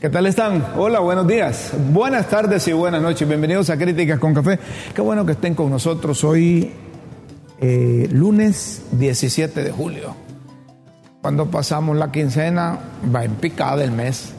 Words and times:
¿Qué 0.00 0.10
tal 0.10 0.26
están? 0.26 0.62
Hola, 0.76 1.00
buenos 1.00 1.26
días. 1.26 1.72
Buenas 1.90 2.28
tardes 2.28 2.68
y 2.68 2.72
buenas 2.74 3.00
noches. 3.00 3.26
Bienvenidos 3.26 3.70
a 3.70 3.78
Críticas 3.78 4.18
con 4.18 4.34
Café. 4.34 4.58
Qué 4.94 5.00
bueno 5.00 5.24
que 5.24 5.32
estén 5.32 5.54
con 5.54 5.70
nosotros 5.70 6.22
hoy, 6.22 6.70
eh, 7.58 8.06
lunes 8.12 8.82
17 8.92 9.64
de 9.64 9.72
julio. 9.72 10.14
Cuando 11.22 11.50
pasamos 11.50 11.96
la 11.96 12.12
quincena, 12.12 12.78
va 13.14 13.24
en 13.24 13.36
picada 13.36 13.82
el 13.82 13.90
mes. 13.90 14.34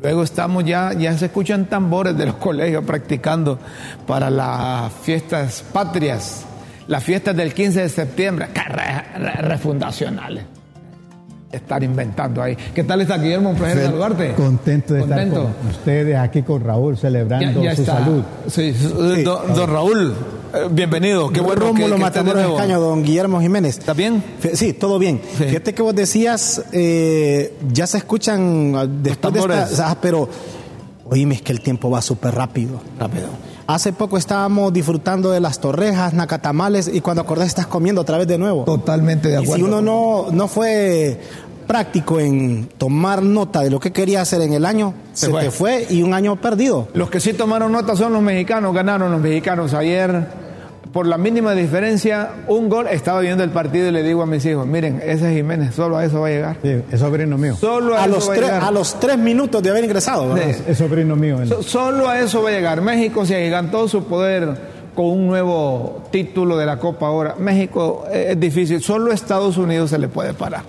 Luego 0.00 0.22
estamos 0.22 0.64
ya, 0.64 0.92
ya 0.92 1.18
se 1.18 1.26
escuchan 1.26 1.66
tambores 1.66 2.16
de 2.16 2.26
los 2.26 2.36
colegios 2.36 2.84
practicando 2.84 3.58
para 4.06 4.30
las 4.30 4.92
fiestas 4.92 5.64
patrias, 5.72 6.44
las 6.86 7.02
fiestas 7.02 7.36
del 7.36 7.52
15 7.52 7.80
de 7.80 7.88
septiembre, 7.88 8.46
refundacionales 9.40 10.61
estar 11.52 11.82
inventando 11.84 12.42
ahí. 12.42 12.56
¿Qué 12.74 12.82
tal 12.82 13.00
está 13.02 13.18
Guillermo? 13.18 13.50
Un 13.50 13.56
placer 13.56 13.84
saludarte. 13.84 14.32
Contento 14.34 14.94
de 14.94 15.00
Contento. 15.00 15.40
estar 15.40 15.54
con 15.56 15.70
ustedes 15.70 16.16
aquí 16.16 16.42
con 16.42 16.64
Raúl 16.64 16.96
celebrando 16.96 17.60
su 17.60 17.68
está. 17.68 17.98
salud. 17.98 18.22
Sí, 18.48 18.72
don, 19.22 19.54
don 19.54 19.70
Raúl, 19.70 20.14
eh, 20.54 20.68
bienvenido. 20.70 21.30
Qué 21.30 21.40
bueno 21.40 21.60
que, 21.60 21.66
Rómulo 21.66 21.96
que 21.96 22.00
Matamoros 22.00 22.40
nuevo. 22.40 22.56
Escaño, 22.56 22.80
don 22.80 23.02
Guillermo 23.02 23.40
Jiménez. 23.40 23.78
¿Está 23.78 23.92
bien? 23.92 24.22
Sí, 24.54 24.72
todo 24.72 24.98
bien. 24.98 25.20
Sí. 25.36 25.44
Fíjate 25.44 25.74
que 25.74 25.82
vos 25.82 25.94
decías, 25.94 26.64
eh, 26.72 27.54
ya 27.72 27.86
se 27.86 27.98
escuchan 27.98 28.74
ah, 28.76 28.86
después 28.86 29.32
de 29.34 29.40
esta, 29.40 29.90
ah, 29.90 29.96
pero 30.00 30.28
oíme, 31.04 31.34
es 31.34 31.42
que 31.42 31.52
el 31.52 31.60
tiempo 31.60 31.90
va 31.90 32.00
súper 32.00 32.34
rápido. 32.34 32.80
Rápido. 32.98 33.28
Hace 33.66 33.92
poco 33.92 34.18
estábamos 34.18 34.72
disfrutando 34.72 35.30
de 35.30 35.40
las 35.40 35.60
torrejas, 35.60 36.12
nacatamales, 36.14 36.90
y 36.92 37.00
cuando 37.00 37.22
acordás 37.22 37.46
estás 37.48 37.66
comiendo 37.66 38.00
otra 38.00 38.18
vez 38.18 38.26
de 38.26 38.38
nuevo. 38.38 38.64
Totalmente 38.64 39.28
de 39.28 39.34
Y 39.34 39.42
acuerdo. 39.44 39.54
si 39.56 39.62
uno 39.62 39.80
no, 39.80 40.26
no 40.32 40.48
fue 40.48 41.20
práctico 41.66 42.18
en 42.20 42.68
tomar 42.76 43.22
nota 43.22 43.60
de 43.60 43.70
lo 43.70 43.78
que 43.80 43.92
quería 43.92 44.20
hacer 44.20 44.40
en 44.42 44.52
el 44.52 44.64
año, 44.66 44.94
Se 45.12 45.26
se, 45.26 45.32
fue. 45.32 45.42
te 45.42 45.50
fue 45.50 45.86
y 45.90 46.02
un 46.02 46.12
año 46.12 46.36
perdido. 46.40 46.88
Los 46.92 47.08
que 47.08 47.20
sí 47.20 47.32
tomaron 47.34 47.72
nota 47.72 47.94
son 47.96 48.12
los 48.12 48.20
mexicanos, 48.22 48.74
ganaron 48.74 49.12
los 49.12 49.20
mexicanos 49.20 49.72
ayer. 49.74 50.26
Por 50.92 51.06
la 51.06 51.16
mínima 51.16 51.54
diferencia, 51.54 52.30
un 52.48 52.68
gol. 52.68 52.86
Estaba 52.86 53.20
viendo 53.20 53.42
el 53.42 53.50
partido 53.50 53.88
y 53.88 53.92
le 53.92 54.02
digo 54.02 54.22
a 54.22 54.26
mis 54.26 54.44
hijos, 54.44 54.66
miren, 54.66 55.00
ese 55.02 55.30
es 55.30 55.34
Jiménez, 55.36 55.74
solo 55.74 55.96
a 55.96 56.04
eso 56.04 56.20
va 56.20 56.26
a 56.26 56.30
llegar. 56.30 56.56
Sí, 56.62 56.82
es 56.90 57.00
sobrino 57.00 57.38
mío. 57.38 57.56
Solo 57.58 57.96
a, 57.96 58.06
los, 58.06 58.28
va 58.28 58.32
a 58.32 58.36
tres, 58.36 58.48
llegar. 58.48 58.64
a 58.64 58.70
los 58.70 59.00
tres 59.00 59.16
minutos 59.16 59.62
de 59.62 59.70
haber 59.70 59.84
ingresado, 59.84 60.34
¿verdad? 60.34 60.52
Sí. 60.54 60.62
Es 60.68 60.78
sobrino 60.78 61.16
mío. 61.16 61.40
él. 61.40 61.48
So- 61.48 61.62
Solo 61.62 62.08
a 62.10 62.20
eso 62.20 62.42
va 62.42 62.50
a 62.50 62.52
llegar. 62.52 62.82
México 62.82 63.24
se 63.24 63.36
agigantó 63.36 63.88
su 63.88 64.04
poder 64.04 64.72
con 64.94 65.06
un 65.06 65.26
nuevo 65.28 66.02
título 66.10 66.58
de 66.58 66.66
la 66.66 66.78
Copa 66.78 67.06
ahora. 67.06 67.36
México 67.38 68.04
eh, 68.12 68.28
es 68.32 68.40
difícil. 68.40 68.82
Solo 68.82 69.12
Estados 69.12 69.56
Unidos 69.56 69.88
se 69.88 69.98
le 69.98 70.08
puede 70.08 70.34
parar. 70.34 70.62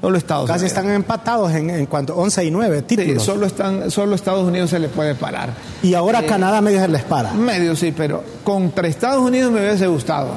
Solo 0.00 0.18
Estados 0.18 0.46
Casi 0.46 0.64
Unidos. 0.64 0.78
están 0.78 0.90
empatados 0.94 1.52
en, 1.52 1.70
en 1.70 1.86
cuanto 1.86 2.14
11 2.16 2.44
y 2.44 2.50
9 2.50 2.78
Sí, 2.88 2.96
títulos. 2.96 3.22
solo, 3.22 3.46
están, 3.46 3.90
solo 3.90 4.14
Estados 4.14 4.46
Unidos 4.46 4.70
se 4.70 4.78
le 4.78 4.88
puede 4.88 5.14
parar. 5.14 5.50
y 5.82 5.94
ahora 5.94 6.24
Canadá 6.26 6.60
medio 6.60 6.80
se 6.80 6.88
les 6.88 7.02
para. 7.02 7.32
Medio 7.32 7.74
sí, 7.74 7.92
pero 7.96 8.22
contra 8.44 8.86
Estados 8.88 9.20
Unidos 9.22 9.50
me 9.52 9.60
hubiese 9.60 9.86
gustado. 9.86 10.28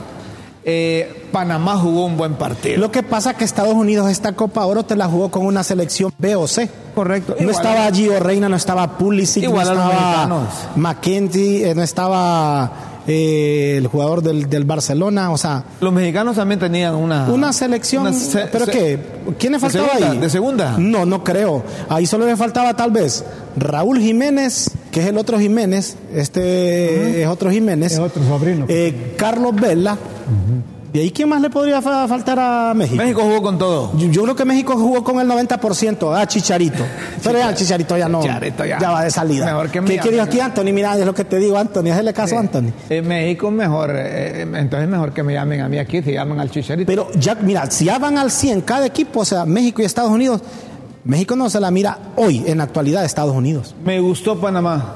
Eh, 0.66 1.28
Panamá 1.32 1.78
jugó 1.78 2.06
un 2.06 2.18
buen 2.18 2.34
partido. 2.36 2.78
Lo 2.80 2.92
que 2.92 3.02
pasa 3.02 3.34
que 3.34 3.44
Estados 3.44 3.74
Unidos 3.74 4.10
esta 4.10 4.34
Copa 4.34 4.66
Oro 4.66 4.84
te 4.84 4.96
la 4.96 5.08
jugó 5.08 5.30
con 5.32 5.46
una 5.46 5.64
selección 5.64 6.12
B 6.18 6.36
o 6.36 6.48
C. 6.48 6.70
Correcto. 6.94 7.36
No 7.40 7.50
Igual- 7.50 7.56
estaba 7.56 7.92
Gio 7.92 8.20
Reina, 8.20 8.50
no 8.50 8.56
estaba 8.56 8.98
Pulisic, 8.98 9.44
Igual 9.44 9.66
no 9.68 9.72
a 9.72 9.76
los 9.76 9.94
estaba. 9.94 10.48
McKenzie, 10.76 11.70
eh, 11.72 11.76
no 11.76 11.82
estaba 11.84 12.72
eh, 13.10 13.78
el 13.78 13.88
jugador 13.88 14.22
del, 14.22 14.50
del 14.50 14.64
Barcelona, 14.64 15.32
o 15.32 15.38
sea, 15.38 15.64
Los 15.82 15.92
mexicanos 15.94 16.36
también 16.36 16.60
tenían 16.60 16.96
una... 16.96 17.28
una 17.30 17.52
selección. 17.54 18.04
una 18.04 18.14
se- 18.14 18.46
¿Pero 18.48 18.66
se- 18.66 18.72
qué? 18.72 19.00
¿Quién 19.38 19.54
le 19.54 19.58
de 19.58 19.62
faltaba 19.62 19.88
segunda, 19.90 20.12
ahí? 20.12 20.18
¿De 20.20 20.30
segunda? 20.30 20.76
No, 20.78 21.06
no 21.06 21.24
creo. 21.24 21.64
Ahí 21.90 22.06
solo 22.06 22.26
le 22.26 22.36
faltaba 22.38 22.76
tal 22.76 22.92
vez 22.92 23.24
Raúl 23.58 24.00
Jiménez, 24.00 24.72
que 24.92 25.02
es 25.02 25.08
el 25.08 25.18
otro 25.18 25.40
Jiménez, 25.40 25.98
este 26.14 27.22
es 27.22 27.28
otro 27.28 27.52
Jiménez. 27.52 27.94
Es 27.94 28.00
otro 28.00 28.24
sobrino. 28.24 28.66
Eh, 28.70 29.14
Carlos 29.18 29.56
Vela. 29.56 29.98
¿Y 30.92 31.00
ahí 31.00 31.12
quién 31.12 31.30
más 31.30 31.40
le 31.40 31.52
podría 31.52 31.82
fa- 31.84 32.08
faltar 32.08 32.40
a 32.40 32.74
México? 32.74 32.96
México 32.98 33.22
jugó 33.22 33.42
con 33.44 33.58
todo. 33.60 33.92
Yo, 33.96 34.08
yo 34.08 34.24
creo 34.24 34.36
que 34.36 34.44
México 34.46 34.74
jugó 34.76 35.04
con 35.04 35.20
el 35.20 35.28
90%, 35.28 36.20
a 36.20 36.26
Chicharito. 36.28 36.84
Pero 37.24 37.38
ya 37.38 37.54
Chicharito 37.54 37.96
ya 37.96 38.10
no. 38.10 38.22
Chicharito 38.22 38.66
ya. 38.66 38.80
va 38.80 39.04
de 39.04 39.12
salida. 39.12 39.46
Mejor 39.46 39.70
que 39.70 39.82
¿Qué 40.00 40.12
¿no? 40.18 40.24
aquí, 40.24 40.40
Anthony? 40.40 40.72
Mira, 40.74 40.98
es 40.98 41.06
lo 41.06 41.14
que 41.14 41.26
te 41.26 41.38
digo, 41.38 41.58
Anthony. 41.58 41.92
Hazle 41.92 42.12
caso 42.14 42.38
a 42.38 42.40
Anthony. 42.40 42.72
Eh, 42.90 43.02
México 43.04 43.52
mejor, 43.52 43.92
eh, 43.92 44.42
eh, 44.42 44.48
entonces 44.56 44.90
mejor 44.90 45.14
que 45.14 45.22
me 45.22 45.34
llamen 45.34 45.62
a 45.62 45.70
mí 45.70 45.78
aquí, 45.78 46.02
se 46.02 46.12
llaman 46.14 46.40
al 46.40 46.50
Chicharito. 46.50 46.88
Pero 46.88 47.08
ya, 47.14 47.36
mira, 47.36 47.70
si 47.70 47.86
ya 47.86 48.00
van 48.00 48.18
al 48.18 48.32
100 48.32 48.62
cada 48.62 48.86
equipo, 48.88 49.20
o 49.20 49.26
sea, 49.26 49.46
México 49.46 49.82
y 49.84 49.86
Estados 49.86 50.10
Unidos, 50.12 50.42
México 51.04 51.36
no 51.36 51.50
se 51.52 51.60
la 51.60 51.70
mira 51.70 51.98
hoy, 52.16 52.44
en 52.48 52.58
la 52.58 52.64
actualidad, 52.64 53.02
de 53.02 53.06
Estados 53.06 53.36
Unidos. 53.36 53.76
Me 53.86 54.00
gustó 54.00 54.40
Panamá. 54.40 54.96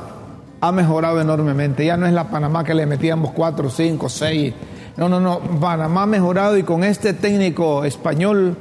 Ha 0.60 0.72
mejorado 0.72 1.20
enormemente. 1.22 1.86
Ya 1.86 1.98
no 1.98 2.08
es 2.08 2.14
la 2.14 2.30
Panamá 2.30 2.64
que 2.64 2.74
le 2.74 2.86
metíamos 2.86 3.32
4, 3.34 3.70
5, 3.70 4.10
6. 4.10 4.54
No, 4.98 5.10
no, 5.10 5.20
no. 5.20 5.40
Panamá 5.60 6.04
ha 6.04 6.08
mejorado 6.08 6.58
y 6.58 6.64
con 6.64 6.84
este 6.84 7.14
técnico 7.14 7.84
español. 7.84 8.56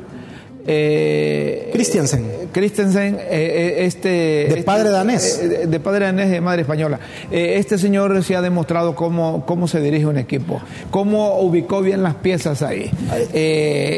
Eh, 0.66 1.70
Christiansen. 1.72 2.41
Christensen, 2.52 3.14
eh, 3.16 3.18
eh, 3.30 3.74
este. 3.86 4.08
De 4.08 4.44
este- 4.48 4.62
padre 4.62 4.90
danés. 4.90 5.38
eh, 5.42 5.66
de- 5.66 5.80
padre 5.80 6.06
danés, 6.06 6.30
de 6.30 6.40
madre 6.40 6.62
española. 6.62 7.00
Eh, 7.30 7.56
este 7.58 7.78
señor 7.78 8.22
se 8.22 8.36
ha 8.36 8.42
demostrado 8.42 8.94
cómo, 8.94 9.44
cómo 9.46 9.66
se 9.68 9.80
dirige 9.80 10.06
un 10.06 10.18
equipo, 10.18 10.60
cómo 10.90 11.40
ubicó 11.40 11.80
bien 11.82 12.02
las 12.02 12.14
piezas 12.16 12.62
ahí. 12.62 12.90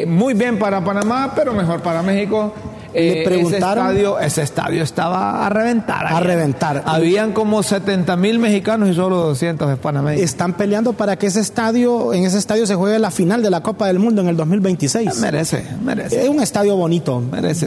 Muy 0.07 0.35
bien 0.35 0.59
para 0.59 0.83
Panamá, 0.85 1.33
pero 1.35 1.53
mejor 1.53 1.81
para 1.83 2.03
México. 2.03 2.53
Le 2.95 3.25
preguntaron- 3.25 3.87
ese 3.89 3.97
estadio, 4.05 4.19
ese 4.21 4.43
estadio 4.43 4.83
estaba 4.85 5.45
a 5.45 5.49
reventar. 5.49 6.07
A 6.07 6.21
reventar. 6.21 6.85
Habían 6.87 7.33
como 7.33 7.61
70 7.65 8.17
mil 8.17 8.39
mexicanos 8.39 8.89
y 8.89 8.95
solo 8.95 9.17
200 9.17 9.69
de 9.69 9.77
panameños. 9.77 10.23
Están 10.23 10.53
peleando 10.53 10.93
para 10.93 11.17
que 11.19 11.27
ese 11.27 11.41
estadio, 11.41 12.15
en 12.15 12.25
ese 12.25 12.39
estadio 12.39 12.69
se 12.69 12.77
juegue 12.77 13.01
la 13.01 13.11
final 13.11 13.43
de 13.43 13.51
la 13.51 13.63
Copa 13.65 13.89
del 13.89 13.99
Mundo 13.99 14.23
en 14.23 14.29
el 14.29 14.37
2026. 14.37 15.17
Merece, 15.19 15.65
merece. 15.83 16.23
Es 16.23 16.29
un 16.29 16.41
estadio 16.41 16.77
bonito, 16.77 17.21
merece 17.21 17.67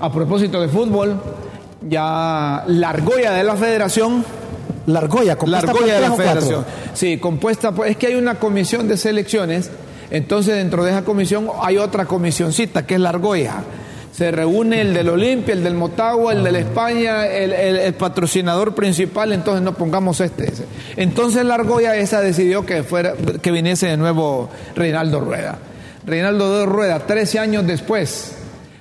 A 0.00 0.10
propósito 0.12 0.60
de 0.60 0.68
fútbol, 0.68 1.20
ya 1.88 2.64
la 2.66 2.88
argolla 2.90 3.32
de 3.32 3.44
la 3.44 3.56
federación 3.56 4.24
La 4.86 5.00
argolla, 5.00 5.32
La 5.34 5.36
compuesta 5.36 5.72
por 5.72 5.84
de 5.84 6.00
la 6.00 6.06
cuatro. 6.08 6.16
federación. 6.24 6.64
Sí, 6.94 7.18
compuesta 7.18 7.72
por. 7.72 7.86
Es 7.86 7.96
que 7.96 8.08
hay 8.08 8.14
una 8.14 8.36
comisión 8.36 8.88
de 8.88 8.96
selecciones, 8.96 9.70
entonces 10.10 10.56
dentro 10.56 10.82
de 10.84 10.90
esa 10.90 11.04
comisión 11.04 11.48
hay 11.62 11.76
otra 11.76 12.06
comisioncita 12.06 12.86
que 12.86 12.94
es 12.94 13.00
la 13.00 13.10
argolla. 13.10 13.62
Se 14.12 14.30
reúne 14.32 14.80
el 14.80 14.92
del 14.92 15.08
Olimpia, 15.08 15.52
el 15.54 15.62
del 15.62 15.74
Motagua, 15.74 16.32
el 16.32 16.42
de 16.42 16.50
la 16.52 16.58
España, 16.58 17.26
el, 17.26 17.52
el- 17.52 17.76
el 17.76 17.94
patrocinador 17.94 18.74
principal, 18.74 19.32
entonces 19.32 19.62
no 19.62 19.74
pongamos 19.74 20.20
este. 20.20 20.50
ese. 20.50 20.64
Entonces 20.96 21.44
la 21.44 21.54
argolla 21.54 21.94
esa 21.96 22.20
decidió 22.20 22.66
que 22.66 22.82
fuera, 22.82 23.12
que 23.40 23.50
viniese 23.52 23.86
de 23.86 23.96
nuevo 23.96 24.48
Reinaldo 24.74 25.20
Rueda. 25.20 25.58
Reinaldo 26.06 26.66
Rueda, 26.66 26.98
13 27.06 27.38
años 27.38 27.66
después. 27.66 28.32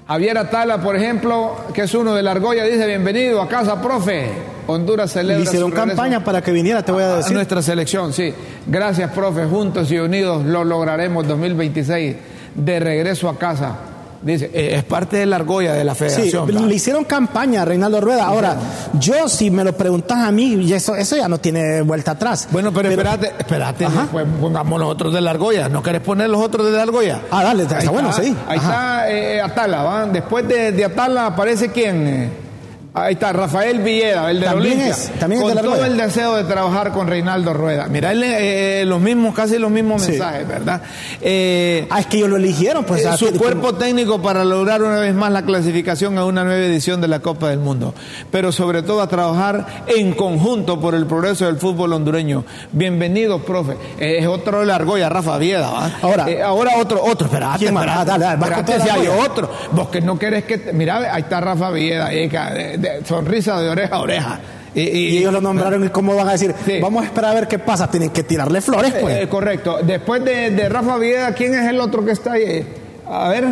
Javier 0.10 0.40
Atala, 0.40 0.82
por 0.82 0.96
ejemplo, 0.96 1.56
que 1.72 1.84
es 1.84 1.94
uno 1.94 2.16
de 2.16 2.24
la 2.24 2.32
argolla, 2.32 2.64
dice 2.64 2.88
bienvenido 2.88 3.44
a 3.44 3.48
casa, 3.48 3.80
profe. 3.80 4.32
Honduras 4.66 5.12
celebra. 5.12 5.38
Le 5.38 5.44
hicieron 5.44 5.70
su 5.70 5.76
campaña 5.76 6.24
para 6.24 6.42
que 6.42 6.52
viniera, 6.52 6.82
te 6.82 6.92
voy 6.92 7.04
a 7.04 7.14
a 7.14 7.18
decir. 7.18 7.36
nuestra 7.36 7.62
selección, 7.62 8.12
sí. 8.12 8.34
Gracias, 8.66 9.12
profe. 9.12 9.46
Juntos 9.46 9.92
y 9.92 10.00
unidos 10.00 10.44
lo 10.46 10.64
lograremos 10.64 11.28
2026 11.28 12.16
de 12.56 12.80
regreso 12.80 13.30
a 13.30 13.38
casa. 13.38 13.76
Dice, 14.22 14.52
eh, 14.54 14.76
es 14.76 14.84
parte 14.84 15.16
de 15.18 15.26
la 15.26 15.38
argolla 15.38 15.74
de 15.74 15.84
la 15.86 15.94
Sí, 15.94 16.00
federación. 16.00 16.48
¿va? 16.48 16.62
le 16.62 16.76
hicieron 16.76 17.06
campaña 17.06 17.62
a 17.62 17.66
Reinaldo 17.66 18.02
Rueda. 18.02 18.26
Ahora, 18.26 18.58
yo 19.00 19.30
si 19.30 19.50
me 19.50 19.64
lo 19.64 19.72
preguntas 19.74 20.18
a 20.18 20.32
mí, 20.32 20.56
y 20.56 20.74
eso, 20.74 20.96
eso 20.96 21.16
ya 21.16 21.30
no 21.30 21.38
tiene 21.38 21.82
vuelta 21.84 22.12
atrás. 22.12 22.48
Bueno, 22.52 22.74
pero, 22.74 22.90
espérate, 22.90 23.32
espérate, 23.40 23.86
Ajá. 23.86 24.08
pues 24.12 24.26
pongamos 24.42 24.80
los 24.80 24.90
otros 24.92 25.14
de 25.14 25.22
la 25.22 25.32
argolla. 25.32 25.70
¿No 25.70 25.82
querés 25.82 26.02
poner 26.02 26.30
los 26.30 26.42
otros 26.42 26.66
de 26.66 26.74
la 26.74 26.84
argolla? 26.84 27.22
Ah, 27.32 27.44
dale, 27.44 27.64
está 27.64 27.90
bueno, 27.92 28.12
sí. 28.12 28.36
Ahí 28.48 28.58
Ajá. 28.58 29.08
está 29.08 29.12
eh, 29.12 29.42
Atala, 29.42 29.84
¿va? 29.84 30.06
Después 30.08 30.48
de, 30.48 30.72
de 30.74 30.84
Atala 30.86 31.28
aparece 31.28 31.70
quién? 31.70 32.49
Eh, 32.90 33.00
Ahí 33.00 33.14
está, 33.14 33.32
Rafael 33.32 33.80
Villeda, 33.82 34.32
el 34.32 34.40
de 34.40 34.46
También 34.48 34.74
Olimpia, 34.74 34.92
es, 34.94 35.12
también 35.20 35.42
es 35.42 35.44
con 35.44 35.50
de 35.50 35.56
la 35.56 35.62
todo 35.62 35.72
Rueda. 35.76 35.88
el 35.88 35.98
deseo 35.98 36.36
de 36.36 36.44
trabajar 36.46 36.92
con 36.92 37.08
Reinaldo 37.08 37.54
Rueda. 37.54 37.86
Mira, 37.88 38.12
él, 38.12 38.24
eh, 38.26 38.84
los 38.86 39.00
mismos, 39.00 39.36
casi 39.36 39.60
los 39.60 39.70
mismos 39.70 40.02
Sí. 40.02 40.12
mensajes, 40.12 40.48
¿verdad? 40.48 40.82
Eh, 41.22 41.88
Ah, 41.92 42.00
es 42.00 42.08
que 42.08 42.18
ellos 42.18 42.30
lo 42.30 42.38
eligieron, 42.38 42.84
pues. 42.86 43.06
eh, 43.06 43.10
su 43.16 43.32
que- 43.32 43.38
cuerpo 43.38 43.76
técnico 43.76 44.22
para 44.22 44.44
lograr 44.44 44.82
una 44.82 44.98
vez 45.00 45.14
más 45.14 45.32
la 45.32 45.44
clasificación 45.44 46.18
a 46.18 46.26
una 46.26 46.44
nueva 46.44 46.60
edición 46.66 47.00
de 47.00 47.08
la 47.08 47.20
Copa 47.20 47.50
del 47.50 47.60
Mundo, 47.60 47.94
pero 48.32 48.52
sobre 48.52 48.82
todo 48.82 49.02
a 49.02 49.08
trabajar 49.08 49.66
en 49.88 50.14
conjunto 50.14 50.80
por 50.82 50.96
el 50.96 51.06
progreso 51.06 51.46
del 51.46 51.58
fútbol 51.58 51.94
hondureño. 51.94 52.44
Bienvenido, 52.72 53.40
profe. 53.44 53.74
Eh, 54.00 54.18
es 54.20 54.28
otro 54.28 54.62
de 54.62 54.66
la 54.66 54.76
argolla, 54.76 55.10
Rafa 55.10 55.38
Vieda. 55.38 55.70
¿va? 55.70 55.92
Ahora- 56.02 56.30
Eh, 56.30 56.42
ahora 56.42 56.72
otro, 56.78 57.04
otro, 57.04 57.28
espérate, 57.28 57.68
Ah, 57.70 58.04
dale, 58.06 58.24
dale, 58.26 58.64
toda 58.64 58.80
si 58.82 58.90
hay 58.90 59.08
otro. 59.08 59.50
Vos 59.72 59.90
que 59.90 60.02
no 60.02 60.18
querés 60.18 60.44
que, 60.46 60.58
te- 60.58 60.74
mira, 60.74 61.14
ahí 61.14 61.22
está 61.22 61.40
Rafa 61.40 61.70
Vieda, 61.70 62.10
ca- 62.32 62.54
de- 62.82 63.06
sonrisa 63.06 63.60
de 63.62 63.70
oreja 63.70 63.96
a 63.96 64.00
oreja. 64.02 64.40
Y, 64.76 64.82
y- 64.82 65.08
Y 65.10 65.18
ellos 65.20 65.34
lo 65.34 65.42
nombraron 65.42 65.84
y 65.84 65.90
cómo 65.90 66.16
van 66.16 66.30
a 66.30 66.34
decir, 66.34 66.54
Sí. 66.66 66.80
vamos 66.82 67.04
a 67.04 67.06
esperar 67.08 67.32
a 67.32 67.34
ver 67.34 67.48
qué 67.48 67.58
pasa, 67.60 67.90
tienen 67.90 68.12
que 68.12 68.24
tirarle 68.24 68.62
flores, 68.62 68.94
pues. 69.02 69.24
Eh, 69.24 69.28
correcto. 69.28 69.80
Después 69.84 70.24
de, 70.24 70.52
de 70.52 70.70
Rafa 70.70 70.98
Vieda, 70.98 71.34
¿quién 71.34 71.54
es 71.56 71.68
el 71.68 71.80
otro 71.80 72.06
que 72.06 72.12
está 72.12 72.34
ahí? 72.34 72.68
A 73.08 73.30
ver. 73.30 73.46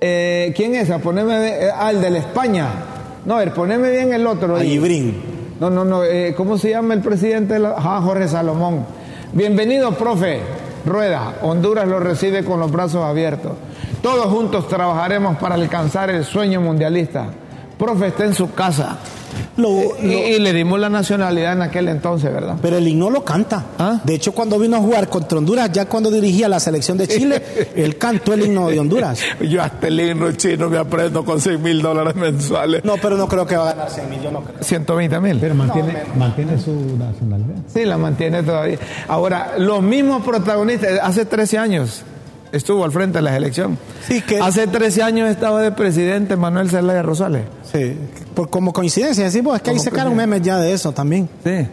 Eh, 0.00 0.52
¿Quién 0.56 0.74
es? 0.74 0.90
A 0.90 0.98
Poneme, 0.98 1.48
eh, 1.48 1.68
ah, 1.74 1.90
el 1.90 2.00
de 2.00 2.10
la 2.10 2.18
España. 2.18 2.68
No, 3.24 3.34
a 3.36 3.38
ver, 3.38 3.52
poneme 3.54 3.90
bien 3.90 4.12
el 4.12 4.26
otro. 4.26 4.62
Ibrín. 4.62 5.22
No, 5.60 5.70
no, 5.70 5.84
no. 5.84 6.04
eh, 6.04 6.34
¿Cómo 6.36 6.58
se 6.58 6.70
llama 6.70 6.94
el 6.94 7.00
presidente? 7.00 7.54
de 7.54 7.60
la- 7.60 7.74
Ah, 7.78 8.00
Jorge 8.04 8.28
Salomón. 8.28 8.84
Bienvenido, 9.32 9.92
profe. 9.92 10.40
Rueda, 10.84 11.36
Honduras 11.42 11.88
lo 11.88 11.98
recibe 12.00 12.44
con 12.44 12.60
los 12.60 12.70
brazos 12.70 13.02
abiertos. 13.04 13.52
Todos 14.02 14.26
juntos 14.26 14.68
trabajaremos 14.68 15.38
para 15.38 15.54
alcanzar 15.54 16.10
el 16.10 16.24
sueño 16.24 16.60
mundialista. 16.60 17.28
Profe 17.84 18.06
está 18.08 18.24
en 18.24 18.34
su 18.34 18.52
casa. 18.52 18.98
Lo- 19.56 19.96
Y, 20.00 20.06
y 20.12 20.38
le 20.38 20.52
dimos 20.52 20.78
la 20.78 20.88
nacionalidad 20.88 21.52
en 21.54 21.62
aquel 21.62 21.88
entonces, 21.88 22.32
¿verdad? 22.32 22.56
Pero 22.62 22.76
el 22.78 22.86
himno 22.86 23.10
lo 23.10 23.24
canta. 23.24 23.64
¿Ah? 23.78 24.00
De 24.04 24.14
hecho, 24.14 24.32
cuando 24.32 24.58
vino 24.58 24.76
a 24.76 24.80
jugar 24.80 25.08
contra 25.08 25.38
Honduras, 25.38 25.70
ya 25.72 25.86
cuando 25.86 26.10
dirigía 26.10 26.48
la 26.48 26.60
selección 26.60 26.96
de 26.98 27.08
Chile, 27.08 27.42
él 27.76 27.98
cantó 27.98 28.32
el 28.34 28.46
himno 28.46 28.68
de 28.68 28.78
Honduras. 28.80 29.18
Yo 29.40 29.62
hasta 29.62 29.88
el 29.88 29.98
himno 30.00 30.30
chino 30.32 30.68
me 30.70 30.78
aprendo 30.78 31.24
con 31.24 31.40
6 31.40 31.58
mil 31.60 31.82
dólares 31.82 32.14
mensuales. 32.16 32.84
No, 32.84 32.94
pero 32.96 33.16
no 33.16 33.26
creo 33.28 33.44
que 33.46 33.56
va 33.56 33.70
a 33.70 33.74
ganar 33.74 33.90
100 33.90 34.10
mil, 34.10 34.20
yo 34.22 34.30
no 34.30 34.40
creo. 34.42 34.56
120 34.62 35.20
mil. 35.20 35.38
Pero 35.40 35.54
mantiene, 35.54 36.02
mantiene 36.16 36.58
su 36.58 36.96
nacionalidad. 36.96 37.56
Sí, 37.72 37.84
la 37.84 37.98
mantiene 37.98 38.42
todavía. 38.42 38.78
Ahora, 39.08 39.54
los 39.58 39.82
mismos 39.82 40.24
protagonistas, 40.24 40.98
hace 41.02 41.24
13 41.26 41.58
años 41.58 42.02
estuvo 42.54 42.84
al 42.84 42.92
frente 42.92 43.18
de 43.18 43.22
la 43.22 43.36
elección. 43.36 43.76
Sí, 44.06 44.20
que- 44.22 44.40
Hace 44.40 44.66
13 44.66 45.02
años 45.02 45.28
estaba 45.30 45.60
de 45.62 45.72
presidente 45.72 46.36
Manuel 46.36 46.70
Zelaya 46.70 47.02
Rosales. 47.02 47.42
Sí, 47.70 47.96
por, 48.34 48.48
como 48.50 48.72
coincidencia, 48.72 49.24
decimos, 49.24 49.56
es 49.56 49.62
que 49.62 49.70
ahí 49.70 49.76
Como 49.76 49.84
sacaron 49.90 50.16
memes 50.16 50.42
ya 50.42 50.58
de 50.58 50.72
eso 50.72 50.92
también. 50.92 51.28
Sí. 51.44 51.66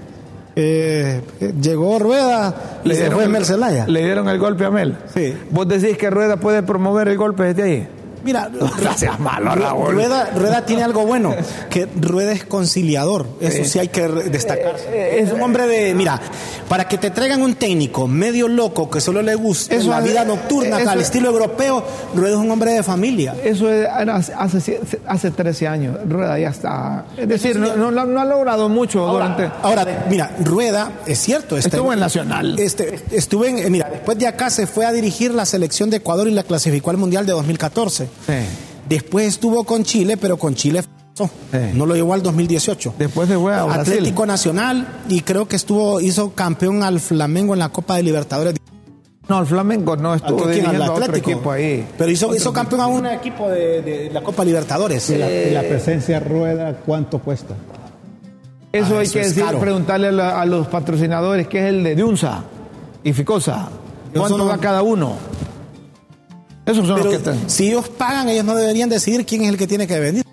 Eh, 0.55 1.21
llegó 1.61 1.97
Rueda 1.97 2.53
y 2.83 2.93
se 2.93 3.09
fue 3.09 3.23
el, 3.23 3.29
Mercelaya. 3.29 3.87
le 3.87 4.03
dieron 4.03 4.27
el 4.27 4.37
golpe 4.37 4.65
a 4.65 4.69
Mel. 4.69 4.97
Sí. 5.13 5.33
¿Vos 5.49 5.67
decís 5.67 5.97
que 5.97 6.09
Rueda 6.09 6.37
puede 6.37 6.61
promover 6.63 7.07
el 7.07 7.17
golpe 7.17 7.43
desde 7.53 7.63
ahí? 7.63 7.87
Mira, 8.23 8.49
Gracias, 8.81 9.19
malo, 9.19 9.55
Raúl. 9.55 9.93
Rueda, 9.93 10.29
Rueda 10.35 10.65
tiene 10.65 10.83
algo 10.83 11.05
bueno, 11.05 11.35
que 11.69 11.87
Rueda 11.99 12.31
es 12.31 12.43
conciliador, 12.45 13.25
eso 13.39 13.63
sí 13.65 13.79
hay 13.79 13.87
que 13.89 14.07
destacar. 14.07 14.75
Eh, 14.91 15.19
Es 15.23 15.31
un 15.31 15.41
hombre 15.41 15.67
de, 15.67 15.93
mira, 15.93 16.19
para 16.69 16.87
que 16.87 16.97
te 16.97 17.09
traigan 17.11 17.41
un 17.41 17.55
técnico 17.55 18.07
medio 18.07 18.47
loco 18.47 18.89
que 18.89 19.01
solo 19.01 19.21
le 19.21 19.35
guste 19.35 19.75
Eso 19.75 19.89
la 19.89 19.99
es- 19.99 20.03
vida 20.05 20.23
nocturna 20.25 20.79
eso 20.79 20.89
al 20.89 20.99
es- 20.99 21.05
estilo 21.07 21.29
europeo, 21.29 21.83
Rueda 22.15 22.33
es 22.35 22.39
un 22.39 22.49
hombre 22.51 22.71
de 22.73 22.83
familia. 22.83 23.35
Eso 23.43 23.69
era 23.69 24.15
hace, 24.15 24.33
hace, 24.33 24.79
hace 25.07 25.31
13 25.31 25.67
años. 25.67 25.97
Rueda 26.07 26.37
ya 26.39 26.49
está. 26.49 27.05
Es 27.17 27.27
decir, 27.27 27.57
no, 27.59 27.75
no, 27.91 28.05
no 28.05 28.19
ha 28.21 28.25
logrado 28.25 28.69
mucho 28.69 29.05
durante. 29.05 29.49
Ahora, 29.63 29.85
mira, 30.09 30.31
Rueda, 30.43 30.91
es 31.05 31.19
cierto. 31.19 31.57
este- 31.57 31.69
Estuvo 31.77 31.93
en 31.93 31.99
Nacional. 31.99 32.59
Este, 32.59 32.99
estuvo 33.11 33.45
en, 33.45 33.57
eh, 33.59 33.69
mira, 33.69 33.89
después 33.89 34.17
de 34.17 34.27
acá 34.27 34.49
se 34.49 34.67
fue 34.67 34.85
a 34.85 34.91
dirigir 34.91 35.33
la 35.33 35.45
selección 35.45 35.89
de 35.89 35.97
Ecuador 35.97 36.27
y 36.27 36.31
la 36.31 36.43
clasificó 36.43 36.89
al 36.91 36.97
Mundial 36.97 37.25
de 37.25 37.33
2014. 37.33 38.07
Sí. 38.25 38.33
Después 38.89 39.27
estuvo 39.27 39.63
con 39.63 39.83
Chile, 39.83 40.17
pero 40.17 40.37
con 40.37 40.55
Chile. 40.55 40.81
Sí. 41.13 41.25
no 41.75 41.85
lo 41.85 41.93
llevó 41.95 42.13
al 42.13 42.23
2018. 42.23 42.95
Después 42.97 43.27
se 43.27 43.37
fue 43.37 43.53
a 43.53 43.63
Brasil. 43.65 43.93
Atlético 43.93 44.25
Nacional 44.25 44.87
y 45.09 45.21
creo 45.21 45.47
que 45.47 45.55
estuvo 45.57 45.99
hizo 45.99 46.31
campeón 46.31 46.81
al 46.83 46.99
Flamengo 46.99 47.53
en 47.53 47.59
la 47.59 47.69
Copa 47.69 47.97
de 47.97 48.03
Libertadores. 48.03 48.55
No, 49.27 49.39
el 49.41 49.45
Flamengo 49.45 49.95
no 49.97 50.15
estuvo 50.15 50.39
¿A 50.39 50.43
quién? 50.43 50.51
dirigiendo 50.55 50.83
Al 50.83 50.89
a 50.89 50.93
otro 50.93 51.05
Atlético. 51.05 51.31
equipo 51.31 51.51
ahí. 51.51 51.85
Pero 51.97 52.09
hizo, 52.11 52.33
hizo 52.35 52.51
campeón 52.51 52.81
a 52.81 52.87
un 52.87 53.05
equipo 53.05 53.47
de, 53.49 53.81
de 53.81 54.09
la 54.11 54.21
Copa 54.23 54.43
Libertadores. 54.43 55.09
Y 55.09 55.17
la, 55.17 55.29
y 55.31 55.51
la 55.51 55.61
presencia 55.61 56.19
rueda, 56.19 56.77
¿cuánto 56.85 57.19
cuesta? 57.19 57.53
Eso 58.71 58.95
Ah, 58.95 58.99
hay 58.99 59.03
eso 59.05 59.13
que 59.13 59.19
es 59.21 59.27
decir, 59.29 59.43
caro. 59.43 59.59
preguntarle 59.59 60.07
a, 60.07 60.11
la- 60.11 60.41
a 60.41 60.45
los 60.45 60.67
patrocinadores, 60.67 61.47
que 61.47 61.59
es 61.59 61.65
el 61.65 61.83
de 61.83 61.95
Dunsa 61.95 62.43
y 63.03 63.13
Ficosa. 63.13 63.69
¿Cuánto 64.15 64.37
no- 64.37 64.45
da 64.45 64.57
cada 64.57 64.81
uno? 64.81 65.13
Esos 66.65 66.87
son 66.87 66.97
Pero 66.97 67.11
los 67.11 67.21
que 67.21 67.31
te- 67.31 67.49
si 67.49 67.69
ellos 67.69 67.89
pagan, 67.89 68.29
ellos 68.29 68.45
no 68.45 68.55
deberían 68.55 68.89
decidir 68.89 69.25
quién 69.25 69.43
es 69.43 69.49
el 69.49 69.57
que 69.57 69.67
tiene 69.67 69.87
que 69.87 69.99
venir. 69.99 70.23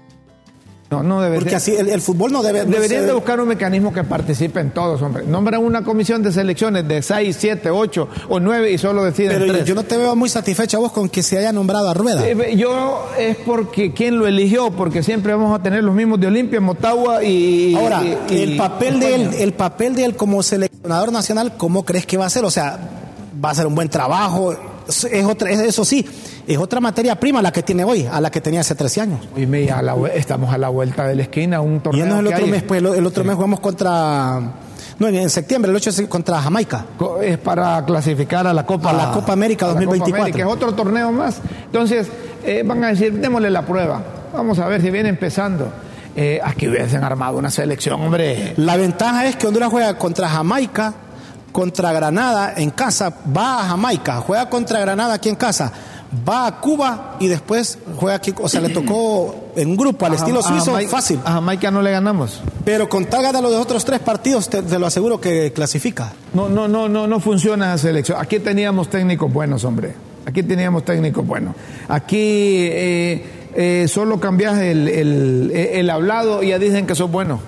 No, 0.90 1.02
no 1.02 1.20
deberían. 1.20 1.42
Porque 1.44 1.56
así 1.56 1.74
el, 1.76 1.90
el 1.90 2.00
fútbol 2.00 2.32
no 2.32 2.42
debe. 2.42 2.64
no 2.64 2.70
Deberían 2.70 3.02
se- 3.02 3.06
de 3.08 3.12
buscar 3.12 3.38
un 3.40 3.48
mecanismo 3.48 3.92
que 3.92 4.04
participen 4.04 4.70
todos, 4.70 5.02
hombre. 5.02 5.22
Nombran 5.26 5.62
una 5.62 5.82
comisión 5.84 6.22
de 6.22 6.32
selecciones 6.32 6.88
de 6.88 7.02
6, 7.02 7.36
7, 7.38 7.68
8 7.70 8.08
o 8.30 8.40
9 8.40 8.72
y 8.72 8.78
solo 8.78 9.04
deciden 9.04 9.32
Pero 9.34 9.44
yo, 9.46 9.52
tres. 9.52 9.66
yo 9.66 9.74
no 9.74 9.82
te 9.82 9.98
veo 9.98 10.16
muy 10.16 10.30
satisfecha 10.30 10.78
vos 10.78 10.90
con 10.92 11.10
que 11.10 11.22
se 11.22 11.36
haya 11.36 11.52
nombrado 11.52 11.90
a 11.90 11.94
Rueda. 11.94 12.26
Eh, 12.26 12.56
Yo 12.56 13.06
es 13.18 13.36
porque 13.44 13.92
quién 13.92 14.18
lo 14.18 14.26
eligió, 14.26 14.70
porque 14.70 15.02
siempre 15.02 15.34
vamos 15.34 15.58
a 15.58 15.62
tener 15.62 15.84
los 15.84 15.94
mismos 15.94 16.20
de 16.20 16.26
Olimpia, 16.28 16.58
Motagua 16.58 17.22
y. 17.22 17.74
Ahora, 17.74 18.02
y- 18.02 18.34
y- 18.34 18.42
el 18.42 18.56
papel 18.56 18.98
de 18.98 19.14
él, 19.14 19.30
el 19.40 19.52
papel 19.52 19.94
de 19.94 20.06
él 20.06 20.16
como 20.16 20.42
seleccionador 20.42 21.12
nacional, 21.12 21.54
¿cómo 21.58 21.84
crees 21.84 22.06
que 22.06 22.16
va 22.16 22.24
a 22.24 22.30
ser? 22.30 22.46
O 22.46 22.50
sea, 22.50 22.78
va 23.44 23.50
a 23.50 23.54
ser 23.54 23.66
un 23.66 23.74
buen 23.74 23.90
trabajo. 23.90 24.56
Es 24.88 25.24
otra, 25.26 25.50
es- 25.50 25.60
eso 25.60 25.84
sí, 25.84 26.06
es 26.46 26.56
otra 26.58 26.80
materia 26.80 27.14
prima 27.20 27.42
la 27.42 27.52
que 27.52 27.62
tiene 27.62 27.84
hoy, 27.84 28.06
a 28.10 28.20
la 28.20 28.30
que 28.30 28.40
tenía 28.40 28.60
hace 28.60 28.74
13 28.74 29.00
años. 29.02 29.20
Y 29.36 29.44
mira, 29.46 29.78
a 29.78 29.82
la 29.82 29.94
vue- 29.94 30.12
estamos 30.14 30.52
a 30.52 30.58
la 30.58 30.68
vuelta 30.70 31.06
de 31.06 31.14
la 31.14 31.22
esquina, 31.22 31.60
un 31.60 31.76
Y 31.76 31.80
torneo. 31.80 32.04
ya 32.04 32.10
no 32.10 32.14
es 32.16 32.20
el 32.20 32.28
que 32.28 32.34
otro 32.34 32.44
hay. 32.46 32.50
mes, 32.50 32.62
pues 32.62 32.82
el, 32.82 33.06
otro 33.06 33.24
mes 33.24 33.34
jugamos 33.34 33.60
contra. 33.60 34.40
No, 34.98 35.06
en, 35.06 35.30
septiembre, 35.30 35.70
el 35.70 35.76
8 35.76 35.90
es 35.90 36.02
contra 36.08 36.40
Jamaica. 36.42 36.84
Es 37.22 37.38
para 37.38 37.84
clasificar 37.84 38.46
a 38.46 38.52
la 38.54 38.66
Copa 38.66 38.90
A 38.90 38.92
la 38.94 39.10
Copa 39.12 39.32
América 39.32 39.66
a 39.66 39.68
la 39.68 39.74
Copa 39.74 39.84
2024. 39.84 40.22
América, 40.24 40.48
es 40.48 40.52
otro 40.54 40.74
torneo 40.74 41.12
más. 41.12 41.40
Entonces, 41.66 42.08
eh, 42.44 42.62
van 42.66 42.82
a 42.82 42.88
decir, 42.88 43.12
démosle 43.20 43.50
la 43.50 43.62
prueba. 43.64 44.02
Vamos 44.34 44.58
a 44.58 44.66
ver 44.66 44.80
si 44.82 44.90
viene 44.90 45.08
empezando. 45.10 45.70
Eh, 46.16 46.40
aquí 46.42 46.66
hubiesen 46.66 47.04
armado 47.04 47.38
una 47.38 47.50
selección, 47.50 48.00
hombre. 48.00 48.54
La 48.56 48.76
ventaja 48.76 49.26
es 49.26 49.36
que 49.36 49.46
Honduras 49.46 49.68
juega 49.70 49.96
contra 49.96 50.28
Jamaica, 50.28 50.94
contra 51.52 51.92
Granada 51.92 52.54
en 52.56 52.70
casa, 52.70 53.12
va 53.36 53.60
a 53.60 53.68
Jamaica, 53.68 54.16
juega 54.16 54.48
contra 54.48 54.80
Granada 54.80 55.14
aquí 55.14 55.28
en 55.28 55.36
casa, 55.36 55.72
va 56.28 56.46
a 56.46 56.60
Cuba 56.60 57.16
y 57.20 57.28
después 57.28 57.78
juega 57.96 58.16
aquí, 58.16 58.32
o 58.40 58.48
sea, 58.48 58.60
le 58.60 58.70
tocó 58.70 59.50
en 59.56 59.76
grupo 59.76 60.06
al 60.06 60.12
A 60.12 60.16
estilo 60.16 60.40
Jam- 60.40 60.46
a 60.46 60.48
suizo, 60.48 60.72
Jamaica- 60.72 60.90
fácil. 60.90 61.20
A 61.24 61.32
Jamaica 61.32 61.70
no 61.70 61.82
le 61.82 61.90
ganamos. 61.90 62.40
Pero 62.64 62.88
con 62.88 63.04
tal 63.06 63.22
gana 63.22 63.40
los 63.40 63.52
otros 63.54 63.84
tres 63.84 64.00
partidos, 64.00 64.48
te, 64.48 64.62
te 64.62 64.78
lo 64.78 64.86
aseguro 64.86 65.20
que 65.20 65.52
clasifica. 65.52 66.12
No, 66.34 66.48
no, 66.48 66.68
no, 66.68 66.88
no, 66.88 67.06
no 67.06 67.20
funciona 67.20 67.74
esa 67.74 67.88
selección. 67.88 68.18
Aquí 68.20 68.38
teníamos 68.38 68.88
técnicos 68.88 69.32
buenos, 69.32 69.64
hombre. 69.64 69.94
Aquí 70.26 70.42
teníamos 70.42 70.84
técnicos 70.84 71.26
buenos. 71.26 71.54
Aquí 71.88 72.16
eh, 72.70 73.26
eh, 73.54 73.86
solo 73.88 74.20
cambias 74.20 74.58
el, 74.58 74.88
el- 74.88 75.50
el 75.54 75.90
hablado 75.90 76.42
y 76.42 76.48
ya 76.50 76.58
dicen 76.58 76.86
que 76.86 76.94
sos 76.94 77.10
bueno. 77.10 77.40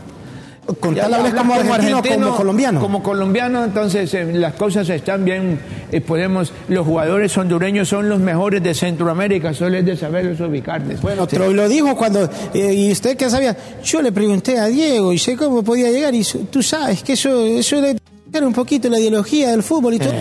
Con 0.79 0.95
Ya 0.95 1.03
tal 1.03 1.15
hablas 1.15 1.35
como 1.35 1.55
argentino 1.55 2.03
como 2.03 2.37
colombiano. 2.37 2.81
Como 2.81 3.03
colombiano, 3.03 3.65
entonces 3.65 4.13
eh, 4.15 4.33
las 4.33 4.55
cosas 4.55 4.89
están 4.89 5.25
bien. 5.25 5.59
eh, 5.91 6.01
podemos, 6.01 6.53
los 6.69 6.87
jugadores 6.87 7.37
hondureños 7.37 7.89
son 7.89 8.09
los 8.09 8.21
mejores 8.21 8.63
de 8.63 8.75
Centroamérica, 8.75 9.53
solo 9.55 9.77
es 9.77 9.85
de 9.85 9.97
saberlos 9.97 10.41
ubicarles. 10.41 11.01
Bueno, 11.01 11.27
Sí. 11.29 11.37
Lo 11.37 11.69
dijo 11.69 11.97
cuando, 11.97 12.29
eh, 12.55 12.73
y 12.75 12.93
usted 12.93 13.17
qué 13.17 13.29
sabía, 13.31 13.57
yo 13.83 14.03
le 14.03 14.13
pregunté 14.13 14.59
a 14.59 14.67
Diego 14.67 15.13
y 15.13 15.19
sé 15.19 15.37
cómo 15.37 15.63
podía 15.63 15.91
llegar 15.91 16.15
y 16.15 16.25
tú 16.25 16.63
sabes 16.63 17.03
que 17.03 17.15
eso, 17.15 17.45
eso 17.45 17.81
le 17.81 17.97
era 18.33 18.47
un 18.47 18.53
poquito 18.53 18.89
la 18.89 19.01
ideología 19.01 19.51
del 19.51 19.63
fútbol 19.63 19.95
y 19.95 19.99
todo. 19.99 20.13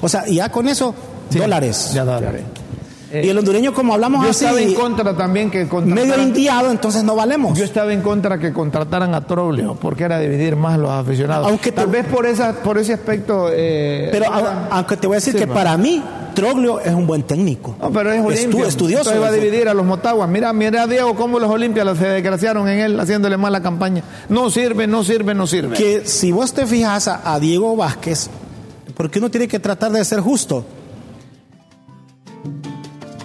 O 0.00 0.08
sea, 0.08 0.28
y 0.28 0.36
ya 0.36 0.48
con 0.48 0.66
eso, 0.68 0.94
dólares. 1.30 1.92
Ya 1.94 2.04
dólares. 2.04 2.42
Y 3.22 3.28
el 3.28 3.38
hondureño, 3.38 3.74
como 3.74 3.94
hablamos 3.94 4.24
Yo 4.24 4.30
así, 4.30 4.44
estaba 4.44 4.60
en 4.60 4.74
contra 4.74 5.16
también 5.16 5.50
que 5.50 5.66
medio 5.84 6.20
indiado, 6.22 6.70
entonces 6.70 7.04
no 7.04 7.14
valemos. 7.14 7.58
Yo 7.58 7.64
estaba 7.64 7.92
en 7.92 8.00
contra 8.02 8.38
que 8.38 8.52
contrataran 8.52 9.14
a 9.14 9.26
Troglio, 9.26 9.74
porque 9.80 10.04
era 10.04 10.18
dividir 10.18 10.56
más 10.56 10.78
los 10.78 10.90
aficionados. 10.90 11.46
Aunque 11.48 11.72
Tal 11.72 11.86
te- 11.86 11.90
vez 11.90 12.06
por 12.06 12.26
esa, 12.26 12.52
por 12.62 12.78
ese 12.78 12.92
aspecto. 12.94 13.48
eh, 13.52 14.08
Pero 14.12 14.32
a- 14.32 14.68
aunque 14.70 14.96
te 14.96 15.06
voy 15.06 15.14
a 15.14 15.18
decir 15.18 15.32
Sí, 15.34 15.38
que 15.40 15.46
para 15.46 15.76
mí, 15.76 16.02
Troglio 16.34 16.80
es 16.80 16.94
un 16.94 17.06
buen 17.06 17.24
técnico. 17.24 17.76
No, 17.80 17.90
pero 17.90 18.10
es 18.12 18.20
Estu- 18.22 18.64
estudioso. 18.66 19.10
Entonces 19.10 19.22
va 19.22 19.26
a 19.28 19.32
dividir 19.32 19.68
a 19.68 19.74
los 19.74 19.84
Motaguas. 19.84 20.28
Mira, 20.30 20.50
mira 20.54 20.84
a 20.84 20.86
Diego 20.86 21.14
cómo 21.14 21.38
los 21.38 21.50
Olimpias 21.50 21.98
se 21.98 22.06
desgraciaron 22.06 22.66
en 22.68 22.78
él 22.78 22.98
haciéndole 22.98 23.36
mala 23.36 23.60
campaña. 23.62 24.02
No 24.30 24.48
sirve, 24.48 24.86
no 24.86 25.04
sirve, 25.04 25.34
no 25.34 25.46
sirve. 25.46 25.76
que 25.76 26.06
si 26.06 26.32
vos 26.32 26.54
te 26.54 26.66
fijas 26.66 27.08
a, 27.08 27.34
a 27.34 27.38
Diego 27.38 27.76
Vázquez, 27.76 28.30
porque 28.96 29.18
uno 29.18 29.30
tiene 29.30 29.46
que 29.48 29.58
tratar 29.58 29.92
de 29.92 30.02
ser 30.04 30.20
justo. 30.20 30.64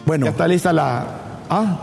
Bueno, 0.07 0.25
Ya 0.25 0.31
está 0.31 0.47
lista 0.47 0.71
la. 0.71 1.05
Ah, 1.49 1.77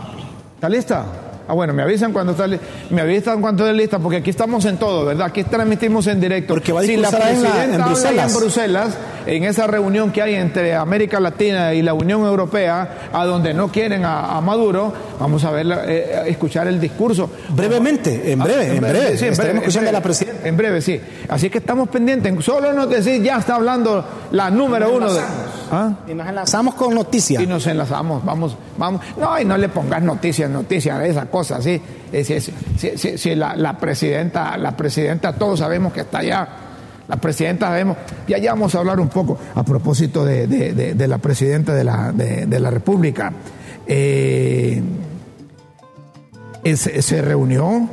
¿está 0.55 0.67
lista? 0.67 1.05
Ah, 1.47 1.53
bueno, 1.53 1.73
me 1.73 1.83
avisan 1.83 2.11
cuando 2.11 2.31
está 2.31 2.47
li- 2.47 2.59
me 2.89 3.01
avisan 3.01 3.39
cuando 3.41 3.65
esté 3.65 3.75
lista, 3.77 3.99
porque 3.99 4.17
aquí 4.17 4.29
estamos 4.31 4.65
en 4.65 4.77
todo, 4.77 5.05
¿verdad? 5.05 5.27
Aquí 5.27 5.43
transmitimos 5.43 6.07
en 6.07 6.19
directo. 6.19 6.53
Porque 6.55 6.73
va 6.73 6.81
a 6.81 6.83
si 6.83 6.97
la 6.97 7.09
discursar 7.09 7.31
en 7.33 7.41
la- 7.43 7.49
presidenta 7.49 7.75
en 7.75 7.85
Bruselas. 7.85 8.31
en 8.31 8.37
Bruselas, 8.39 8.97
en 9.27 9.43
esa 9.43 9.67
reunión 9.67 10.11
que 10.11 10.21
hay 10.21 10.35
entre 10.35 10.75
América 10.75 11.19
Latina 11.19 11.73
y 11.73 11.81
la 11.81 11.93
Unión 11.93 12.21
Europea, 12.25 13.09
a 13.13 13.25
donde 13.25 13.53
no 13.53 13.67
quieren 13.69 14.05
a, 14.05 14.37
a 14.37 14.41
Maduro, 14.41 14.91
vamos 15.19 15.43
a 15.45 15.51
ver, 15.51 15.67
eh, 15.87 16.23
escuchar 16.27 16.67
el 16.67 16.79
discurso. 16.79 17.29
Brevemente, 17.49 18.31
en 18.31 18.39
breve, 18.39 18.67
Ah, 18.71 18.75
en 18.75 18.81
breve. 18.81 19.17
sí, 19.17 19.25
en 19.25 19.31
Estaremos 19.31 19.37
breve, 19.37 19.51
en 19.51 19.57
escuchando 19.57 19.89
a 19.89 19.93
la 19.93 19.99
breve. 19.99 20.03
presidenta. 20.03 20.47
En 20.47 20.57
breve, 20.57 20.81
sí. 20.81 21.01
Así 21.29 21.49
que 21.49 21.57
estamos 21.59 21.89
pendientes. 21.89 22.43
Solo 22.43 22.73
nos 22.73 22.89
decís, 22.89 23.21
ya 23.23 23.37
está 23.37 23.55
hablando 23.55 24.03
la 24.31 24.49
número 24.49 24.91
uno 24.93 25.11
de. 25.13 25.19
¿Ah? 25.71 25.91
Y 26.07 26.13
nos 26.13 26.27
enlazamos 26.27 26.75
con 26.75 26.93
noticias. 26.93 27.41
Y 27.41 27.47
nos 27.47 27.65
enlazamos, 27.67 28.23
vamos, 28.23 28.55
vamos. 28.77 29.01
No, 29.17 29.39
y 29.39 29.45
no 29.45 29.57
le 29.57 29.69
pongas 29.69 30.01
noticias, 30.03 30.49
noticias, 30.49 31.01
esa 31.03 31.25
cosa, 31.37 31.61
sí. 31.61 31.81
Es- 32.11 32.29
es- 32.29 32.51
Si, 32.77 32.97
si- 32.97 33.17
si 33.17 33.35
la, 33.35 33.55
la 33.55 33.77
presidenta, 33.77 34.57
la 34.57 34.71
presidenta, 34.77 35.33
todos 35.33 35.59
sabemos 35.59 35.91
que 35.91 36.01
está 36.01 36.19
allá. 36.19 36.47
La 37.07 37.17
presidenta 37.17 37.67
sabemos, 37.67 37.97
ya 38.27 38.37
ya 38.37 38.51
vamos 38.53 38.73
a 38.73 38.79
hablar 38.79 38.99
un 38.99 39.09
poco 39.09 39.37
a 39.53 39.63
propósito 39.63 40.23
de, 40.25 40.47
de- 40.47 40.73
de- 40.73 40.93
de 40.93 41.07
la 41.07 41.17
presidenta 41.17 41.73
de 41.73 41.83
la, 41.83 42.11
de, 42.13 42.45
de 42.45 42.59
la 42.59 42.69
República. 42.71 43.33
Eh, 43.85 44.81
eh, 46.63 46.75
se, 46.77 47.21
reunió 47.21 47.87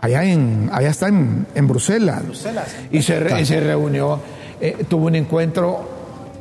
allá 0.00 0.22
en 0.24 0.68
allá 0.72 0.90
está 0.90 1.08
en, 1.08 1.46
en 1.54 1.66
Bruselas, 1.66 2.22
y 2.92 3.02
se, 3.02 3.14
y 3.40 3.44
se 3.46 3.60
reunió 3.60 4.20
eh, 4.60 4.84
tuvo 4.88 5.06
un 5.06 5.16
encuentro 5.16 5.95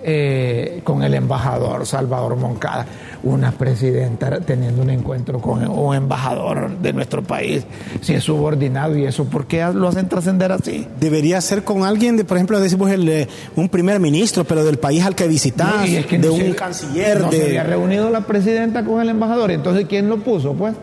eh, 0.08 0.82
con 0.84 1.04
el 1.04 1.16
embajador 1.16 1.86
Salvador 1.88 2.36
Moncada 2.36 2.86
una 3.24 3.52
presidenta 3.52 4.40
teniendo 4.42 4.84
un 4.84 4.92
encuentro 4.92 5.40
con 5.42 5.68
un 5.68 5.96
embajador 5.96 6.78
de 6.78 6.94
nuestro 6.94 7.24
país 7.24 7.66
si 8.02 8.14
es 8.14 8.24
subordinado 8.24 8.96
y 8.96 9.06
eso 9.06 9.26
¿por 9.26 9.48
qué 9.48 9.66
lo 9.74 9.88
hacen 9.88 10.08
trascender 10.08 10.52
así? 10.52 10.88
Debería 11.00 11.42
ser 11.42 11.64
con 11.64 11.84
alguien, 11.84 12.18
de, 12.18 12.24
por 12.24 12.38
ejemplo, 12.38 12.60
decimos 12.60 12.92
el, 12.92 13.10
eh, 13.10 13.28
un 13.56 13.68
primer 13.68 14.00
ministro, 14.00 14.44
pero 14.44 14.64
del 14.64 14.78
país 14.78 15.04
al 15.04 15.16
que 15.16 15.28
visitas, 15.28 15.76
No, 15.76 15.86
y 15.88 15.96
es 15.96 16.06
que 16.06 16.20
de 16.20 16.28
no 16.28 16.34
un 16.36 16.40
se- 16.40 16.56
canciller, 16.56 17.22
no 17.22 17.32
se 17.32 17.44
había 17.44 17.64
reunido 17.64 18.10
la 18.12 18.22
presidenta 18.22 18.86
con 18.86 19.02
el 19.02 19.10
embajador 19.10 19.50
entonces 19.50 19.86
¿quién 19.90 20.08
lo 20.08 20.18
puso 20.20 20.54
pues? 20.54 20.76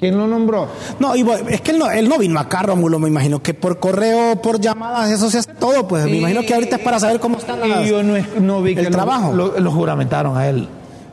¿Quién 0.00 0.16
lo 0.16 0.26
nombró? 0.26 0.68
No, 0.98 1.14
y 1.14 1.24
es 1.48 1.60
que 1.60 1.70
él 1.72 1.78
no, 1.78 1.90
él 1.90 2.08
no 2.08 2.18
vino 2.18 2.40
acá, 2.40 2.62
Rómulo, 2.62 2.98
me 2.98 3.08
imagino 3.08 3.42
que 3.42 3.54
por 3.54 3.78
correo, 3.78 4.40
por 4.42 4.60
llamadas, 4.60 5.10
eso 5.10 5.30
se 5.30 5.38
hace 5.38 5.52
todo, 5.54 5.86
pues 5.86 6.04
me 6.06 6.16
imagino 6.16 6.42
que 6.42 6.54
ahorita 6.54 6.76
es 6.76 6.82
para 6.82 6.98
saber 6.98 7.20
cómo 7.20 7.38
están 7.38 7.60
las... 7.60 7.86
Y 7.86 7.90
yo 7.90 8.02
no, 8.02 8.14
no 8.40 8.62
vi 8.62 8.72
el 8.72 8.84
que 8.86 8.90
trabajo. 8.90 9.32
Lo, 9.32 9.60
lo 9.60 9.70
juramentaron 9.70 10.36
a 10.36 10.48
él. 10.48 10.68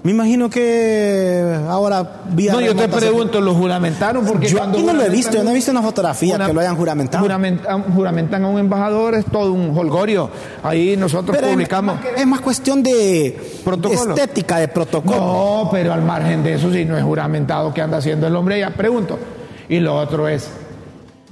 Me 0.07 0.11
imagino 0.13 0.49
que 0.49 1.43
ahora 1.67 2.21
vía 2.31 2.53
No, 2.53 2.61
yo 2.61 2.73
te 2.73 2.87
pregunto, 2.87 3.41
¿lo 3.41 3.53
juramentaron? 3.53 4.25
Porque 4.25 4.47
Yo 4.47 4.57
cuando 4.57 4.77
aquí 4.77 4.87
no 4.87 4.93
lo 4.93 5.03
he 5.03 5.09
visto, 5.09 5.35
yo 5.35 5.43
no 5.43 5.49
he 5.49 5.53
visto 5.53 5.69
una 5.71 5.81
fotografía 5.81 6.37
que 6.45 6.53
lo 6.53 6.61
hayan 6.61 6.77
juramentado. 6.77 7.21
juramentan, 7.21 7.83
juramentan 7.93 8.45
a 8.45 8.47
un 8.47 8.57
embajador, 8.57 9.15
es 9.15 9.25
todo 9.25 9.51
un 9.51 9.77
holgorio. 9.77 10.29
Ahí 10.63 10.95
nosotros 10.95 11.35
Pero 11.35 11.49
publicamos. 11.51 11.95
Es, 11.97 12.01
más, 12.05 12.13
que- 12.15 12.21
es 12.21 12.25
más 12.25 12.39
cuestión 12.39 12.81
de 12.83 13.37
Protocolo. 13.65 14.15
estética, 14.15 14.59
de 14.59 14.69
protocolo. 14.69 15.17
No, 15.17 15.69
pero 15.73 15.91
al 15.91 16.03
margen 16.03 16.41
de 16.41 16.53
eso, 16.53 16.71
si 16.71 16.85
no 16.85 16.97
es 16.97 17.03
juramentado, 17.03 17.73
¿qué 17.73 17.81
anda 17.81 17.97
haciendo 17.97 18.27
el 18.27 18.35
hombre? 18.37 18.61
Ya 18.61 18.69
pregunto. 18.69 19.19
Y 19.67 19.81
lo 19.81 19.93
otro 19.93 20.29
es, 20.29 20.49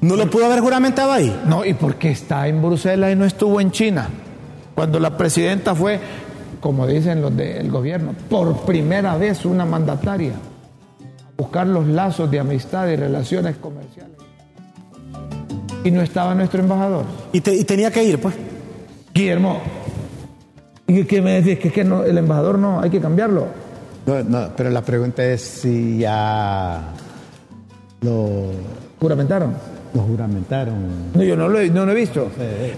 ¿No 0.01 0.17
lo 0.17 0.29
pudo 0.29 0.48
haber 0.48 0.60
juramentado 0.60 1.13
ahí? 1.13 1.34
no, 1.48 1.63
¿y 1.63 1.75
por 1.75 1.96
qué 1.96 2.12
está 2.12 2.46
en 2.50 2.62
Bruselas 2.62 3.13
y 3.13 3.15
no 3.15 3.24
estuvo 3.24 3.62
en 3.62 3.72
China? 3.72 4.10
Cuando 4.75 5.00
la 5.00 5.15
presidenta 5.15 5.74
fue, 5.74 5.98
como 6.65 6.88
dicen 6.88 7.22
los 7.22 7.38
del 7.38 7.69
gobierno, 7.69 8.15
por 8.27 8.62
primera 8.65 9.15
vez 9.17 9.45
una 9.45 9.65
mandataria 9.65 10.31
a 10.34 11.38
buscar 11.38 11.67
los 11.67 11.86
lazos 11.86 12.31
de 12.31 12.39
amistad 12.39 12.88
y 12.88 12.95
relaciones 12.95 13.57
comerciales. 13.57 14.15
Y 15.84 15.91
no 15.91 16.01
estaba 16.01 16.34
nuestro 16.34 16.62
embajador. 16.62 17.05
Y, 17.34 17.41
te- 17.41 17.53
y 17.55 17.63
tenía 17.65 17.91
que 17.91 18.03
ir, 18.03 18.19
pues. 18.19 18.34
Guillermo, 19.13 19.60
¿y 20.88 21.03
qué 21.03 21.22
me 21.22 21.39
decís? 21.39 21.60
Que, 21.60 21.67
es 21.67 21.74
que 21.75 21.84
no, 21.84 22.03
el 22.03 22.17
embajador 22.17 22.57
no, 22.57 22.79
hay 22.81 22.89
que 22.89 23.00
cambiarlo. 23.00 23.45
No, 24.07 24.24
no, 24.24 24.50
pero 24.57 24.72
la 24.72 24.81
pregunta 24.81 25.24
es 25.24 25.41
si 25.41 26.00
ya 26.00 26.81
lo, 28.01 28.48
¿Juramentaron? 29.00 29.53
Lo 29.95 30.01
juramentaron. 30.01 30.75
No, 31.13 31.23
yo 31.23 31.35
no 31.35 31.47
lo, 31.47 31.59
he, 31.59 31.69
no 31.69 31.85
lo 31.85 31.91
he 31.93 31.95
visto. 31.95 32.29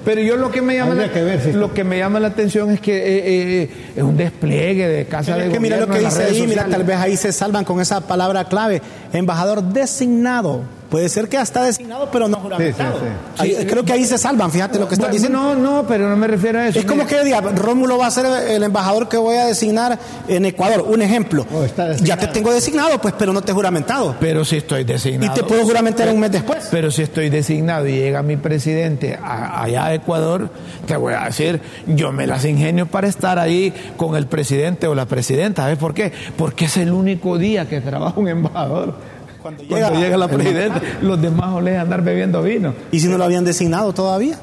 Pero 0.05 0.21
yo 0.21 0.37
lo 0.37 0.51
que 0.51 0.61
me 0.61 0.75
llama, 0.75 0.93
la, 0.93 1.11
que 1.11 1.23
ver 1.23 1.41
si- 1.41 1.51
lo 1.53 1.73
que 1.73 1.83
me 1.83 1.97
llama 1.97 2.19
la 2.19 2.27
atención 2.27 2.69
es 2.69 2.79
que 2.79 2.95
eh, 2.95 3.23
eh, 3.63 3.69
es 3.95 4.03
un 4.03 4.15
despliegue 4.15 4.87
de 4.87 5.05
casa 5.05 5.31
Pero 5.33 5.39
de 5.39 5.47
es 5.47 5.53
que 5.53 5.59
mira 5.59 5.77
lo 5.79 5.87
que 5.87 5.99
dice 5.99 6.23
ahí, 6.23 6.45
mira, 6.47 6.65
tal 6.69 6.83
vez 6.83 6.97
ahí 6.97 7.17
se 7.17 7.31
salvan 7.33 7.65
con 7.65 7.81
esa 7.81 8.01
palabra 8.07 8.45
clave. 8.45 8.81
Embajador 9.13 9.63
designado. 9.63 10.61
Puede 10.89 11.09
ser 11.09 11.27
que 11.27 11.37
ya 11.37 11.41
está 11.43 11.63
designado, 11.63 12.09
pero 12.11 12.27
no 12.27 12.37
juramentado. 12.37 12.99
Sí, 12.99 13.05
sí, 13.35 13.41
Ahí- 13.57 13.65
creo 13.65 13.83
que 13.83 13.91
ahí 13.93 14.05
se 14.05 14.17
salvan, 14.17 14.51
fíjate 14.51 14.79
lo 14.79 14.87
que 14.87 14.95
están 14.95 15.09
Bueno, 15.09 15.13
diciendo. 15.21 15.55
No, 15.55 15.81
no, 15.81 15.87
pero 15.87 16.07
no 16.09 16.15
me 16.15 16.27
refiero 16.27 16.59
a 16.59 16.67
eso. 16.67 16.79
Es 16.79 16.85
como 16.85 17.05
que 17.05 17.23
diga, 17.25 17.41
Rómulo 17.41 17.97
va 17.97 18.07
a 18.07 18.11
ser 18.11 18.25
el 18.49 18.63
embajador 18.63 19.09
que 19.09 19.17
voy 19.17 19.35
a 19.35 19.45
designar 19.45 19.99
en 20.27 20.45
Ecuador. 20.45 20.85
Un 20.87 21.01
ejemplo. 21.01 21.45
Oh, 21.53 21.65
ya 22.01 22.15
te 22.17 22.27
tengo 22.27 22.53
designado, 22.53 22.99
pues, 23.01 23.13
pero 23.17 23.33
no 23.33 23.41
te 23.41 23.51
he 23.51 23.53
juramentado. 23.53 24.15
Pero 24.19 24.45
si 24.45 24.57
estoy 24.57 24.81
Y 24.81 24.85
designado. 24.85 25.33
te 25.33 25.43
puedo 25.43 25.63
juramentar 25.63 26.07
un 26.09 26.19
mes 26.19 26.31
después. 26.31 26.67
Pero 26.71 26.89
si 26.89 27.01
estoy 27.01 27.29
designado 27.29 27.85
y 27.87 27.91
llega 27.93 28.23
mi 28.23 28.37
presidente 28.37 29.19
a- 29.21 29.63
allá 29.63 29.85
a 29.87 29.93
Ecuador, 29.93 30.49
te 30.85 30.95
voy 30.95 31.13
a 31.15 31.25
decir, 31.25 31.59
yo 31.87 32.11
me 32.13 32.27
las 32.27 32.45
ingenio 32.45 32.85
para 32.87 33.07
estar 33.07 33.39
ahí 33.39 33.73
con 33.97 34.15
el 34.15 34.27
presidente 34.27 34.87
o 34.87 34.95
la 34.95 35.05
presidenta. 35.05 35.63
¿Sabes 35.63 35.77
por 35.77 35.93
qué? 35.93 36.13
Porque 36.37 36.65
es 36.65 36.77
el 36.77 36.91
único 36.93 37.37
día 37.37 37.67
que 37.67 37.81
trabaja 37.81 38.17
un 38.19 38.29
embajador. 38.29 39.16
Cuando 39.47 39.63
Cuando 39.63 39.89
llega 39.95 39.99
llega, 40.01 40.17
la 40.17 40.27
presidenta, 40.27 40.81
los 41.01 41.21
demás 41.21 41.53
olés 41.53 41.79
andar 41.79 42.01
bebiendo 42.01 42.41
vino. 42.41 42.73
¿Y 42.91 42.99
si 42.99 43.07
no 43.07 43.17
lo 43.17 43.23
habían 43.23 43.45
designado 43.45 43.93
todavía? 43.93 44.37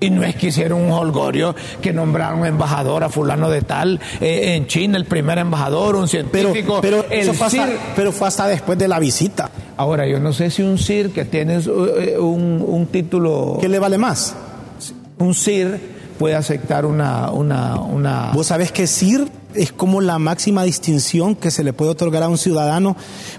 Y 0.00 0.10
no 0.10 0.22
es 0.22 0.36
que 0.36 0.48
hicieron 0.48 0.82
un 0.82 0.92
holgorio 0.92 1.54
que 1.80 1.94
nombraron 1.94 2.44
embajador 2.44 3.02
a 3.04 3.08
fulano 3.08 3.48
de 3.48 3.62
tal 3.62 3.98
eh, 4.20 4.54
en 4.54 4.66
China, 4.66 4.98
el 4.98 5.06
primer 5.06 5.38
embajador, 5.38 5.96
un 5.96 6.06
científico. 6.08 6.80
pero, 6.82 7.06
el 7.10 7.20
eso 7.20 7.32
fue 7.32 7.46
hasta, 7.46 7.66
CIR. 7.66 7.78
pero 7.96 8.12
fue 8.12 8.28
hasta 8.28 8.46
después 8.46 8.78
de 8.78 8.86
la 8.86 8.98
visita. 8.98 9.50
Ahora, 9.78 10.06
yo 10.06 10.20
no 10.20 10.32
sé 10.34 10.50
si 10.50 10.62
un 10.62 10.76
CIR 10.78 11.10
que 11.10 11.24
tiene 11.24 11.56
eh, 11.56 12.18
un, 12.18 12.62
un 12.66 12.86
título, 12.88 13.56
¿Qué 13.60 13.68
le 13.68 13.78
vale 13.78 13.96
más? 13.96 14.36
un 15.18 15.34
CIR 15.34 15.97
puede 16.18 16.34
aceptar 16.34 16.84
una, 16.86 17.30
una, 17.30 17.76
una 17.80 18.30
Vos 18.34 18.48
sabés 18.48 18.72
que 18.72 18.86
CIR 18.86 19.28
es 19.54 19.72
como 19.72 20.00
la 20.00 20.18
máxima 20.18 20.62
distinción 20.62 21.34
que 21.34 21.50
se 21.50 21.64
le 21.64 21.72
puede 21.72 21.90
otorgar 21.92 22.22
a 22.22 22.28
un 22.28 22.36
ciudadano. 22.38 22.96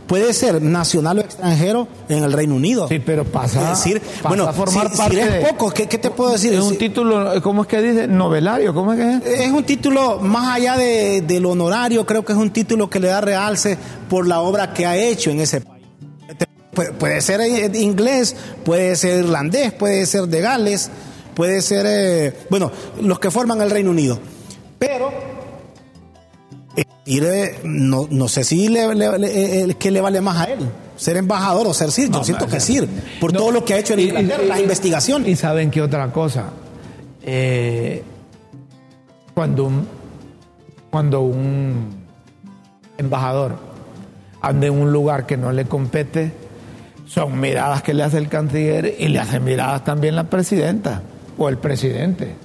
Puede 0.08 0.34
ser 0.34 0.62
nacional 0.62 1.20
o 1.20 1.22
extranjero 1.22 1.88
en 2.10 2.24
el 2.24 2.34
Reino 2.34 2.56
Unido. 2.56 2.88
Sí, 2.88 3.00
pero 3.00 3.24
pasa, 3.26 3.62
Es 3.72 3.78
decir, 3.84 4.02
pasa 4.02 4.28
bueno, 4.28 4.46
a 4.48 4.54
formar 4.54 4.90
si- 4.92 4.98
parte 4.98 5.16
si 5.16 5.20
es 5.22 5.32
de- 5.34 5.40
poco, 5.42 5.72
¿qué, 5.72 5.88
qué 5.88 5.98
te 6.00 6.10
puedo 6.10 6.32
decir? 6.32 6.54
Es 6.54 6.62
un 6.62 6.78
título, 6.78 7.42
¿cómo 7.44 7.62
es 7.62 7.68
que 7.68 7.82
dice? 7.82 8.08
Novelario, 8.08 8.74
¿cómo 8.74 8.94
es 8.94 9.00
que 9.00 9.32
es? 9.34 9.42
es 9.42 9.52
un 9.52 9.64
título 9.64 10.20
más 10.20 10.56
allá 10.58 10.76
de, 10.78 11.22
del 11.22 11.46
honorario, 11.46 12.06
creo 12.06 12.26
que 12.26 12.34
es 12.34 12.38
un 12.40 12.50
título 12.50 12.90
que 12.90 13.00
le 13.00 13.08
da 13.10 13.22
realce 13.22 13.78
por 14.10 14.28
la 14.28 14.42
obra 14.42 14.74
que 14.74 14.86
ha 14.88 14.98
hecho 14.98 15.30
en 15.30 15.40
ese 15.42 15.62
país. 15.62 15.86
Pu- 16.74 16.92
Puede 16.94 17.22
ser 17.22 17.42
inglés, 17.76 18.36
puede 18.64 18.96
ser 18.96 19.20
irlandés, 19.26 19.74
puede 19.74 20.06
ser 20.06 20.28
de 20.28 20.42
Gales, 20.42 20.90
puede 21.40 21.62
ser, 21.62 21.86
eh, 21.88 22.34
bueno, 22.50 22.70
los 23.02 23.18
que 23.18 23.32
forman 23.32 23.62
el 23.62 23.70
Reino 23.72 23.92
Unido. 23.92 24.20
Pero, 24.78 25.10
eh, 26.76 26.84
eh, 27.08 27.60
no, 27.64 28.10
no 28.12 28.28
sé 28.28 28.44
si 28.44 28.68
le, 28.68 28.94
le- 28.94 29.18
le- 29.18 29.62
eh, 29.64 29.76
qué 29.80 29.90
le 29.90 30.02
vale 30.02 30.20
más 30.20 30.36
a 30.46 30.52
él, 30.52 30.60
ser 30.98 31.16
embajador 31.16 31.66
o 31.68 31.74
ser 31.74 31.92
CIR. 31.94 32.12
Yo 32.12 32.26
siento 32.26 32.46
no, 32.46 32.52
que 32.52 32.60
CIR, 32.60 32.90
por 33.22 33.32
todo 33.32 33.52
lo 33.52 33.64
que 33.64 33.74
ha 33.74 33.78
hecho 33.78 33.94
en 33.94 34.02
Inglaterra, 34.02 34.44
las 34.44 34.60
investigaciones. 34.60 35.30
Y 35.30 35.38
saben 35.38 35.72
qué 35.72 35.82
otra 35.82 36.12
cosa. 36.12 36.48
Eh, 37.24 38.04
cuando 39.34 39.64
un, 39.64 39.88
cuando 40.92 41.22
un 41.22 42.04
embajador 42.98 43.56
anda 44.42 44.68
en 44.68 44.74
un 44.74 44.92
lugar 44.92 45.26
que 45.26 45.38
no 45.38 45.54
le 45.54 45.64
compete, 45.64 46.34
son 47.06 47.40
miradas 47.40 47.82
que 47.82 47.94
le 47.94 48.04
hace 48.04 48.18
el 48.18 48.28
canciller 48.28 48.94
y 49.00 49.08
le 49.08 49.20
hacen 49.20 49.42
miradas 49.46 49.86
también 49.86 50.18
la 50.18 50.26
presidenta 50.26 51.02
o 51.40 51.50
el 51.50 51.58
presidente. 51.58 52.36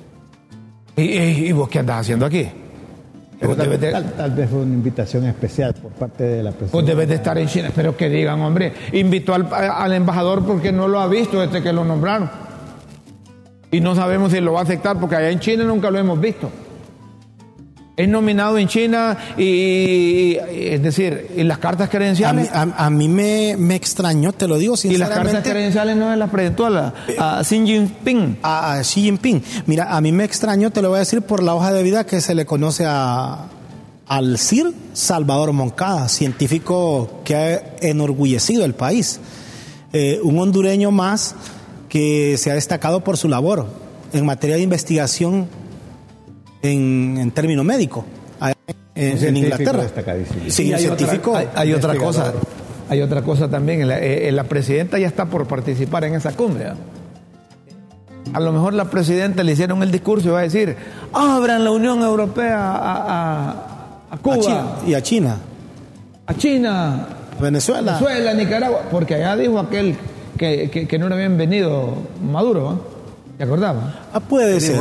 ¿Y, 0.96 1.02
y- 1.02 1.46
y 1.48 1.52
vos 1.52 1.68
qué 1.68 1.80
andas 1.80 2.00
haciendo 2.00 2.24
aquí? 2.26 2.48
Tal, 3.40 3.56
debes 3.56 3.80
de- 3.80 3.90
tal- 3.92 4.12
tal 4.12 4.30
vez 4.30 4.48
fue 4.48 4.60
una 4.60 4.72
invitación 4.74 5.24
especial 5.26 5.74
por 5.74 5.90
parte 5.92 6.22
de 6.24 6.42
la 6.42 6.52
presidenta. 6.52 6.86
debes 6.86 7.08
de 7.08 7.14
estar 7.16 7.36
en 7.36 7.48
China. 7.48 7.70
Pero 7.74 7.96
que 7.96 8.08
digan, 8.08 8.40
hombre, 8.40 8.72
invitó 8.92 9.34
al, 9.34 9.48
al 9.52 9.92
embajador 9.92 10.44
porque 10.46 10.72
no 10.72 10.88
lo 10.88 11.00
ha 11.00 11.08
visto 11.08 11.40
desde 11.40 11.62
que 11.62 11.72
lo 11.72 11.84
nombraron. 11.84 12.30
Y 13.70 13.80
no 13.80 13.94
sabemos 13.94 14.30
si 14.32 14.40
lo 14.40 14.52
va 14.52 14.60
a 14.60 14.62
aceptar 14.62 14.98
porque 15.00 15.16
allá 15.16 15.30
en 15.30 15.40
China 15.40 15.64
nunca 15.64 15.90
lo 15.90 15.98
hemos 15.98 16.18
visto. 16.20 16.48
Es 17.96 18.08
nominado 18.08 18.58
en 18.58 18.66
China 18.66 19.16
y, 19.38 20.36
es 20.50 20.82
decir, 20.82 21.28
y 21.36 21.44
las 21.44 21.58
cartas 21.58 21.82
A 21.82 21.86
mí, 21.86 21.90
credenciales. 21.96 22.50
a- 22.52 22.62
a 22.86 22.90
mí 22.90 23.08
me, 23.08 23.54
me 23.56 23.76
extrañó, 23.76 24.32
te 24.32 24.48
lo 24.48 24.58
digo 24.58 24.74
y 24.82 24.96
las 24.96 25.10
cartas 25.10 25.26
sinceramente. 25.26 25.50
credenciales 25.50 25.96
no 25.96 26.10
se 26.10 26.16
las 26.16 26.30
presentó 26.30 26.66
a, 26.66 26.70
la- 26.70 26.94
a 27.18 27.42
Xi 27.44 27.64
Jinping. 27.64 28.38
a, 28.42 28.72
a 28.74 28.80
Xi 28.82 29.02
Jinping. 29.02 29.42
Mira, 29.66 29.94
a 29.96 30.00
mí 30.00 30.10
me 30.10 30.24
extrañó, 30.24 30.72
te 30.72 30.82
lo 30.82 30.88
voy 30.88 30.96
a 30.96 31.00
decir, 31.00 31.22
por 31.22 31.40
la 31.42 31.54
hoja 31.54 31.72
de 31.72 31.84
vida 31.84 32.04
que 32.04 32.20
se 32.20 32.34
le 32.34 32.44
conoce 32.46 32.84
a, 32.84 33.46
al 34.08 34.38
CIR 34.38 34.72
Salvador 34.92 35.52
Moncada, 35.52 36.08
científico 36.08 37.20
que 37.24 37.36
ha 37.36 37.62
enorgullecido 37.80 38.64
el 38.64 38.74
país. 38.74 39.20
Eh, 39.92 40.18
un 40.24 40.36
hondureño 40.40 40.90
más 40.90 41.36
que 41.88 42.36
se 42.38 42.50
ha 42.50 42.54
destacado 42.54 43.04
por 43.04 43.16
su 43.16 43.28
labor 43.28 43.68
en 44.12 44.26
materia 44.26 44.56
de 44.56 44.62
investigación 44.62 45.46
en, 46.64 47.18
en 47.18 47.30
término 47.30 47.62
médico 47.62 48.04
en, 48.94 49.24
en 49.24 49.36
Inglaterra. 49.36 49.84
Sí, 50.48 50.72
hay 50.72 50.82
científico. 50.82 51.32
Otra, 51.32 51.40
hay, 51.40 51.68
hay 51.68 51.72
otra 51.74 51.96
cosa. 51.96 52.32
Hay 52.88 53.00
otra 53.02 53.22
cosa 53.22 53.48
también. 53.48 53.88
La, 53.88 53.98
eh, 53.98 54.30
la, 54.30 54.44
presidenta 54.44 54.98
ya 54.98 55.06
está 55.06 55.26
por 55.26 55.46
participar 55.46 56.04
en 56.04 56.14
esa 56.14 56.32
cumbre. 56.32 56.72
A 58.32 58.40
lo 58.40 58.52
mejor 58.52 58.74
la 58.74 58.86
presidenta 58.86 59.42
le 59.42 59.52
hicieron 59.52 59.82
el 59.82 59.90
discurso 59.90 60.28
y 60.28 60.30
va 60.30 60.40
a 60.40 60.42
decir: 60.42 60.76
abran 61.12 61.64
la 61.64 61.70
Unión 61.70 62.00
Europea 62.02 62.58
a, 62.58 62.96
a, 63.08 63.50
a 64.10 64.16
Cuba. 64.18 64.38
China, 64.38 64.66
y 64.86 64.94
a 64.94 65.02
China. 65.02 65.36
A 66.26 66.34
China. 66.34 67.06
Venezuela. 67.40 67.98
Venezuela, 67.98 68.34
Nicaragua. 68.34 68.82
Porque 68.90 69.16
allá 69.16 69.36
dijo 69.36 69.58
aquel 69.58 69.96
que, 70.38 70.70
que, 70.70 70.86
que 70.86 70.98
no 70.98 71.06
era 71.06 71.16
bienvenido 71.16 71.94
Maduro. 72.22 72.72
¿eh? 72.72 72.93
¿Te 73.36 73.42
acordabas? 73.42 73.84
Ah, 74.12 74.20
puede 74.20 74.60
ser. 74.60 74.80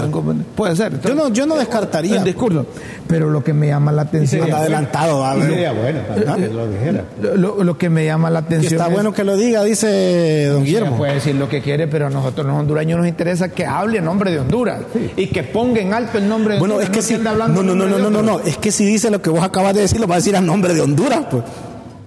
Puede 0.55 0.75
ser. 0.75 1.01
Yo 1.01 1.15
no, 1.15 1.29
yo 1.29 1.47
no 1.47 1.55
descartaría. 1.57 2.17
El 2.17 2.23
discurso. 2.23 2.67
Pero 3.07 3.31
lo 3.31 3.43
que 3.43 3.51
me 3.51 3.67
llama 3.67 3.91
la 3.91 4.03
atención. 4.03 4.43
Está 4.43 4.57
adelantado, 4.57 5.25
a 5.25 5.33
ver. 5.33 5.49
Sería 5.49 5.71
bueno 5.73 5.99
también 6.01 6.49
que 6.49 6.53
lo 6.53 6.67
dijera. 6.69 7.03
Lo, 7.35 7.63
lo, 7.63 7.77
que 7.79 7.89
me 7.89 8.05
llama 8.05 8.29
la 8.29 8.39
atención. 8.39 8.73
está 8.73 8.87
es, 8.87 8.93
bueno 8.93 9.11
que 9.11 9.23
lo 9.23 9.35
diga, 9.35 9.63
dice 9.63 10.45
don 10.51 10.63
Guillermo. 10.63 10.97
Puede 10.97 11.15
decir 11.15 11.33
lo 11.33 11.49
que 11.49 11.63
quiere, 11.63 11.87
pero 11.87 12.07
a 12.07 12.09
nosotros 12.11 12.45
los 12.45 12.55
hondureños 12.55 12.99
nos 12.99 13.07
interesa 13.07 13.49
que 13.49 13.65
hable 13.65 13.97
en 13.97 14.05
nombre 14.05 14.29
de 14.29 14.39
Honduras 14.39 14.81
sí. 14.93 15.11
y 15.17 15.27
que 15.27 15.41
ponga 15.41 15.81
en 15.81 15.91
alto 15.91 16.19
el 16.19 16.29
nombre 16.29 16.53
de 16.53 16.59
bueno, 16.59 16.75
Honduras. 16.75 16.91
Bueno, 16.91 17.01
es 17.01 17.07
que 17.07 17.15
no 17.15 17.23
si. 17.23 17.27
hablando 17.27 17.63
No, 17.63 17.75
no, 17.75 17.87
no, 17.87 17.97
no, 17.97 18.09
no, 18.11 18.21
no, 18.21 18.39
Es 18.39 18.57
que 18.57 18.71
si 18.71 18.85
dice 18.85 19.09
lo 19.09 19.19
que 19.19 19.31
vos 19.31 19.43
acabas 19.43 19.73
de 19.73 19.81
decir, 19.81 19.99
lo 19.99 20.07
va 20.07 20.15
a 20.15 20.17
decir 20.19 20.35
a 20.35 20.41
nombre 20.41 20.75
de 20.75 20.81
Honduras, 20.81 21.25
pues. 21.31 21.43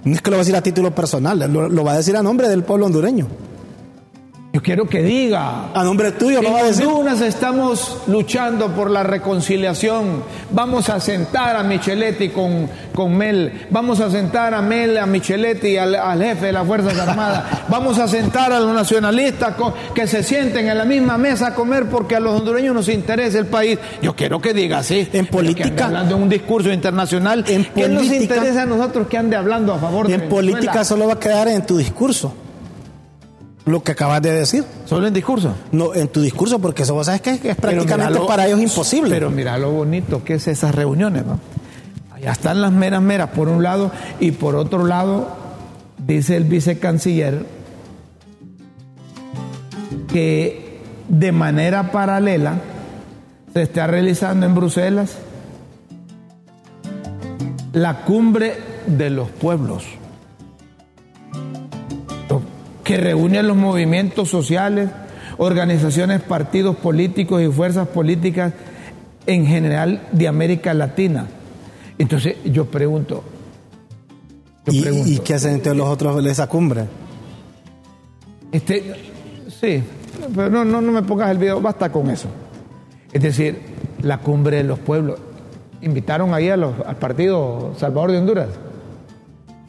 No 0.05 0.15
es 0.15 0.23
que 0.23 0.31
lo 0.31 0.37
va 0.37 0.43
a 0.43 0.45
decir 0.45 0.55
a 0.55 0.63
título 0.63 0.95
personal, 0.95 1.53
lo, 1.53 1.69
lo 1.69 1.83
va 1.83 1.95
a 1.95 1.97
decir 1.97 2.17
a 2.17 2.23
nombre 2.23 2.49
del 2.49 2.63
pueblo 2.63 2.87
hondureño. 2.87 3.27
Yo 4.57 4.63
quiero 4.63 4.87
que 4.87 5.03
diga. 5.03 5.71
A 5.75 5.85
nombre 5.85 6.13
tuyo, 6.13 6.41
lo 6.41 6.51
va 6.51 6.61
a 6.61 6.65
decir. 6.65 6.87
Honduras 6.87 7.21
estamos 7.21 7.99
luchando 8.07 8.69
por 8.69 8.91
la 8.91 9.03
reconciliación. 9.03 10.23
Vamos 10.51 10.89
a 10.89 10.99
sentar 10.99 11.57
a 11.57 11.63
Micheletti 11.63 12.31
con, 12.31 12.67
con 12.95 13.15
Mel. 13.15 13.67
Vamos 13.69 14.01
a 14.01 14.11
sentar 14.11 14.55
a 14.55 14.63
Mel, 14.63 14.97
a 14.97 15.05
Micheletti, 15.05 15.77
al, 15.77 15.95
al 15.95 16.23
jefe 16.23 16.47
de 16.47 16.53
las 16.53 16.67
Fuerzas 16.67 16.99
Armadas. 16.99 17.45
Vamos 17.69 17.99
a 17.99 18.09
sentar 18.09 18.51
a 18.51 18.59
los 18.59 18.75
nacionalistas 18.75 19.57
con, 19.57 19.75
que 19.95 20.07
se 20.07 20.23
sienten 20.23 20.71
en 20.71 20.79
la 20.79 20.87
misma 20.87 21.19
mesa 21.19 21.49
a 21.49 21.55
comer 21.55 21.91
porque 21.91 22.17
a 22.17 22.21
los 22.21 22.41
hondureños 22.41 22.75
nos 22.75 22.89
interesa 22.89 23.39
el 23.39 23.49
país. 23.49 23.79
Yo 24.01 24.17
quiero 24.17 24.41
que 24.41 24.55
diga 24.55 24.79
así. 24.79 25.07
En 25.13 25.27
política. 25.27 25.85
hablando 25.85 26.17
de 26.17 26.23
un 26.23 26.31
discurso 26.31 26.73
internacional. 26.73 27.45
En 27.47 27.63
¿Qué 27.63 27.89
política, 27.89 27.93
nos 27.93 28.23
interesa 28.23 28.63
a 28.63 28.67
nosotros 28.67 29.07
que 29.07 29.19
ande 29.19 29.37
hablando 29.37 29.75
a 29.75 29.79
favor 29.79 30.07
y 30.07 30.09
de 30.09 30.15
en 30.15 30.21
Venezuela? 30.21 30.51
política 30.51 30.83
solo 30.83 31.09
va 31.09 31.13
a 31.13 31.21
quedar 31.21 31.47
en 31.49 31.67
tu 31.67 31.77
discurso. 31.77 32.33
Lo 33.67 33.83
que 33.83 33.93
acabas 33.93 34.23
de 34.23 34.33
decir. 34.33 34.65
¿Solo 34.85 35.09
en 35.09 35.15
discurso? 35.15 35.53
No, 35.73 35.93
en 35.93 36.07
tu 36.07 36.21
discurso, 36.21 36.61
porque 36.61 36.85
eso 36.85 36.95
vos 36.95 37.07
sabes 37.07 37.21
que 37.21 37.31
es, 37.31 37.45
es 37.45 37.57
prácticamente 37.57 38.21
lo, 38.21 38.27
para 38.27 38.47
ellos 38.47 38.61
imposible. 38.61 39.11
Pero 39.11 39.29
mira 39.29 39.59
lo 39.59 39.73
bonito 39.73 40.23
que 40.23 40.35
es 40.35 40.47
esas 40.47 40.73
reuniones, 40.73 41.27
¿no? 41.27 41.41
Allá 42.15 42.31
están 42.31 42.63
las 42.63 42.71
meras 42.71 43.03
meras, 43.03 43.31
por 43.31 43.49
un 43.49 43.65
lado, 43.65 43.91
y 44.21 44.31
por 44.31 44.55
otro 44.55 44.87
lado, 44.87 45.29
dice 45.99 46.37
el 46.37 46.45
vicecanciller 46.45 47.45
que 50.07 50.79
de 51.09 51.33
manera 51.33 51.91
paralela 51.91 52.61
se 53.53 53.63
está 53.63 53.89
realizando 53.89 54.47
en 54.47 54.55
Bruselas 54.55 55.19
la 57.73 58.05
cumbre 58.05 58.55
de 58.87 59.11
los 59.11 59.29
pueblos 59.29 59.85
que 62.87 62.97
reúne 62.97 63.41
a 63.41 63.43
los 63.43 63.57
movimientos 63.57 64.31
sociales, 64.31 64.89
organizaciones, 65.39 66.23
partidos 66.23 66.77
políticos 66.77 67.43
y 67.43 67.49
fuerzas 67.49 67.89
políticas 67.89 68.53
en 69.27 69.45
general 69.45 70.07
de 70.13 70.29
América 70.29 70.73
Latina. 70.73 71.27
Entonces 71.99 72.37
yo 72.45 72.67
pregunto. 72.67 73.25
Yo 74.67 74.73
¿Y, 74.73 74.83
pregunto 74.83 75.09
¿Y, 75.11 75.19
qué 75.19 75.35
hacen 75.35 75.55
entre 75.55 75.75
los 75.75 75.89
otros 75.89 76.23
de 76.23 76.31
esa 76.31 76.47
cumbre? 76.47 76.85
Este, 78.53 78.95
sí, 79.49 79.83
pero 80.33 80.49
no, 80.49 80.65
no, 80.65 80.81
no 80.81 80.93
me 80.93 81.03
pongas 81.03 81.33
el 81.33 81.39
video, 81.39 81.61
basta 81.61 81.91
con 81.91 82.09
eso. 82.09 82.29
Es 83.13 83.21
decir, 83.21 83.63
la 84.03 84.19
cumbre 84.19 84.59
de 84.59 84.65
los 84.65 84.79
pueblos. 84.79 85.19
Invitaron 85.83 86.33
ahí 86.35 86.51
a 86.51 86.57
los, 86.57 86.75
al 86.87 86.97
partido 86.97 87.75
Salvador 87.77 88.13
de 88.13 88.19
Honduras. 88.19 88.49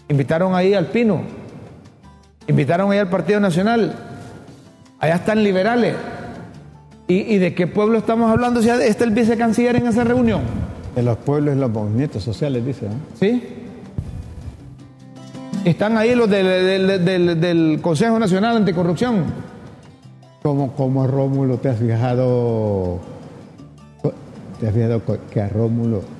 Invitaron 0.07 0.53
ahí 0.53 0.75
al 0.75 0.85
Pino. 0.85 1.46
Invitaron 2.47 2.91
ahí 2.91 2.97
al 2.97 3.09
Partido 3.09 3.39
Nacional. 3.39 3.93
Allá 4.99 5.15
están 5.15 5.43
liberales. 5.43 5.95
¿Y, 7.07 7.15
¿Y, 7.15 7.37
de 7.37 7.53
qué 7.53 7.67
pueblo 7.67 7.97
estamos 7.97 8.29
hablando? 8.31 8.61
Si 8.61 8.69
está 8.69 9.03
el 9.03 9.11
vicecanciller 9.11 9.75
en 9.75 9.87
esa 9.87 10.03
reunión. 10.03 10.41
De 10.95 11.03
los 11.03 11.17
pueblos 11.17 11.55
y 11.55 11.59
los 11.59 11.69
movimientos 11.69 12.23
sociales, 12.23 12.65
dice. 12.65 12.87
Sí. 13.19 13.43
Están 15.63 15.97
ahí 15.97 16.15
los 16.15 16.29
del, 16.29 16.45
del, 16.45 17.05
del, 17.05 17.39
del 17.39 17.79
Consejo 17.81 18.19
Nacional 18.19 18.57
Anticorrupción. 18.57 19.23
Como, 20.41 20.73
como 20.73 21.03
a 21.03 21.07
Rómulo, 21.07 21.57
¿te 21.57 21.69
has 21.69 21.77
fijado? 21.77 22.99
¿Te 24.59 24.67
has 24.67 24.73
fijado 24.73 25.01
que 25.31 25.41
a 25.41 25.49
Rómulo 25.49 26.16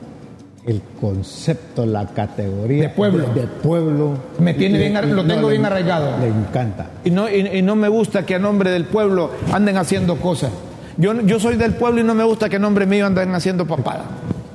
el 0.68 0.82
concepto, 1.00 1.86
la 1.86 2.06
categoría 2.08 2.84
de 2.84 2.90
pueblo, 2.90 3.26
de, 3.34 3.42
de 3.42 3.48
pueblo 3.48 4.18
me 4.38 4.54
tiene 4.54 4.78
bien, 4.78 4.94
lo 5.16 5.26
tengo 5.26 5.44
no, 5.44 5.48
bien 5.48 5.62
le, 5.62 5.68
arraigado. 5.68 6.20
Le 6.20 6.28
encanta. 6.28 6.88
Y 7.06 7.10
no, 7.10 7.30
y, 7.30 7.40
y 7.40 7.62
no 7.62 7.78
me 7.78 7.88
gusta 7.88 8.26
que 8.26 8.36
a 8.36 8.40
nombre 8.40 8.70
del 8.70 8.84
pueblo 8.84 9.32
anden 9.54 9.78
haciendo 9.78 10.18
cosas. 10.18 10.52
Yo, 10.98 11.22
yo 11.22 11.40
soy 11.40 11.56
del 11.56 11.76
pueblo 11.76 12.02
y 12.02 12.04
no 12.04 12.14
me 12.14 12.26
gusta 12.26 12.50
que 12.50 12.58
a 12.58 12.60
nombre 12.60 12.86
mío 12.86 13.06
anden 13.06 13.34
haciendo 13.34 13.66
papada. 13.66 14.04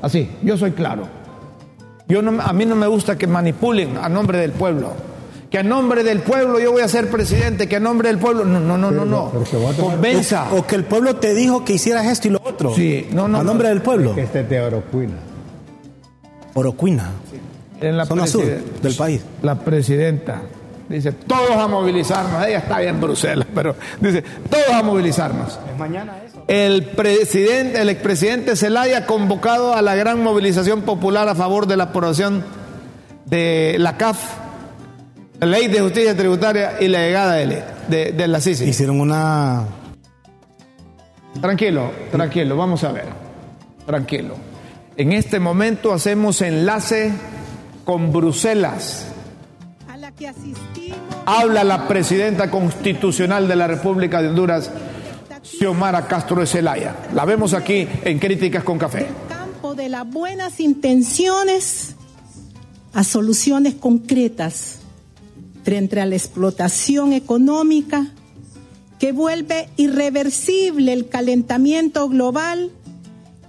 Así, 0.02 0.30
yo 0.42 0.58
soy 0.58 0.72
claro. 0.72 1.08
Yo 2.08 2.20
no, 2.20 2.42
a 2.42 2.52
mí 2.52 2.66
no 2.66 2.76
me 2.76 2.86
gusta 2.88 3.16
que 3.16 3.26
manipulen 3.26 3.96
a 3.96 4.10
nombre 4.10 4.38
del 4.38 4.52
pueblo. 4.52 4.92
Que 5.48 5.58
a 5.58 5.62
nombre 5.62 6.04
del 6.04 6.20
pueblo 6.20 6.60
yo 6.60 6.72
voy 6.72 6.82
a 6.82 6.88
ser 6.88 7.08
presidente, 7.10 7.68
que 7.68 7.76
a 7.76 7.80
nombre 7.80 8.08
del 8.08 8.18
pueblo. 8.18 8.44
No, 8.44 8.60
no, 8.60 8.76
no, 8.76 8.88
pero, 8.90 9.04
no, 9.06 9.32
no. 9.32 9.44
Tomar... 9.50 9.74
Convenza. 9.76 10.52
O, 10.52 10.58
o, 10.58 10.66
que 10.66 10.74
el 10.74 10.84
pueblo 10.84 11.16
te 11.16 11.32
dijo 11.32 11.64
que 11.64 11.72
hicieras 11.72 12.06
esto 12.06 12.28
y 12.28 12.32
lo 12.32 12.40
otro. 12.44 12.74
Sí, 12.74 13.08
no, 13.12 13.28
no. 13.28 13.38
A 13.38 13.44
nombre 13.44 13.68
no. 13.68 13.74
del 13.74 13.82
pueblo. 13.82 14.10
Es 14.10 14.16
que 14.16 14.22
este 14.22 14.40
es 14.40 14.50
de 14.50 14.60
Orocuina. 14.60 15.31
Orocuina. 16.54 17.10
Sí. 17.30 17.38
En 17.86 17.96
la 17.96 18.06
zona 18.06 18.26
sur 18.26 18.44
del 18.44 18.94
país. 18.94 19.22
La 19.42 19.56
presidenta 19.56 20.42
dice, 20.88 21.12
todos 21.12 21.50
a 21.56 21.66
movilizarnos. 21.66 22.46
Ella 22.46 22.58
está 22.58 22.78
bien 22.78 22.96
en 22.96 23.00
Bruselas, 23.00 23.46
pero 23.54 23.74
dice, 24.00 24.22
todos 24.48 24.68
a 24.70 24.82
movilizarnos. 24.82 25.58
Es 25.72 25.78
mañana 25.78 26.16
eso. 26.24 26.44
El 26.48 26.84
presidente, 26.84 27.80
el 27.80 27.88
expresidente 27.88 28.54
Zelaya 28.56 28.98
ha 28.98 29.06
convocado 29.06 29.74
a 29.74 29.82
la 29.82 29.94
gran 29.94 30.22
movilización 30.22 30.82
popular 30.82 31.28
a 31.28 31.34
favor 31.34 31.66
de 31.66 31.76
la 31.76 31.84
aprobación 31.84 32.44
de 33.24 33.76
la 33.78 33.96
CAF, 33.96 34.18
la 35.40 35.46
Ley 35.46 35.68
de 35.68 35.80
Justicia 35.80 36.16
Tributaria 36.16 36.74
y 36.80 36.88
la 36.88 36.98
llegada 36.98 37.32
de, 37.34 37.64
de, 37.88 38.12
de 38.12 38.28
la 38.28 38.40
CICI. 38.40 38.64
Hicieron 38.64 39.00
una... 39.00 39.64
Tranquilo, 41.40 41.90
tranquilo, 42.10 42.56
vamos 42.56 42.84
a 42.84 42.92
ver. 42.92 43.06
Tranquilo. 43.86 44.51
En 45.02 45.12
este 45.12 45.40
momento 45.40 45.92
hacemos 45.92 46.40
enlace 46.42 47.10
con 47.84 48.12
Bruselas. 48.12 49.06
A 49.88 49.96
la 49.96 50.12
que 50.12 50.28
asistimos. 50.28 50.96
Habla 51.26 51.64
la 51.64 51.88
presidenta 51.88 52.52
constitucional 52.52 53.48
de 53.48 53.56
la 53.56 53.66
República 53.66 54.22
de 54.22 54.28
Honduras, 54.28 54.70
Xiomara 55.42 56.06
Castro 56.06 56.38
de 56.38 56.46
Celaya. 56.46 56.94
La 57.14 57.24
vemos 57.24 57.52
aquí 57.52 57.88
en 58.04 58.20
Críticas 58.20 58.62
con 58.62 58.78
Café. 58.78 58.98
Del 58.98 59.08
campo 59.28 59.74
de 59.74 59.88
las 59.88 60.08
buenas 60.08 60.60
intenciones 60.60 61.96
a 62.92 63.02
soluciones 63.02 63.74
concretas 63.74 64.78
frente 65.64 66.00
a 66.00 66.06
la 66.06 66.14
explotación 66.14 67.12
económica 67.12 68.06
que 69.00 69.10
vuelve 69.10 69.68
irreversible 69.76 70.92
el 70.92 71.08
calentamiento 71.08 72.08
global 72.08 72.70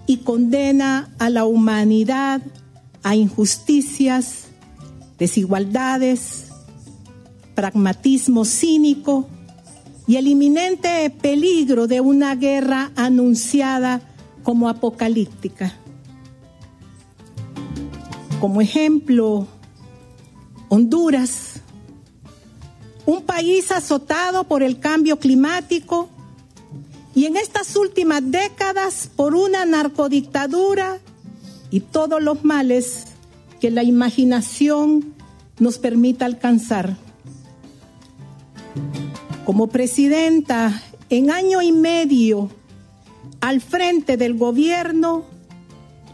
y 0.06 0.18
condena 0.18 1.10
a 1.20 1.30
la 1.30 1.46
humanidad 1.46 2.42
a 3.04 3.16
injusticias, 3.16 4.46
desigualdades, 5.18 6.48
pragmatismo 7.56 8.46
cínico 8.46 9.28
y 10.08 10.16
el 10.16 10.28
inminente 10.28 11.10
peligro 11.10 11.88
de 11.88 12.02
una 12.02 12.36
guerra 12.36 12.92
anunciada 12.96 14.02
como 14.44 14.70
apocalíptica. 14.70 15.74
Como 18.40 18.60
ejemplo, 18.60 19.48
Honduras, 20.68 21.62
un 23.06 23.22
país 23.22 23.72
azotado 23.72 24.46
por 24.46 24.64
el 24.64 24.80
cambio 24.80 25.20
climático 25.20 26.10
y 27.16 27.26
en 27.26 27.38
estas 27.38 27.76
últimas 27.76 28.22
décadas 28.32 29.10
por 29.16 29.36
una 29.36 29.66
narcodictadura 29.66 31.00
y 31.70 31.82
todos 31.82 32.22
los 32.22 32.44
males 32.44 33.06
que 33.60 33.72
la 33.72 33.84
imaginación 33.84 35.14
nos 35.60 35.78
permita 35.78 36.26
alcanzar. 36.26 36.98
Como 39.46 39.68
presidenta, 39.68 40.82
en 41.10 41.30
año 41.30 41.62
y 41.62 41.72
medio 41.72 42.50
al 43.42 43.62
frente 43.62 44.18
del 44.18 44.36
gobierno, 44.36 45.26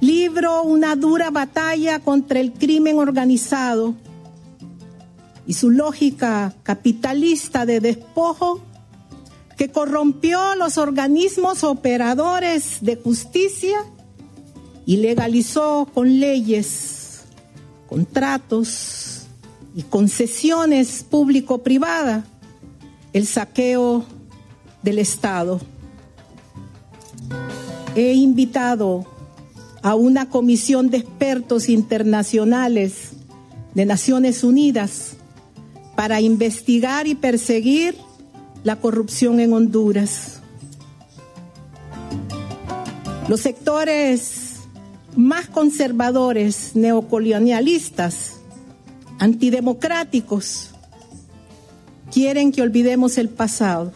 libro 0.01 0.63
una 0.63 0.95
dura 0.95 1.29
batalla 1.29 1.99
contra 1.99 2.39
el 2.39 2.53
crimen 2.53 2.97
organizado 2.97 3.95
y 5.45 5.53
su 5.53 5.69
lógica 5.69 6.53
capitalista 6.63 7.65
de 7.65 7.79
despojo 7.79 8.61
que 9.59 9.69
corrompió 9.69 10.55
los 10.55 10.77
organismos 10.77 11.65
operadores 11.65 12.77
de 12.79 12.95
justicia 12.95 13.83
y 14.85 14.95
legalizó 14.95 15.85
con 15.93 16.21
leyes, 16.21 17.25
contratos 17.89 19.23
y 19.75 19.83
concesiones 19.83 21.03
público-privadas 21.03 22.23
el 23.11 23.27
saqueo 23.27 24.05
del 24.81 24.97
Estado. 24.97 25.59
He 27.97 28.13
invitado 28.13 29.05
a 29.81 29.93
una 29.93 30.29
comisión 30.29 30.89
de 30.89 30.99
expertos 30.99 31.67
internacionales 31.67 33.09
de 33.73 33.85
Naciones 33.85 34.45
Unidas 34.45 35.17
para 35.97 36.21
investigar 36.21 37.07
y 37.07 37.15
perseguir 37.15 37.97
la 38.63 38.75
corrupción 38.75 39.39
en 39.39 39.53
Honduras. 39.53 40.39
Los 43.27 43.41
sectores 43.41 44.55
más 45.15 45.47
conservadores, 45.47 46.75
neocolonialistas, 46.75 48.37
antidemocráticos, 49.19 50.71
quieren 52.11 52.51
que 52.51 52.61
olvidemos 52.61 53.17
el 53.17 53.29
pasado, 53.29 53.91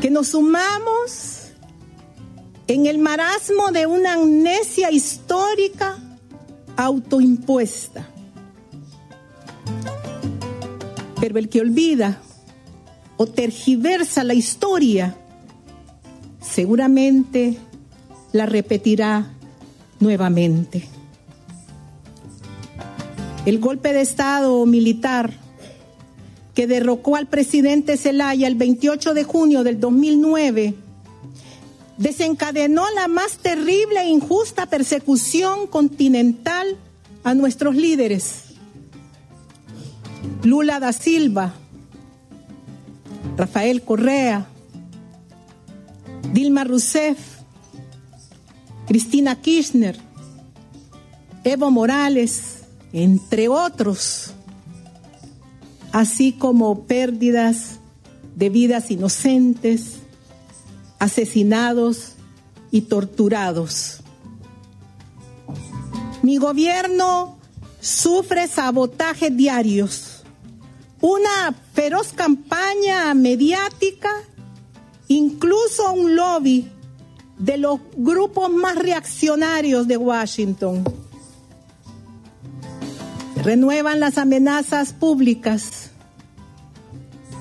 que 0.00 0.10
nos 0.10 0.28
sumamos 0.28 1.40
en 2.66 2.86
el 2.86 2.98
marasmo 2.98 3.72
de 3.72 3.86
una 3.86 4.14
amnesia 4.14 4.90
histórica 4.90 5.98
autoimpuesta. 6.76 8.06
Pero 11.20 11.38
el 11.38 11.48
que 11.48 11.60
olvida 11.60 12.20
o 13.20 13.26
tergiversa 13.26 14.24
la 14.24 14.32
historia, 14.32 15.14
seguramente 16.40 17.58
la 18.32 18.46
repetirá 18.46 19.30
nuevamente. 19.98 20.88
El 23.44 23.58
golpe 23.58 23.92
de 23.92 24.00
Estado 24.00 24.64
militar 24.64 25.34
que 26.54 26.66
derrocó 26.66 27.14
al 27.14 27.26
presidente 27.26 27.98
Zelaya 27.98 28.46
el 28.46 28.54
28 28.54 29.12
de 29.12 29.24
junio 29.24 29.64
del 29.64 29.80
2009 29.80 30.74
desencadenó 31.98 32.84
la 32.94 33.06
más 33.06 33.36
terrible 33.36 34.00
e 34.00 34.08
injusta 34.08 34.64
persecución 34.64 35.66
continental 35.66 36.78
a 37.22 37.34
nuestros 37.34 37.76
líderes. 37.76 38.44
Lula 40.42 40.80
da 40.80 40.94
Silva, 40.94 41.59
Rafael 43.40 43.80
Correa, 43.80 44.46
Dilma 46.30 46.62
Rousseff, 46.62 47.16
Cristina 48.86 49.40
Kirchner, 49.40 49.96
Evo 51.42 51.70
Morales, 51.70 52.64
entre 52.92 53.48
otros, 53.48 54.32
así 55.90 56.32
como 56.32 56.84
pérdidas 56.84 57.78
de 58.36 58.50
vidas 58.50 58.90
inocentes, 58.90 60.00
asesinados 60.98 62.16
y 62.70 62.82
torturados. 62.82 64.02
Mi 66.20 66.36
gobierno 66.36 67.38
sufre 67.80 68.46
sabotajes 68.48 69.34
diarios, 69.34 70.19
una 71.00 71.54
feroz 71.72 72.12
campaña 72.12 73.12
mediática, 73.14 74.10
incluso 75.08 75.92
un 75.92 76.14
lobby 76.16 76.70
de 77.38 77.56
los 77.56 77.80
grupos 77.96 78.50
más 78.50 78.76
reaccionarios 78.76 79.88
de 79.88 79.96
Washington. 79.96 80.84
Renuevan 83.42 84.00
las 84.00 84.18
amenazas 84.18 84.92
públicas 84.92 85.90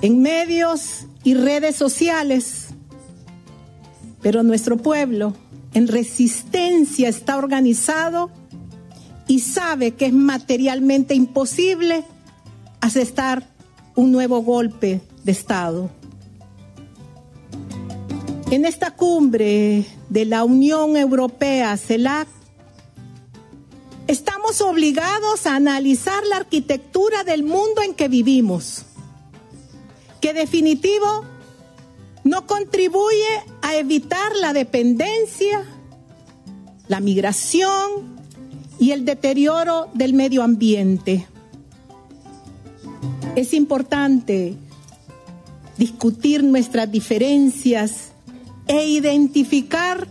en 0.02 0.22
medios 0.22 1.06
y 1.24 1.34
redes 1.34 1.76
sociales 1.76 2.69
pero 4.22 4.43
nuestro 4.43 4.78
pueblo 4.78 5.34
en 5.74 5.88
resistencia 5.88 7.10
está 7.10 7.38
organizado 7.38 8.32
y 9.28 9.39
sabe 9.39 9.91
que 9.91 10.08
es 10.08 10.13
materialmente 10.13 11.13
imposible 11.13 12.04
asestar 12.89 13.47
un 13.95 14.12
nuevo 14.12 14.41
golpe 14.41 14.99
de 15.23 15.32
Estado. 15.32 15.91
En 18.49 18.65
esta 18.65 18.95
cumbre 18.95 19.86
de 20.10 20.25
la 20.25 20.43
Unión 20.43 20.97
Europea, 20.97 21.78
CELAC, 21.78 22.28
estamos 24.08 24.60
obligados 24.62 25.45
a 25.45 25.56
analizar 25.56 26.23
la 26.25 26.38
arquitectura 26.38 27.23
del 27.23 27.43
mundo 27.43 27.84
en 27.84 27.93
que 27.93 28.08
vivimos, 28.08 28.86
que 30.19 30.34
definitivo 30.34 31.25
no 32.23 32.47
contribuye 32.47 33.43
a 33.62 33.75
evitar 33.75 34.36
la 34.36 34.52
dependencia, 34.52 35.63
la 36.88 36.99
migración 36.99 38.17
y 38.80 38.91
el 38.91 39.06
deterioro 39.06 39.89
del 39.93 40.15
medio 40.15 40.41
ambiente. 40.41 41.28
Es 43.39 43.54
importante 43.54 44.58
discutir 45.78 46.43
nuestras 46.43 46.91
diferencias 46.91 48.12
e 48.67 48.86
identificar 48.89 50.10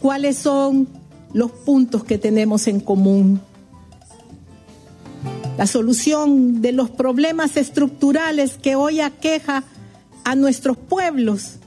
cuáles 0.00 0.36
son 0.38 0.88
los 1.32 1.52
puntos 1.52 2.02
que 2.02 2.18
tenemos 2.18 2.66
en 2.66 2.80
común. 2.80 3.40
La 5.56 5.68
solución 5.68 6.60
de 6.60 6.72
los 6.72 6.90
problemas 6.90 7.56
estructurales 7.56 8.58
que 8.60 8.74
hoy 8.74 8.98
aqueja 8.98 9.62
a 10.24 10.34
nuestros 10.34 10.76
pueblos 10.76 11.58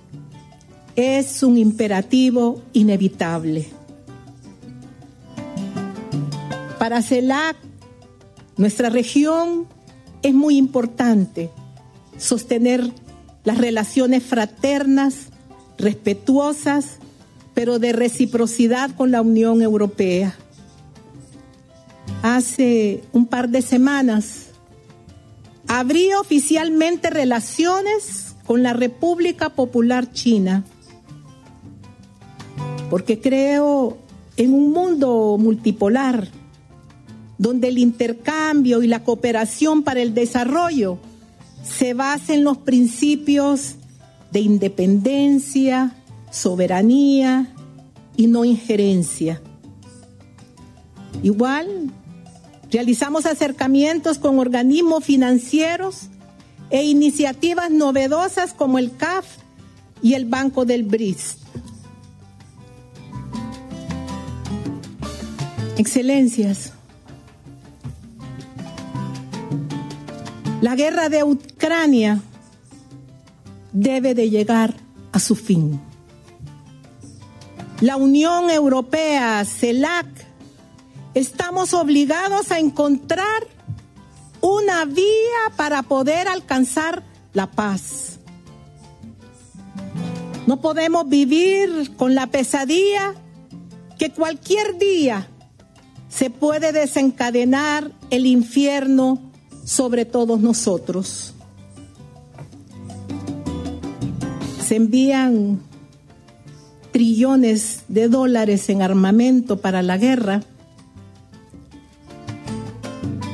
es 0.98 1.44
un 1.44 1.58
imperativo 1.58 2.62
inevitable. 2.74 3.70
Para 6.78 7.02
CELAC, 7.02 7.56
nuestra 8.58 8.90
región, 8.90 9.79
es 10.22 10.34
muy 10.34 10.58
importante 10.58 11.50
sostener 12.18 12.92
las 13.44 13.58
relaciones 13.58 14.24
fraternas, 14.24 15.28
respetuosas, 15.78 16.98
pero 17.54 17.80
de 17.80 17.94
reciprocidad 17.94 18.92
con 18.96 19.12
la 19.12 19.22
Unión 19.22 19.62
Europea. 19.62 20.36
Hace 22.22 23.04
un 23.14 23.26
par 23.26 23.50
de 23.50 23.62
semanas 23.62 24.48
abrí 25.68 26.14
oficialmente 26.14 27.10
relaciones 27.10 28.36
con 28.46 28.64
la 28.64 28.74
República 28.74 29.50
Popular 29.50 30.12
China, 30.12 30.64
porque 32.90 33.22
creo 33.22 33.98
en 34.36 34.54
un 34.54 34.72
mundo 34.72 35.38
multipolar, 35.40 36.28
donde 37.40 37.70
el 37.70 37.80
intercambio 37.80 38.84
y 38.84 38.88
la 38.88 39.04
cooperación 39.04 39.82
para 39.82 40.02
el 40.02 40.14
desarrollo 40.14 41.00
se 41.64 41.94
basen 41.94 42.40
en 42.40 42.44
los 42.44 42.58
principios 42.58 43.76
de 44.32 44.42
independencia, 44.42 45.96
soberanía 46.32 47.48
y 48.18 48.28
no 48.28 48.44
injerencia. 48.44 49.42
Igual, 51.24 51.92
realizamos 52.72 53.26
acercamientos 53.26 54.20
con 54.20 54.38
organismos 54.38 55.06
financieros 55.06 56.10
e 56.70 56.84
iniciativas 56.84 57.72
novedosas 57.72 58.54
como 58.54 58.78
el 58.78 58.96
CAF 58.96 59.26
y 60.02 60.14
el 60.14 60.26
Banco 60.26 60.66
del 60.66 60.84
BRIS. 60.84 61.38
Excelencias, 65.78 66.74
la 70.62 70.76
guerra 70.76 71.10
de 71.10 71.24
Ucrania 71.24 72.20
debe 73.72 74.14
de 74.14 74.30
llegar 74.30 74.76
a 75.12 75.20
su 75.20 75.36
fin. 75.36 75.80
La 77.82 77.96
Unión 77.96 78.50
Europea, 78.50 79.46
CELAC, 79.46 80.08
estamos 81.14 81.74
obligados 81.74 82.52
a 82.52 82.60
encontrar 82.60 83.48
una 84.42 84.84
vía 84.86 85.06
para 85.56 85.84
poder 85.84 86.28
alcanzar 86.28 87.04
la 87.34 87.50
paz. 87.50 88.20
No 90.46 90.60
podemos 90.60 91.08
vivir 91.08 91.96
con 91.96 92.16
la 92.16 92.28
pesadilla 92.28 93.14
que 93.98 94.12
cualquier 94.12 94.78
día 94.78 95.28
se 96.10 96.30
puede 96.30 96.74
desencadenar 96.74 97.92
el 98.10 98.26
infierno 98.26 99.29
sobre 99.70 100.04
todos 100.04 100.40
nosotros. 100.40 101.36
Se 104.66 104.76
envían 104.76 105.60
trillones 106.92 107.84
de 107.88 108.10
dólares 108.10 108.68
en 108.70 108.82
armamento 108.82 109.62
para 109.62 109.84
la 109.84 110.00
guerra, 110.00 110.42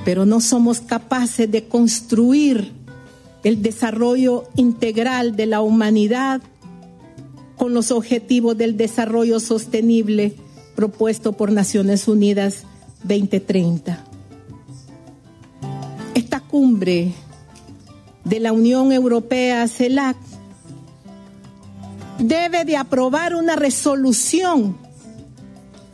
pero 0.03 0.25
no 0.25 0.41
somos 0.41 0.81
capaces 0.81 1.49
de 1.49 1.69
construir 1.69 2.73
el 3.45 3.61
desarrollo 3.61 4.43
integral 4.57 5.37
de 5.37 5.45
la 5.45 5.61
humanidad 5.61 6.41
con 7.55 7.73
los 7.73 7.91
objetivos 7.91 8.57
del 8.57 8.75
desarrollo 8.75 9.39
sostenible 9.39 10.35
propuesto 10.75 11.31
por 11.31 11.53
Naciones 11.53 12.09
Unidas 12.09 12.63
2030. 13.03 14.14
Cumbre 16.55 17.11
de 18.23 18.39
la 18.39 18.53
Unión 18.53 18.93
Europea, 18.93 19.67
CELAC, 19.67 20.15
debe 22.17 22.63
de 22.63 22.77
aprobar 22.77 23.35
una 23.35 23.57
resolución 23.57 24.77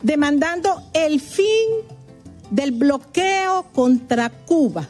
demandando 0.02 0.80
el 0.92 1.20
fin 1.20 1.66
del 2.52 2.70
bloqueo 2.70 3.72
contra 3.72 4.30
Cuba. 4.30 4.86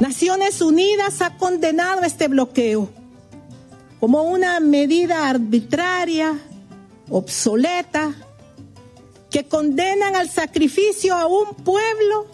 Naciones 0.00 0.62
Unidas 0.62 1.20
ha 1.20 1.36
condenado 1.36 2.00
este 2.00 2.28
bloqueo 2.28 2.88
como 4.00 4.22
una 4.22 4.58
medida 4.58 5.28
arbitraria, 5.28 6.32
obsoleta, 7.10 8.14
que 9.28 9.44
condenan 9.44 10.16
al 10.16 10.30
sacrificio 10.30 11.14
a 11.14 11.26
un 11.26 11.52
pueblo 11.56 12.26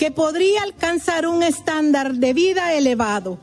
que 0.00 0.10
podría 0.10 0.62
alcanzar 0.62 1.26
un 1.26 1.42
estándar 1.42 2.14
de 2.14 2.32
vida 2.32 2.72
elevado, 2.72 3.38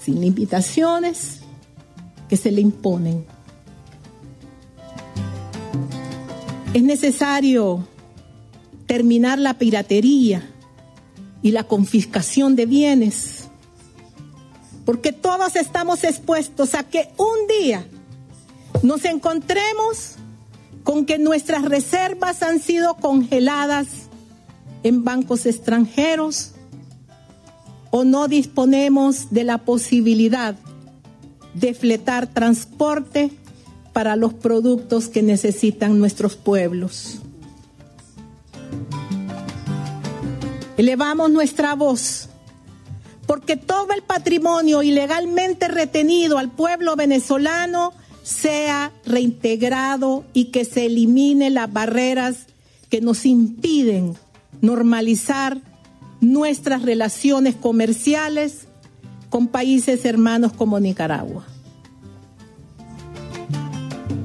sin 0.00 0.20
limitaciones 0.20 1.42
que 2.28 2.36
se 2.36 2.50
le 2.50 2.60
imponen. 2.60 3.24
Es 6.74 6.82
necesario 6.82 7.86
terminar 8.86 9.38
la 9.38 9.54
piratería 9.54 10.42
y 11.40 11.52
la 11.52 11.62
confiscación 11.62 12.56
de 12.56 12.66
bienes, 12.66 13.44
porque 14.84 15.12
todos 15.12 15.54
estamos 15.54 16.02
expuestos 16.02 16.74
a 16.74 16.82
que 16.82 17.10
un 17.16 17.46
día 17.62 17.86
nos 18.82 19.04
encontremos 19.04 20.16
con 20.82 21.06
que 21.06 21.16
nuestras 21.16 21.62
reservas 21.62 22.42
han 22.42 22.58
sido 22.58 22.96
congeladas 22.96 24.07
en 24.82 25.04
bancos 25.04 25.46
extranjeros 25.46 26.52
o 27.90 28.04
no 28.04 28.28
disponemos 28.28 29.30
de 29.30 29.44
la 29.44 29.58
posibilidad 29.58 30.54
de 31.54 31.74
fletar 31.74 32.26
transporte 32.26 33.30
para 33.92 34.16
los 34.16 34.34
productos 34.34 35.08
que 35.08 35.22
necesitan 35.22 35.98
nuestros 35.98 36.36
pueblos. 36.36 37.18
Elevamos 40.76 41.30
nuestra 41.30 41.74
voz 41.74 42.28
porque 43.26 43.56
todo 43.56 43.92
el 43.92 44.02
patrimonio 44.02 44.82
ilegalmente 44.82 45.68
retenido 45.68 46.38
al 46.38 46.50
pueblo 46.50 46.96
venezolano 46.96 47.92
sea 48.22 48.92
reintegrado 49.04 50.24
y 50.32 50.46
que 50.46 50.64
se 50.64 50.86
elimine 50.86 51.50
las 51.50 51.72
barreras 51.72 52.46
que 52.88 53.00
nos 53.00 53.26
impiden 53.26 54.16
normalizar 54.60 55.60
nuestras 56.20 56.82
relaciones 56.82 57.54
comerciales 57.54 58.66
con 59.30 59.48
países 59.48 60.04
hermanos 60.04 60.52
como 60.52 60.80
Nicaragua. 60.80 61.44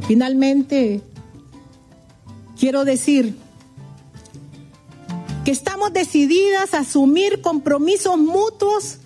Finalmente, 0.07 1.01
quiero 2.59 2.85
decir 2.85 3.35
que 5.45 5.51
estamos 5.51 5.93
decididas 5.93 6.73
a 6.73 6.79
asumir 6.79 7.41
compromisos 7.41 8.17
mutuos 8.17 8.97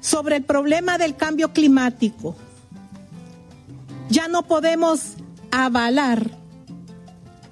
sobre 0.00 0.36
el 0.36 0.44
problema 0.44 0.98
del 0.98 1.16
cambio 1.16 1.52
climático 1.52 2.36
ya 4.08 4.28
no 4.28 4.42
podemos 4.42 5.14
avalar 5.50 6.30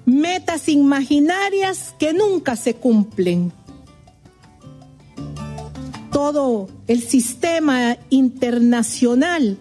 metas 0.07 0.69
imaginarias 0.69 1.93
que 1.99 2.13
nunca 2.13 2.55
se 2.55 2.75
cumplen. 2.75 3.51
Todo 6.13 6.69
el 6.87 7.03
sistema 7.03 7.97
internacional 8.09 9.57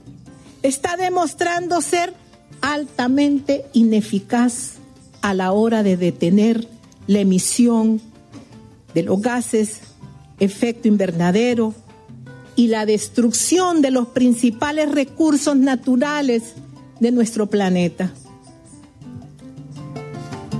está 0.63 0.97
demostrando 0.97 1.83
ser 1.83 2.15
altamente 2.61 3.67
ineficaz 3.73 4.75
a 5.21 5.35
la 5.35 5.51
hora 5.51 5.83
de 5.83 5.97
detener 5.97 6.69
la 7.09 7.19
emisión 7.19 8.01
de 8.95 9.03
los 9.03 9.21
gases 9.21 9.81
efecto 10.39 10.87
invernadero 10.87 11.75
y 12.55 12.69
la 12.69 12.87
destrucción 12.87 13.83
de 13.83 13.91
los 13.91 14.09
principales 14.09 14.93
recursos 14.93 15.57
naturales 15.57 16.55
de 17.01 17.11
nuestro 17.11 17.49
planeta. 17.49 18.13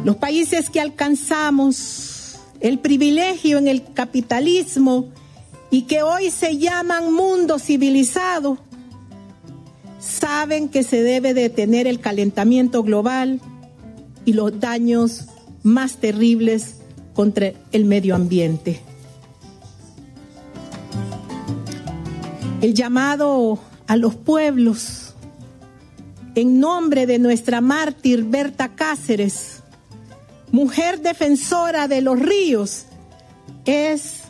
Los 0.07 0.15
países 0.15 0.71
que 0.71 0.81
alcanzamos 0.81 2.37
el 2.61 2.79
privilegio 2.79 3.59
en 3.59 3.67
el 3.67 3.93
capitalismo 3.93 5.09
y 5.69 5.83
que 5.83 6.05
hoy 6.05 6.31
se 6.31 6.59
llaman 6.59 7.13
mundo 7.13 7.59
civilizado, 7.59 8.57
saben 9.99 10.69
que 10.69 10.85
se 10.85 11.03
debe 11.03 11.35
detener 11.35 11.89
el 11.89 11.99
calentamiento 11.99 12.85
global 12.85 13.41
y 14.25 14.35
los 14.35 14.61
daños 14.61 15.25
más 15.65 15.97
terribles 15.97 16.77
contra 17.13 17.55
el 17.73 17.85
medio 17.85 18.15
ambiente. 18.15 18.81
El 22.61 22.75
llamado 22.75 23.59
a 23.89 23.97
los 23.97 24.15
pueblos 24.15 25.15
en 26.37 26.61
nombre 26.61 27.09
de 27.09 27.19
nuestra 27.19 27.61
mártir 27.61 28.23
Berta 28.23 28.77
Cáceres, 28.77 29.56
mujer 30.57 31.03
defensora 31.03 31.87
de 31.87 32.01
los 32.01 32.19
ríos, 32.19 32.87
es 33.67 34.23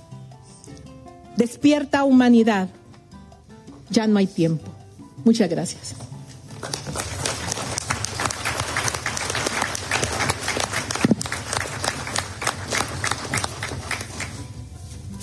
despierta 1.37 2.03
humanidad. 2.03 2.69
Ya 3.91 4.09
no 4.09 4.19
hay 4.19 4.27
tiempo. 4.27 4.65
Muchas 5.25 5.49
gracias. 5.49 5.95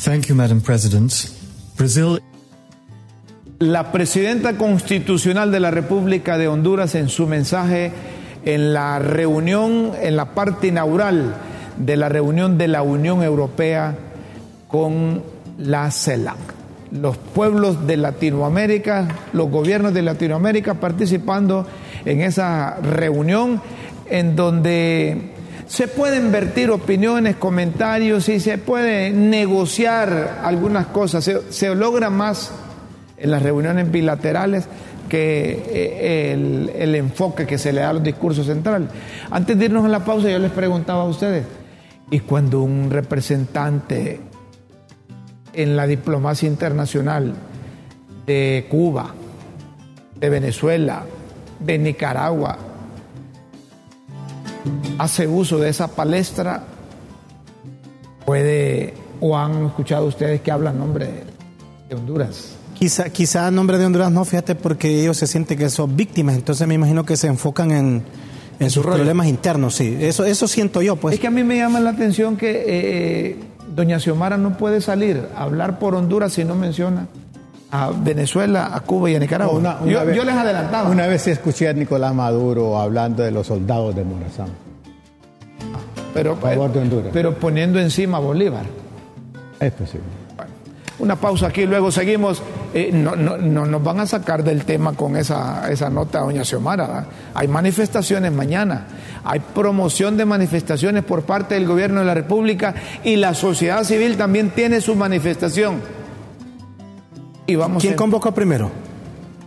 Thank 0.05 0.27
you, 0.27 0.35
Madam 0.35 0.61
President. 0.61 1.11
Brazil 1.77 2.21
la 3.59 3.91
presidenta 3.91 4.57
constitucional 4.57 5.51
de 5.51 5.59
la 5.59 5.71
República 5.71 6.37
de 6.37 6.47
Honduras 6.47 6.95
en 6.95 7.09
su 7.09 7.27
mensaje 7.27 7.91
en 8.45 8.73
la 8.73 8.99
reunión, 8.99 9.91
en 10.01 10.15
la 10.15 10.33
parte 10.33 10.67
inaugural 10.67 11.35
de 11.77 11.97
la 11.97 12.09
reunión 12.09 12.57
de 12.57 12.67
la 12.67 12.81
Unión 12.81 13.23
Europea 13.23 13.95
con 14.67 15.23
la 15.57 15.89
CELAC. 15.91 16.37
Los 16.91 17.17
pueblos 17.17 17.87
de 17.87 17.97
Latinoamérica, 17.97 19.07
los 19.33 19.49
gobiernos 19.49 19.93
de 19.93 20.03
Latinoamérica 20.03 20.75
participando 20.75 21.65
en 22.05 22.21
esa 22.21 22.75
reunión 22.81 23.61
en 24.09 24.35
donde 24.35 25.31
se 25.65 25.87
pueden 25.87 26.31
vertir 26.31 26.69
opiniones, 26.69 27.37
comentarios 27.37 28.29
y 28.29 28.39
se 28.39 28.59
puede 28.59 29.09
negociar 29.09 30.41
algunas 30.43 30.87
cosas, 30.87 31.23
se, 31.23 31.51
se 31.51 31.73
logra 31.73 32.09
más 32.09 32.51
en 33.17 33.31
las 33.31 33.41
reuniones 33.41 33.89
bilaterales 33.89 34.67
que 35.13 35.63
eh, 35.69 36.33
el, 36.33 36.95
enfoque 36.95 37.45
que 37.45 37.59
se 37.59 37.71
le 37.71 37.81
da 37.81 37.91
a 37.91 37.93
los 37.93 38.01
discursos 38.01 38.47
centrales. 38.47 38.89
Antes 39.29 39.59
de 39.59 39.65
irnos 39.65 39.85
a 39.85 39.87
la 39.87 40.03
pausa, 40.03 40.27
yo 40.27 40.39
les 40.39 40.51
preguntaba 40.51 41.03
a 41.03 41.05
ustedes, 41.05 41.45
¿y 42.09 42.21
cuando 42.21 42.63
un 42.63 42.89
representante 42.89 44.19
en 45.53 45.75
la 45.75 45.85
diplomacia 45.85 46.49
internacional 46.49 47.35
de 48.25 48.65
Cuba, 48.71 49.13
de 50.15 50.29
Venezuela, 50.29 51.03
de 51.59 51.77
Nicaragua, 51.77 52.57
hace 54.97 55.27
uso 55.27 55.59
de 55.59 55.69
esa 55.69 55.89
palestra 55.89 56.63
puede, 58.25 58.95
o 59.21 59.37
han 59.37 59.67
escuchado 59.67 60.07
ustedes 60.07 60.41
que 60.41 60.49
hablan 60.49 60.79
nombre 60.79 61.07
de 61.87 61.95
Honduras. 61.95 62.62
Quizá, 62.83 63.09
quizá 63.11 63.49
nombre 63.49 63.77
de 63.77 63.85
Honduras 63.85 64.11
no, 64.11 64.25
fíjate, 64.25 64.55
porque 64.55 64.99
ellos 65.01 65.15
se 65.15 65.25
sienten 65.25 65.57
que 65.57 65.69
son 65.69 65.95
víctimas, 65.95 66.35
entonces 66.35 66.67
me 66.67 66.73
imagino 66.73 67.05
que 67.05 67.15
se 67.15 67.27
enfocan 67.27 67.71
en, 67.71 68.03
en 68.59 68.69
sus 68.69 68.83
problemas 68.85 69.27
internos, 69.27 69.75
sí. 69.75 69.97
Eso, 70.01 70.25
eso 70.25 70.49
siento 70.49 70.81
yo, 70.81 70.97
pues. 70.97 71.13
Es 71.13 71.21
que 71.21 71.27
a 71.27 71.31
mí 71.31 71.45
me 71.45 71.55
llama 71.55 71.79
la 71.79 71.91
atención 71.91 72.35
que 72.35 72.63
eh, 72.67 73.39
doña 73.73 74.01
Xiomara 74.01 74.37
no 74.37 74.57
puede 74.57 74.81
salir 74.81 75.29
a 75.33 75.43
hablar 75.43 75.79
por 75.79 75.95
Honduras 75.95 76.33
si 76.33 76.43
no 76.43 76.55
menciona 76.55 77.07
a 77.71 77.91
Venezuela, 77.91 78.71
a 78.75 78.81
Cuba 78.81 79.09
y 79.11 79.15
a 79.15 79.19
Nicaragua. 79.19 79.57
Una- 79.57 79.77
una 79.79 79.89
yo, 79.89 80.05
vez- 80.05 80.17
yo 80.17 80.25
les 80.25 80.35
adelantaba. 80.35 80.89
Una 80.89 81.07
vez 81.07 81.25
escuché 81.27 81.69
a 81.69 81.73
Nicolás 81.73 82.13
Maduro 82.13 82.77
hablando 82.81 83.23
de 83.23 83.31
los 83.31 83.47
soldados 83.47 83.95
de 83.95 84.03
Morazán. 84.03 84.49
pero, 86.13 86.33
a 86.33 86.35
favor 86.35 86.73
de 86.73 86.79
Honduras. 86.81 87.11
pero 87.13 87.33
poniendo 87.39 87.79
encima 87.79 88.17
a 88.17 88.19
Bolívar. 88.19 88.65
Es 89.61 89.71
posible. 89.71 90.03
Una 90.99 91.15
pausa 91.15 91.47
aquí, 91.47 91.65
luego 91.65 91.91
seguimos. 91.91 92.41
Eh, 92.73 92.91
no, 92.93 93.15
no, 93.15 93.37
no 93.37 93.65
nos 93.65 93.83
van 93.83 93.99
a 93.99 94.05
sacar 94.05 94.43
del 94.43 94.63
tema 94.65 94.93
con 94.93 95.15
esa, 95.17 95.69
esa 95.71 95.89
nota, 95.89 96.19
doña 96.19 96.43
Xiomara. 96.45 96.87
¿verdad? 96.87 97.07
Hay 97.33 97.47
manifestaciones 97.47 98.31
mañana, 98.31 98.87
hay 99.23 99.39
promoción 99.39 100.17
de 100.17 100.25
manifestaciones 100.25 101.03
por 101.03 101.23
parte 101.23 101.55
del 101.55 101.67
gobierno 101.67 101.99
de 102.01 102.05
la 102.05 102.13
República 102.13 102.73
y 103.03 103.15
la 103.15 103.33
sociedad 103.33 103.83
civil 103.83 104.17
también 104.17 104.51
tiene 104.51 104.81
su 104.81 104.95
manifestación. 104.95 105.81
Y 107.47 107.55
vamos 107.55 107.81
¿Quién 107.81 107.93
a- 107.93 107.97
convocó 107.97 108.31
primero? 108.33 108.71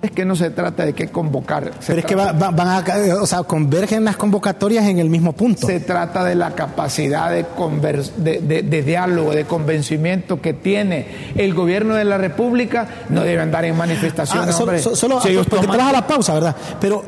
Es 0.03 0.11
que 0.11 0.25
no 0.25 0.37
se 0.37 0.51
trata 0.51 0.85
de 0.85 0.93
qué 0.93 1.09
convocar. 1.09 1.73
Pero 1.87 1.99
es 1.99 2.05
que 2.05 2.15
va- 2.15 2.33
va- 2.33 2.51
van 2.51 2.69
a, 2.69 2.85
o 3.21 3.27
sea, 3.27 3.43
convergen 3.43 4.05
las 4.05 4.17
convocatorias 4.17 4.85
en 4.87 4.99
el 4.99 5.09
mismo 5.09 5.33
punto. 5.33 5.67
Se 5.67 5.81
trata 5.81 6.23
de 6.23 6.35
la 6.35 6.51
capacidad 6.55 7.31
de, 7.31 7.47
convers- 7.47 8.13
de, 8.17 8.41
de- 8.41 8.63
de 8.63 8.83
diálogo, 8.83 9.33
de 9.33 9.45
convencimiento 9.47 10.41
que 10.41 10.53
tiene 10.53 11.07
el 11.35 11.55
gobierno 11.55 11.95
de 11.95 12.05
la 12.05 12.19
República. 12.19 12.87
No 13.09 13.23
debe 13.23 13.41
andar 13.41 13.65
en 13.65 13.77
manifestaciones. 13.77 14.55
Ah, 14.55 14.59
hombre. 14.63 14.79
so- 14.81 14.95
solo 14.95 15.21
Si 15.21 15.31
ellos 15.31 15.47
porque 15.49 15.67
toman- 15.67 15.73
te 15.73 15.79
vas 15.79 15.89
a 15.89 15.93
la 15.93 16.07
pausa, 16.07 16.35
¿verdad? 16.35 16.57
Pero, 16.79 17.03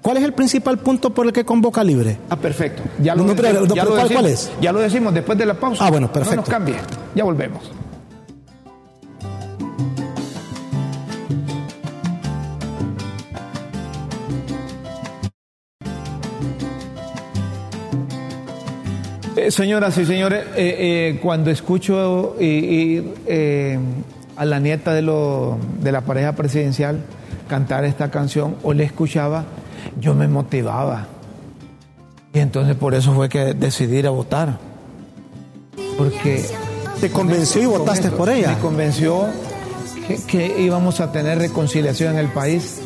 ¿cuál 0.00 0.16
es 0.18 0.22
el 0.24 0.32
principal 0.32 0.78
punto 0.78 1.10
por 1.10 1.26
el 1.26 1.32
que 1.32 1.44
convoca 1.44 1.82
libre? 1.82 2.16
Ah, 2.30 2.36
perfecto. 2.36 2.82
Ya 3.02 3.14
lo, 3.16 3.24
No, 3.24 3.34
pero- 3.34 3.48
decimos, 3.48 3.68
no, 3.68 3.74
ya 3.74 3.82
pero 3.82 3.90
lo 3.96 3.96
¿cuál- 3.96 4.08
decimos. 4.08 4.22
cuál 4.22 4.32
es? 4.32 4.50
Ya 4.62 4.72
lo 4.72 4.78
decimos 4.80 5.12
después 5.14 5.36
de 5.38 5.46
la 5.46 5.54
pausa. 5.54 5.84
Ah, 5.84 5.90
bueno, 5.90 6.06
No 6.06 6.12
perfecto. 6.12 6.36
nos 6.40 6.48
cambie. 6.48 6.76
Ya 7.14 7.24
volvemos. 7.24 7.70
Eh, 19.46 19.50
señoras 19.52 19.96
y 19.98 20.04
señores, 20.04 20.44
eh, 20.56 20.76
eh, 21.14 21.20
cuando 21.22 21.50
escucho 21.52 22.34
y- 22.40 22.44
y, 22.44 23.14
eh, 23.28 23.78
a 24.36 24.44
la 24.44 24.58
nieta 24.58 24.92
de, 24.92 25.02
lo- 25.02 25.56
de 25.80 25.92
la 25.92 26.00
pareja 26.00 26.32
presidencial 26.32 27.04
cantar 27.48 27.84
esta 27.84 28.10
canción 28.10 28.56
o 28.64 28.72
le 28.72 28.82
escuchaba, 28.82 29.44
yo 30.00 30.14
me 30.16 30.26
motivaba. 30.26 31.06
Y 32.34 32.40
entonces 32.40 32.74
por 32.74 32.94
eso 32.94 33.14
fue 33.14 33.28
que 33.28 33.54
decidí 33.54 33.98
ir 33.98 34.08
a 34.08 34.10
votar. 34.10 34.58
Porque 35.96 36.44
Te 37.00 37.10
convenció 37.10 37.62
y 37.62 37.66
votaste 37.66 38.10
por 38.10 38.28
ella. 38.28 38.48
Me 38.52 38.58
convenció 38.58 39.26
que, 40.08 40.16
que 40.26 40.60
íbamos 40.60 41.00
a 41.00 41.12
tener 41.12 41.38
reconciliación 41.38 42.14
en 42.14 42.18
el 42.18 42.28
país. 42.32 42.80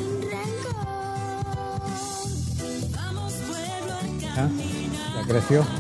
¿Ah? 4.37 4.49
Ya 5.17 5.27
creció. 5.27 5.80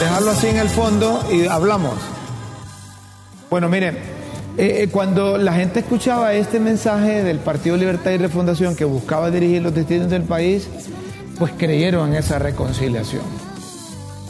Dejarlo 0.00 0.30
así 0.30 0.46
en 0.48 0.56
el 0.56 0.68
fondo 0.68 1.24
y 1.30 1.46
hablamos. 1.46 1.94
Bueno, 3.50 3.68
miren, 3.68 3.96
eh, 4.58 4.82
eh, 4.82 4.88
cuando 4.90 5.38
la 5.38 5.52
gente 5.52 5.80
escuchaba 5.80 6.34
este 6.34 6.58
mensaje 6.58 7.22
del 7.22 7.38
Partido 7.38 7.76
Libertad 7.76 8.10
y 8.10 8.18
Refundación 8.18 8.74
que 8.74 8.84
buscaba 8.84 9.30
dirigir 9.30 9.62
los 9.62 9.74
destinos 9.74 10.10
del 10.10 10.22
país, 10.22 10.68
pues 11.38 11.52
creyeron 11.56 12.10
en 12.10 12.16
esa 12.16 12.38
reconciliación. 12.38 13.22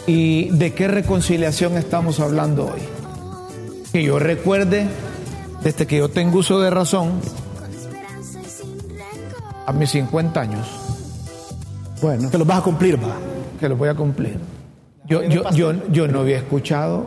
¿Y 0.06 0.50
de 0.50 0.74
qué 0.74 0.88
reconciliación 0.88 1.76
estamos 1.76 2.20
hablando 2.20 2.66
hoy? 2.66 2.80
Que 3.92 4.02
yo 4.02 4.18
recuerde, 4.18 4.87
desde 5.62 5.87
que 5.87 5.98
yo 5.98 6.09
tengo 6.09 6.38
uso 6.38 6.61
de 6.61 6.70
razón, 6.70 7.20
a 9.70 9.72
mis 9.72 9.90
50 9.90 10.40
años, 10.40 10.66
Bueno, 12.02 12.30
Que 12.30 12.38
los 12.38 12.46
vas 12.46 12.59
a 12.59 12.62
cumplir, 12.62 12.96
va. 13.02 13.14
que 13.59 13.68
lo 13.68 13.76
voy 13.76 13.88
a 13.88 13.94
cumplir. 13.94 14.38
Yo, 15.06 15.22
yo, 15.22 15.50
yo, 15.50 15.72
yo 15.88 16.09
no 16.09 16.20
había 16.20 16.38
escuchado 16.38 17.06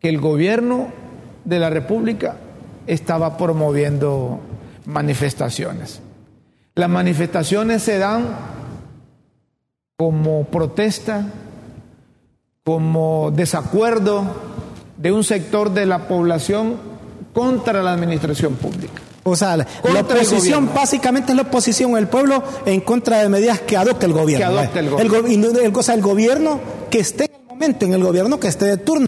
que 0.00 0.08
el 0.08 0.20
gobierno 0.20 0.88
de 1.44 1.58
la 1.58 1.70
República 1.70 2.36
estaba 2.86 3.36
promoviendo 3.36 4.40
manifestaciones. 4.86 6.00
Las 6.74 6.88
manifestaciones 6.88 7.82
se 7.82 7.98
dan 7.98 8.26
como 9.96 10.44
protesta, 10.44 11.26
como 12.64 13.30
desacuerdo 13.34 14.24
de 14.96 15.12
un 15.12 15.24
sector 15.24 15.72
de 15.72 15.86
la 15.86 16.08
población 16.08 16.76
contra 17.34 17.82
la 17.82 17.92
administración 17.92 18.54
pública. 18.54 19.02
O 19.22 19.36
sea, 19.36 19.56
la, 19.58 19.64
Contra 19.66 19.92
la 19.92 20.00
el 20.00 20.06
oposición 20.06 20.70
básicamente 20.74 21.32
es 21.32 21.36
la 21.36 21.42
oposición 21.42 21.92
del 21.94 22.06
pueblo 22.08 22.42
en 22.64 22.80
contra 22.80 23.18
de 23.22 23.28
medidas 23.28 23.60
que 23.60 23.76
adopte 23.76 24.06
el 24.06 24.12
gobierno. 24.14 24.46
Que 24.52 24.58
adopte 24.60 24.78
el 24.78 24.90
gobierno. 24.90 25.22
go- 25.22 25.28
y 25.28 25.36
no- 25.36 25.48
el, 25.50 25.76
o 25.76 25.82
sea, 25.82 25.94
el 25.94 26.00
gobierno 26.00 26.58
que 26.90 27.00
esté 27.00 27.24
en 27.24 27.30
el 27.42 27.46
momento, 27.48 27.84
en 27.84 27.92
el 27.94 28.02
gobierno 28.02 28.40
que 28.40 28.48
esté 28.48 28.64
de 28.66 28.76
turno. 28.78 29.06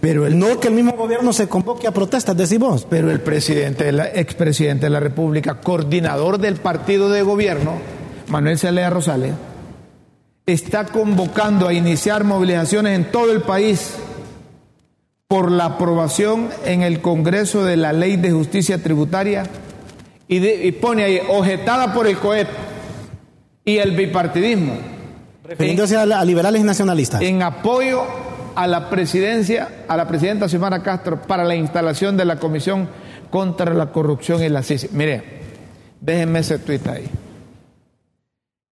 Pero 0.00 0.26
el, 0.26 0.38
No 0.38 0.60
que 0.60 0.68
el 0.68 0.74
mismo 0.74 0.92
gobierno 0.92 1.32
se 1.32 1.48
convoque 1.48 1.86
a 1.86 1.92
protestas, 1.92 2.36
decís 2.36 2.58
vos. 2.58 2.86
Pero 2.90 3.10
el 3.10 3.20
presidente, 3.20 3.84
de 3.84 3.92
la, 3.92 4.06
expresidente 4.08 4.86
de 4.86 4.90
la 4.90 5.00
República, 5.00 5.60
coordinador 5.60 6.38
del 6.38 6.56
partido 6.56 7.08
de 7.08 7.22
gobierno, 7.22 7.72
Manuel 8.26 8.58
Celea 8.58 8.90
Rosales, 8.90 9.32
está 10.46 10.84
convocando 10.86 11.68
a 11.68 11.72
iniciar 11.72 12.24
movilizaciones 12.24 12.96
en 12.98 13.10
todo 13.10 13.32
el 13.32 13.40
país 13.42 13.92
por 15.28 15.50
la 15.50 15.64
aprobación 15.66 16.50
en 16.64 16.82
el 16.82 17.00
Congreso 17.00 17.64
de 17.64 17.76
la 17.76 17.92
Ley 17.92 18.16
de 18.16 18.30
Justicia 18.30 18.82
Tributaria 18.82 19.44
y, 20.28 20.38
de- 20.38 20.66
y 20.66 20.72
pone 20.72 21.04
ahí 21.04 21.20
objetada 21.28 21.92
por 21.94 22.06
el 22.06 22.18
COEP 22.18 22.48
y 23.64 23.78
el 23.78 23.92
bipartidismo 23.92 24.74
Refiriéndose 25.44 25.96
a, 25.96 26.02
a 26.02 26.24
liberales 26.24 26.60
y 26.62 26.64
nacionalistas. 26.64 27.20
en 27.22 27.42
apoyo 27.42 28.02
a 28.54 28.66
la 28.66 28.88
presidencia, 28.90 29.84
a 29.88 29.96
la 29.96 30.06
presidenta 30.06 30.48
Xiomara 30.48 30.82
Castro 30.82 31.20
para 31.22 31.44
la 31.44 31.54
instalación 31.56 32.16
de 32.16 32.24
la 32.24 32.36
Comisión 32.36 32.88
contra 33.30 33.74
la 33.74 33.86
Corrupción 33.92 34.42
y 34.44 34.48
la 34.48 34.62
CICI. 34.62 34.90
Mire, 34.92 35.22
déjenme 36.00 36.38
ese 36.40 36.58
tuit 36.58 36.86
ahí. 36.86 37.04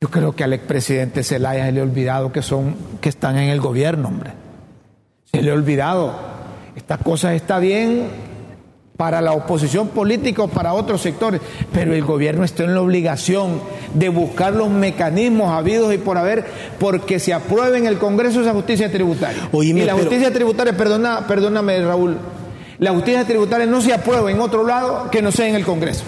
Yo 0.01 0.11
creo 0.11 0.35
que 0.35 0.45
al 0.45 0.53
expresidente 0.53 1.23
Zelaya 1.23 1.67
se 1.67 1.73
le 1.73 1.81
ha 1.81 1.85
olvidado 1.85 2.33
que 2.33 2.43
son, 2.43 2.77
que 3.01 3.09
están 3.09 3.37
en 3.39 3.51
el 3.51 3.61
gobierno, 3.61 4.09
hombre. 4.09 4.33
Se 5.25 5.43
le 5.43 5.51
ha 5.51 5.55
olvidado. 5.55 6.38
Esta 6.79 6.97
cosa 6.97 7.35
está 7.35 7.59
bien 7.59 8.07
para 8.97 9.21
la 9.21 9.33
oposición 9.33 9.89
política 9.89 10.45
o 10.45 10.49
para 10.49 10.75
otros 10.75 11.01
sectores, 11.01 11.41
pero 11.73 11.93
el 11.93 12.05
gobierno 12.05 12.45
está 12.45 12.63
en 12.63 12.73
la 12.75 12.81
obligación 12.81 13.61
de 13.95 14.09
buscar 14.11 14.53
los 14.55 14.71
mecanismos 14.71 15.51
habidos 15.51 15.93
y 15.93 15.99
por 15.99 16.19
haber, 16.19 16.45
porque 16.79 17.19
se 17.19 17.35
apruebe 17.35 17.79
en 17.79 17.87
el 17.87 17.99
Congreso 17.99 18.43
esa 18.43 18.53
justicia 18.53 18.93
tributaria. 18.93 19.49
Oíme, 19.51 19.81
y 19.81 19.85
la 19.87 19.95
pero- 19.95 20.05
justicia 20.07 20.33
tributaria, 20.33 20.77
perdona, 20.77 21.27
perdóname 21.27 21.81
Raúl, 21.85 22.17
la 22.79 22.93
justicia 22.93 23.25
tributaria 23.25 23.67
no 23.67 23.81
se 23.81 23.93
aprueba 23.93 24.31
en 24.31 24.39
otro 24.39 24.65
lado 24.65 25.11
que 25.11 25.21
no 25.21 25.33
sea 25.33 25.49
en 25.49 25.57
el 25.57 25.65
Congreso. 25.65 26.05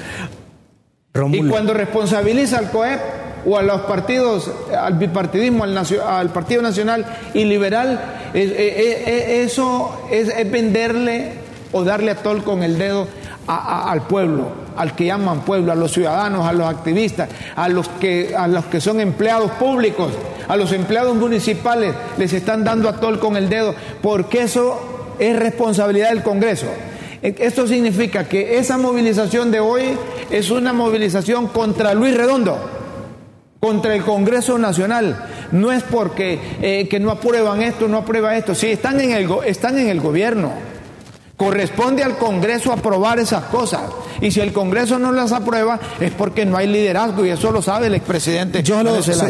Y 1.12 1.18
Rómulo. 1.18 1.50
cuando 1.50 1.74
responsabiliza 1.74 2.58
al 2.58 2.70
COEP 2.70 3.00
o 3.46 3.56
a 3.58 3.62
los 3.62 3.82
partidos, 3.82 4.50
al 4.78 4.94
bipartidismo, 4.94 5.64
al, 5.64 5.76
al 5.76 6.28
Partido 6.30 6.62
Nacional 6.62 7.06
y 7.34 7.44
Liberal, 7.44 8.00
eh, 8.34 8.42
eh, 8.56 9.04
eh, 9.06 9.42
eso 9.44 10.06
es, 10.10 10.28
venderle 10.50 11.32
o 11.72 11.84
darle 11.84 12.10
a 12.12 12.16
tol 12.16 12.42
con 12.44 12.62
el 12.62 12.78
dedo 12.78 13.06
a- 13.46 13.90
al 13.90 14.02
pueblo, 14.02 14.48
al 14.76 14.94
que 14.94 15.06
llaman 15.06 15.40
pueblo, 15.40 15.72
a 15.72 15.74
los 15.74 15.92
ciudadanos, 15.92 16.46
a 16.46 16.52
los 16.52 16.68
activistas, 16.68 17.28
a 17.56 17.68
los 17.68 17.88
que, 17.88 18.34
a 18.36 18.46
los 18.46 18.64
que 18.66 18.80
son 18.80 19.00
empleados 19.00 19.50
públicos, 19.52 20.12
a 20.48 20.56
los 20.56 20.72
empleados 20.72 21.16
municipales, 21.16 21.94
les 22.18 22.32
están 22.32 22.64
dando 22.64 22.88
a 22.88 22.94
con 23.18 23.36
el 23.36 23.48
dedo, 23.48 23.74
porque 24.02 24.42
eso 24.42 25.14
es 25.18 25.36
responsabilidad 25.38 26.10
del 26.10 26.22
Congreso. 26.22 26.66
Esto 27.22 27.66
significa 27.66 28.24
que 28.24 28.58
esa 28.58 28.78
movilización 28.78 29.50
de 29.50 29.60
hoy 29.60 29.82
es 30.30 30.50
una 30.50 30.72
movilización 30.72 31.48
contra 31.48 31.92
Luis 31.92 32.16
Redondo, 32.16 32.58
contra 33.60 33.94
el 33.94 34.02
Congreso 34.02 34.58
Nacional. 34.58 35.26
No 35.52 35.70
es 35.70 35.82
porque 35.82 36.40
eh, 36.62 36.88
que 36.88 36.98
no 36.98 37.10
aprueban 37.10 37.62
esto, 37.62 37.86
no 37.86 37.98
aprueba 37.98 38.36
esto. 38.36 38.54
Sí, 38.54 38.68
están 38.68 39.00
en, 39.00 39.12
el, 39.12 39.30
están 39.46 39.78
en 39.78 39.88
el 39.88 40.00
gobierno. 40.00 40.50
Corresponde 41.36 42.02
al 42.02 42.18
Congreso 42.18 42.72
aprobar 42.72 43.18
esas 43.18 43.44
cosas. 43.44 43.82
Y 44.20 44.30
si 44.30 44.40
el 44.40 44.52
Congreso 44.52 44.98
no 44.98 45.12
las 45.12 45.32
aprueba 45.32 45.78
es 45.98 46.10
porque 46.12 46.44
no 46.44 46.56
hay 46.56 46.66
liderazgo 46.66 47.24
y 47.24 47.30
eso 47.30 47.50
lo 47.52 47.62
sabe 47.62 47.86
el 47.86 47.94
expresidente. 47.94 48.62
Yo 48.62 48.82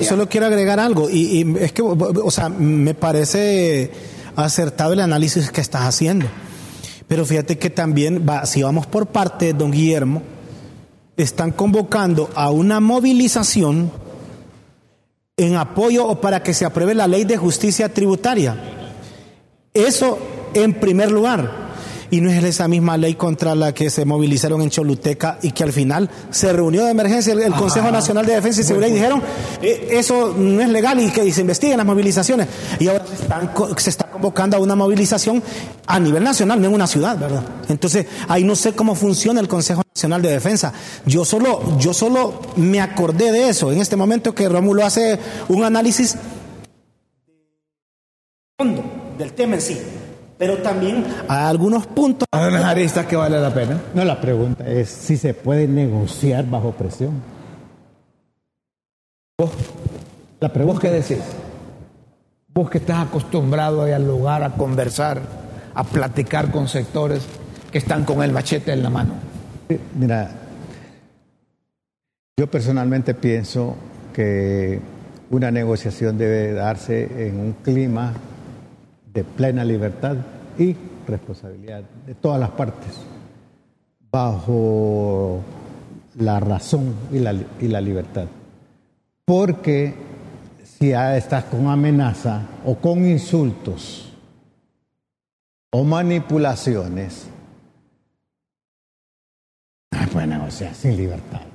solo, 0.03 0.29
quiero 0.29 0.47
agregar 0.47 0.81
algo 0.81 1.09
y, 1.09 1.43
y 1.43 1.57
es 1.61 1.73
que, 1.73 1.83
o 1.83 2.31
sea, 2.31 2.49
me 2.49 2.95
parece 2.95 3.93
acertado 4.35 4.93
el 4.93 5.01
análisis 5.01 5.51
que 5.51 5.61
estás 5.61 5.83
haciendo. 5.83 6.27
Pero 7.07 7.25
fíjate 7.25 7.59
que 7.59 7.71
también, 7.71 8.25
va, 8.29 8.47
si 8.47 8.63
vamos 8.63 8.87
por 8.87 9.07
parte 9.07 9.47
de 9.47 9.53
don 9.53 9.71
Guillermo, 9.73 10.23
están 11.17 11.51
convocando 11.53 12.31
a 12.35 12.51
una 12.51 12.81
movilización 12.81 13.91
en 15.45 15.57
apoyo 15.57 16.07
o 16.07 16.21
para 16.21 16.43
que 16.43 16.55
se 16.55 16.65
apruebe 16.65 16.95
la 16.95 17.07
ley 17.07 17.25
de 17.25 17.37
justicia 17.37 17.93
tributaria. 17.93 18.57
Eso 19.73 20.19
en 20.55 20.75
primer 20.75 21.11
lugar. 21.11 21.60
Y 22.11 22.21
no 22.21 22.31
es 22.31 22.43
esa 22.43 22.67
misma 22.69 22.97
ley 22.97 23.15
contra 23.15 23.55
la 23.55 23.73
que 23.73 23.89
se 23.91 24.05
movilizaron 24.05 24.63
en 24.63 24.71
Choluteca 24.71 25.39
y 25.43 25.53
que 25.53 25.63
al 25.63 25.73
final 25.73 26.11
se 26.31 26.53
reunió 26.53 26.85
de 26.85 26.91
emergencia 26.91 27.33
el, 27.33 27.41
el 27.41 27.53
Consejo 27.53 27.91
Nacional 27.91 28.27
de 28.27 28.35
Defensa 28.35 28.61
y 28.61 28.65
Seguridad 28.65 28.91
y 28.91 28.95
dijeron, 28.95 29.23
"Eh, 29.63 29.89
eso 29.93 30.35
no 30.37 30.61
es 30.61 30.69
legal 30.69 30.99
y 31.01 31.11
que 31.11 31.31
se 31.33 31.41
investiguen 31.43 31.77
las 31.77 31.87
movilizaciones. 31.87 32.49
Y 32.79 32.89
ahora 32.89 33.05
se, 33.07 33.15
están 33.23 33.51
se 33.77 33.91
está 33.91 34.11
convocando 34.11 34.57
a 34.57 34.61
una 34.61 34.75
movilización 34.75 35.43
a 35.87 36.01
nivel 36.01 36.25
nacional, 36.25 36.61
no 36.61 36.69
en 36.69 36.75
una 36.75 36.87
ciudad, 36.87 37.19
¿verdad? 37.19 37.43
Entonces, 37.69 38.07
ahí 38.29 38.45
no 38.45 38.57
sé 38.57 38.73
cómo 38.73 38.95
funciona 38.95 39.41
el 39.41 39.49
Consejo 39.49 39.83
Nacional 39.95 40.23
de 40.23 40.31
Defensa. 40.31 40.73
Yo 41.07 41.25
solo, 41.25 41.79
yo 41.79 41.95
solo 41.95 42.41
me 42.57 42.81
acordé 42.81 43.33
de 43.33 43.49
eso 43.49 43.71
en 43.73 43.81
este 43.81 43.97
momento 43.97 44.35
que 44.35 44.49
Rómulo 44.49 44.85
hace 44.85 45.19
un 45.49 45.65
análisis 45.65 46.17
del 49.19 49.33
tema 49.33 49.55
en 49.55 49.61
sí. 49.63 49.79
Pero 50.41 50.57
también 50.63 51.05
hay 51.29 51.49
algunos 51.51 51.87
puntos. 51.87 52.27
Hay 52.33 52.49
unas 52.49 52.65
aristas 52.65 53.05
que 53.05 53.15
vale 53.15 53.39
la 53.39 53.53
pena. 53.53 53.79
No, 53.93 54.07
la 54.07 54.19
pregunta 54.19 54.67
es 54.67 54.89
si 54.89 55.19
se 55.19 55.35
puede 55.35 55.69
negociar 55.69 56.49
bajo 56.49 56.73
presión. 56.73 57.23
¿Vos, 59.39 59.51
La 60.41 60.49
¿Vos 60.49 60.55
pregunta 60.55 60.81
qué 60.81 60.91
decís? 60.93 61.23
Vos 62.55 62.71
que 62.71 62.79
estás 62.79 63.07
acostumbrado 63.07 63.83
a 63.83 63.87
dialogar, 63.87 64.43
a 64.43 64.53
conversar, 64.53 65.21
a 65.75 65.85
platicar 65.85 66.51
con 66.51 66.69
sectores 66.69 67.23
que 67.71 67.77
están 67.77 68.07
con 68.07 68.23
el 68.23 68.33
machete 68.33 68.73
en 68.73 68.83
la 68.83 68.89
mano. 68.89 69.13
Mira, 69.95 70.31
yo 72.39 72.47
personalmente 72.51 73.13
pienso 73.13 73.77
que 74.15 74.81
una 75.29 75.51
negociación 75.51 76.17
debe 76.17 76.55
darse 76.55 77.27
en 77.29 77.39
un 77.39 77.53
clima 77.63 78.15
de 79.13 79.25
plena 79.25 79.65
libertad 79.65 80.17
y 80.59 80.77
responsabilidad 81.07 81.83
de 82.07 82.15
todas 82.15 82.41
las 82.41 82.51
partes, 82.51 82.93
bajo 84.11 85.41
la 86.19 86.41
razón 86.41 86.95
y 87.13 87.19
la, 87.19 87.35
y 87.61 87.69
la 87.69 87.81
libertad. 87.81 88.27
Porque 89.25 89.95
si 90.65 90.93
estás 90.93 91.45
con 91.45 91.67
amenaza 91.67 92.43
o 92.65 92.77
con 92.77 93.05
insultos 93.05 94.13
o 95.71 95.85
manipulaciones, 95.85 97.29
no 99.93 100.01
se 100.01 100.07
puede 100.09 100.27
negociar 100.27 100.75
sin 100.75 100.97
libertad. 100.97 101.50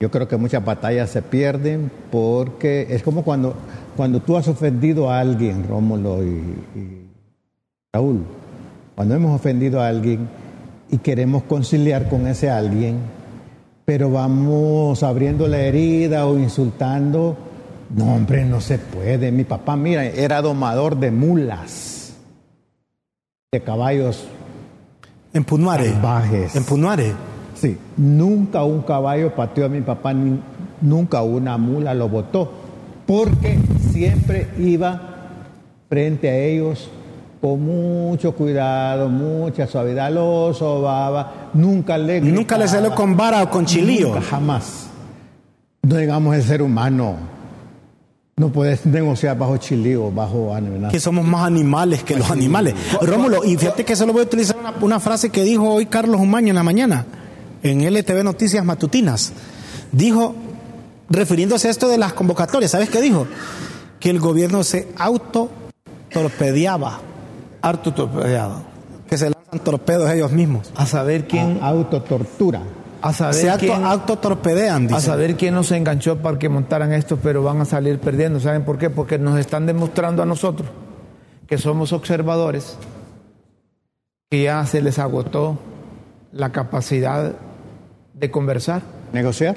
Yo 0.00 0.10
creo 0.10 0.28
que 0.28 0.36
muchas 0.36 0.64
batallas 0.64 1.10
se 1.10 1.22
pierden 1.22 1.90
porque 2.12 2.86
es 2.90 3.02
como 3.02 3.24
cuando, 3.24 3.54
cuando 3.96 4.20
tú 4.20 4.36
has 4.36 4.46
ofendido 4.46 5.10
a 5.10 5.18
alguien, 5.18 5.66
Rómulo 5.68 6.22
y, 6.22 6.28
y 6.28 7.08
Raúl, 7.92 8.24
cuando 8.94 9.16
hemos 9.16 9.34
ofendido 9.34 9.80
a 9.80 9.88
alguien 9.88 10.28
y 10.90 10.98
queremos 10.98 11.42
conciliar 11.42 12.08
con 12.08 12.28
ese 12.28 12.48
alguien, 12.48 12.98
pero 13.84 14.10
vamos 14.10 15.02
abriendo 15.02 15.48
la 15.48 15.58
herida 15.60 16.26
o 16.26 16.38
insultando, 16.38 17.36
no 17.90 18.14
hombre, 18.14 18.44
no 18.44 18.60
se 18.60 18.78
puede. 18.78 19.32
Mi 19.32 19.44
papá, 19.44 19.76
mira, 19.76 20.04
era 20.04 20.42
domador 20.42 20.96
de 20.96 21.10
mulas, 21.10 22.14
de 23.50 23.62
caballos 23.62 24.28
En 25.32 25.42
Punuare. 25.44 25.90
salvajes. 25.90 26.54
En 26.54 26.64
Punuare. 26.64 27.14
Sí, 27.60 27.76
nunca 27.96 28.62
un 28.64 28.82
caballo 28.82 29.34
pateó 29.34 29.66
a 29.66 29.68
mi 29.68 29.80
papá, 29.80 30.12
ni- 30.14 30.38
nunca 30.80 31.22
una 31.22 31.58
mula 31.58 31.92
lo 31.94 32.08
botó, 32.08 32.50
porque 33.06 33.58
siempre 33.90 34.48
iba 34.58 35.00
frente 35.88 36.28
a 36.28 36.36
ellos 36.38 36.88
con 37.40 37.60
mucho 37.64 38.32
cuidado, 38.32 39.08
mucha 39.08 39.66
suavidad, 39.66 40.10
lo 40.12 40.52
sobaba, 40.54 41.50
nunca 41.54 41.96
le 41.98 42.20
Nunca 42.20 42.56
le 42.58 42.64
gritaba, 42.64 42.66
salió 42.68 42.94
con 42.94 43.16
vara 43.16 43.42
o 43.42 43.50
con 43.50 43.64
chilío. 43.64 44.08
nunca, 44.08 44.20
jamás. 44.22 44.86
No 45.82 45.96
digamos 45.96 46.34
el 46.36 46.42
ser 46.42 46.62
humano, 46.62 47.14
no 48.36 48.50
puedes 48.50 48.84
negociar 48.86 49.36
bajo 49.38 49.56
chilío, 49.56 50.10
bajo 50.12 50.54
amenaza. 50.54 50.92
Que 50.92 51.00
somos 51.00 51.24
más 51.24 51.46
animales 51.46 52.02
que 52.04 52.16
los 52.16 52.30
animales. 52.30 52.74
Rómulo, 53.02 53.44
y 53.44 53.56
fíjate 53.56 53.84
que 53.84 53.96
solo 53.96 54.12
voy 54.12 54.22
a 54.22 54.24
utilizar 54.26 54.56
una, 54.58 54.74
una 54.80 55.00
frase 55.00 55.30
que 55.30 55.42
dijo 55.42 55.68
hoy 55.68 55.86
Carlos 55.86 56.20
Humaño 56.20 56.48
en 56.50 56.54
la 56.56 56.62
mañana, 56.62 57.06
en 57.62 57.82
LTV 57.82 58.24
Noticias 58.24 58.64
Matutinas. 58.64 59.32
Dijo, 59.92 60.34
refiriéndose 61.10 61.68
a 61.68 61.70
esto 61.70 61.88
de 61.88 61.98
las 61.98 62.12
convocatorias, 62.12 62.70
¿sabes 62.72 62.90
qué 62.90 63.00
dijo? 63.00 63.26
Que 64.00 64.10
el 64.10 64.18
gobierno 64.20 64.62
se 64.64 64.88
autotorpedeaba, 64.98 67.00
Harto 67.62 67.92
torpedeado. 67.94 68.62
que 69.08 69.16
se 69.18 69.30
lanzan 69.30 69.60
torpedos 69.64 70.10
ellos 70.10 70.32
mismos. 70.32 70.70
A 70.76 70.86
saber 70.86 71.26
quién, 71.26 71.58
A- 71.62 71.68
autotortura. 71.68 72.62
a 73.00 73.12
saber 73.12 73.34
Se 73.34 73.50
auto, 73.50 73.60
quién, 73.66 73.84
autotorpedean, 73.84 74.92
a 74.92 75.00
saber 75.00 75.36
quién 75.36 75.54
nos 75.54 75.70
enganchó 75.72 76.18
para 76.18 76.38
que 76.38 76.48
montaran 76.48 76.92
esto, 76.92 77.18
pero 77.22 77.42
van 77.42 77.60
a 77.60 77.64
salir 77.64 77.98
perdiendo. 78.00 78.40
¿Saben 78.40 78.64
por 78.64 78.78
qué? 78.78 78.90
Porque 78.90 79.18
nos 79.18 79.38
están 79.38 79.66
demostrando 79.66 80.22
a 80.22 80.26
nosotros 80.26 80.68
que 81.46 81.58
somos 81.58 81.92
observadores, 81.92 82.76
que 84.30 84.42
ya 84.44 84.64
se 84.66 84.82
les 84.82 84.98
agotó 84.98 85.58
la 86.32 86.50
capacidad 86.52 87.34
de 88.18 88.30
conversar, 88.30 88.82
¿Negociar? 89.12 89.56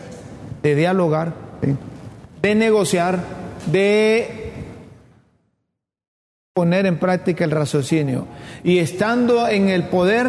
de 0.64 0.76
dialogar, 0.76 1.34
Sí. 1.64 1.76
de 2.42 2.56
negociar, 2.56 3.20
de 3.72 4.54
poner 6.54 6.86
en 6.86 7.00
práctica 7.00 7.44
el 7.44 7.52
raciocinio. 7.52 8.26
Y 8.64 8.80
estando 8.80 9.48
en 9.48 9.70
el 9.70 9.86
poder, 9.86 10.28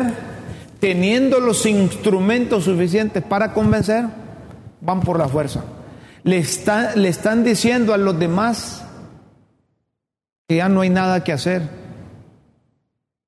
teniendo 0.81 1.41
los 1.41 1.67
instrumentos 1.67 2.65
suficientes 2.65 3.23
para 3.23 3.53
convencer, 3.53 4.05
van 4.81 5.01
por 5.01 5.19
la 5.19 5.29
fuerza. 5.29 5.63
Le, 6.25 6.39
está- 6.39 6.95
le 6.97 7.09
están 7.09 7.45
diciendo 7.45 7.93
a 7.93 7.97
los 7.99 8.19
demás 8.19 8.85
que 10.49 10.57
ya 10.57 10.69
no 10.69 10.81
hay 10.83 10.91
nada 10.91 11.25
que 11.25 11.33
hacer 11.33 11.63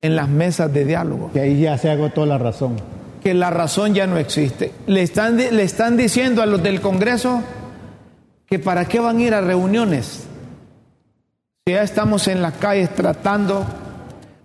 en 0.01 0.17
las 0.17 0.29
mesas 0.29 0.71
de 0.73 0.85
diálogo 0.85 1.31
Que 1.33 1.41
ahí 1.41 1.61
ya 1.63 1.77
se 1.79 1.91
agotó 1.91 2.27
la 2.27 2.39
razón. 2.39 2.77
Que 3.25 3.35
la 3.35 3.51
razón 3.51 3.95
ya 3.95 4.07
no 4.07 4.19
existe. 4.19 4.73
Le 4.87 5.03
están, 5.03 5.37
le 5.39 5.63
están 5.63 5.97
diciendo 5.97 6.43
a 6.43 6.47
los 6.47 6.63
del 6.63 6.81
Congreso 6.81 7.43
que 8.47 8.59
para 8.59 8.85
qué 8.85 9.01
van 9.01 9.17
a 9.19 9.23
ir 9.23 9.35
a 9.35 9.41
reuniones. 9.41 10.25
Si 11.67 11.73
ya 11.73 11.83
estamos 11.83 12.29
en 12.29 12.43
las 12.43 12.53
calles 12.55 12.95
tratando 12.95 13.65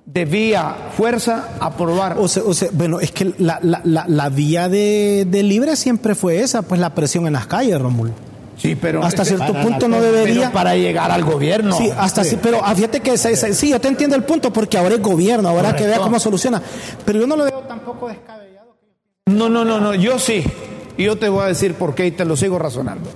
de 0.06 0.24
vía 0.26 0.74
fuerza 0.98 1.50
aprobar. 1.60 2.16
O 2.18 2.28
sea, 2.30 2.44
o 2.46 2.54
sea, 2.54 2.70
bueno, 2.72 3.00
es 3.02 3.12
que 3.12 3.34
la, 3.38 3.60
la, 3.62 3.82
la, 3.84 4.06
la 4.08 4.30
vía 4.30 4.70
de, 4.70 5.28
de 5.30 5.44
libre 5.44 5.76
siempre 5.76 6.16
fue 6.16 6.40
esa, 6.40 6.62
pues 6.62 6.80
la 6.80 6.96
presión 6.96 7.28
en 7.28 7.34
las 7.34 7.46
calles, 7.48 7.80
Rómulo. 7.80 8.12
sí, 8.58 8.76
pero 8.76 9.04
Hasta 9.04 9.26
cierto 9.26 9.52
para 9.52 9.62
punto 9.64 9.88
no 9.90 9.98
pero 9.98 10.12
debería. 10.14 10.52
para 10.52 10.76
llegar 10.76 11.12
al 11.12 11.26
gobierno. 11.26 11.76
Sí, 11.78 11.92
hasta 11.96 12.24
sí, 12.24 12.38
pero 12.42 12.62
ah, 12.64 12.74
fíjate 12.74 13.02
que 13.02 13.18
se- 13.18 13.36
se- 13.36 13.54
sí, 13.54 13.70
yo 13.70 13.80
te 13.82 13.90
entiendo 13.90 14.16
el 14.16 14.24
punto 14.24 14.52
porque 14.54 14.78
ahora 14.78 14.96
es 14.96 15.02
gobierno, 15.02 15.50
ahora 15.50 15.76
que 15.76 15.86
vea 15.86 16.00
cómo 16.00 16.18
soluciona. 16.20 16.62
Pero 17.06 17.20
yo 17.20 17.28
no 17.28 17.36
lo 17.36 17.44
veo 17.44 17.60
tampoco 17.68 18.08
descabellado. 18.08 18.49
No, 19.30 19.48
no, 19.48 19.64
no, 19.64 19.80
no, 19.80 19.94
yo 19.94 20.18
sí. 20.18 20.44
Yo 20.98 21.16
te 21.18 21.30
voy 21.30 21.44
a 21.44 21.48
decir 21.48 21.76
por 21.76 21.94
qué 21.94 22.08
y 22.08 22.12
te 22.12 22.26
lo 22.26 22.36
sigo 22.36 22.58
razonando. 22.58 23.10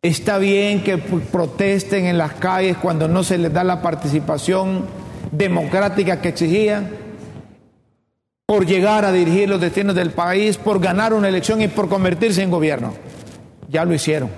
Está 0.00 0.38
bien 0.38 0.82
que 0.82 0.98
protesten 0.98 2.06
en 2.06 2.18
las 2.18 2.34
calles 2.34 2.76
cuando 2.78 3.06
no 3.06 3.22
se 3.22 3.38
les 3.38 3.52
da 3.52 3.62
la 3.62 3.82
participación 3.82 4.86
democrática 5.30 6.20
que 6.20 6.28
exigían 6.28 6.90
por 8.46 8.64
llegar 8.64 9.04
a 9.04 9.12
dirigir 9.12 9.48
los 9.48 9.60
destinos 9.60 9.94
del 9.94 10.12
país, 10.12 10.56
por 10.56 10.80
ganar 10.80 11.12
una 11.12 11.28
elección 11.28 11.60
y 11.60 11.68
por 11.68 11.88
convertirse 11.88 12.42
en 12.42 12.50
gobierno. 12.50 12.94
Ya 13.68 13.84
lo 13.84 13.92
hicieron. 13.92 14.30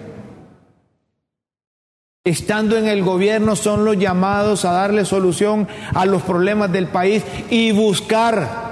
Estando 2.25 2.77
en 2.77 2.89
el 2.89 3.05
gobierno 3.05 3.55
son 3.55 3.85
los 3.85 3.97
llamados 3.97 4.65
a 4.65 4.73
darle 4.73 5.05
solución 5.05 5.69
a 5.95 6.05
los 6.05 6.23
problemas 6.23 6.73
del 6.73 6.89
país 6.89 7.23
y 7.49 7.73
buscar 7.73 8.68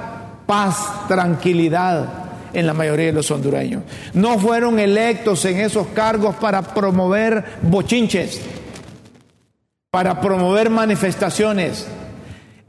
paz, 0.46 1.06
tranquilidad 1.08 2.26
en 2.52 2.66
la 2.66 2.72
mayoría 2.72 3.06
de 3.06 3.12
los 3.12 3.30
hondureños. 3.30 3.82
No 4.14 4.38
fueron 4.38 4.78
electos 4.78 5.44
en 5.44 5.60
esos 5.60 5.88
cargos 5.88 6.36
para 6.36 6.62
promover 6.62 7.44
bochinches, 7.62 8.40
para 9.90 10.20
promover 10.20 10.70
manifestaciones. 10.70 11.86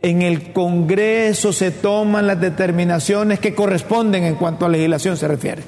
En 0.02 0.22
el 0.22 0.52
Congreso 0.54 1.54
se 1.54 1.72
toman 1.72 2.28
las 2.28 2.40
determinaciones 2.40 3.40
que 3.40 3.56
corresponden 3.56 4.26
en 4.26 4.36
cuanto 4.36 4.66
a 4.66 4.70
legislación 4.70 5.18
se 5.18 5.28
refiere. 5.28 5.64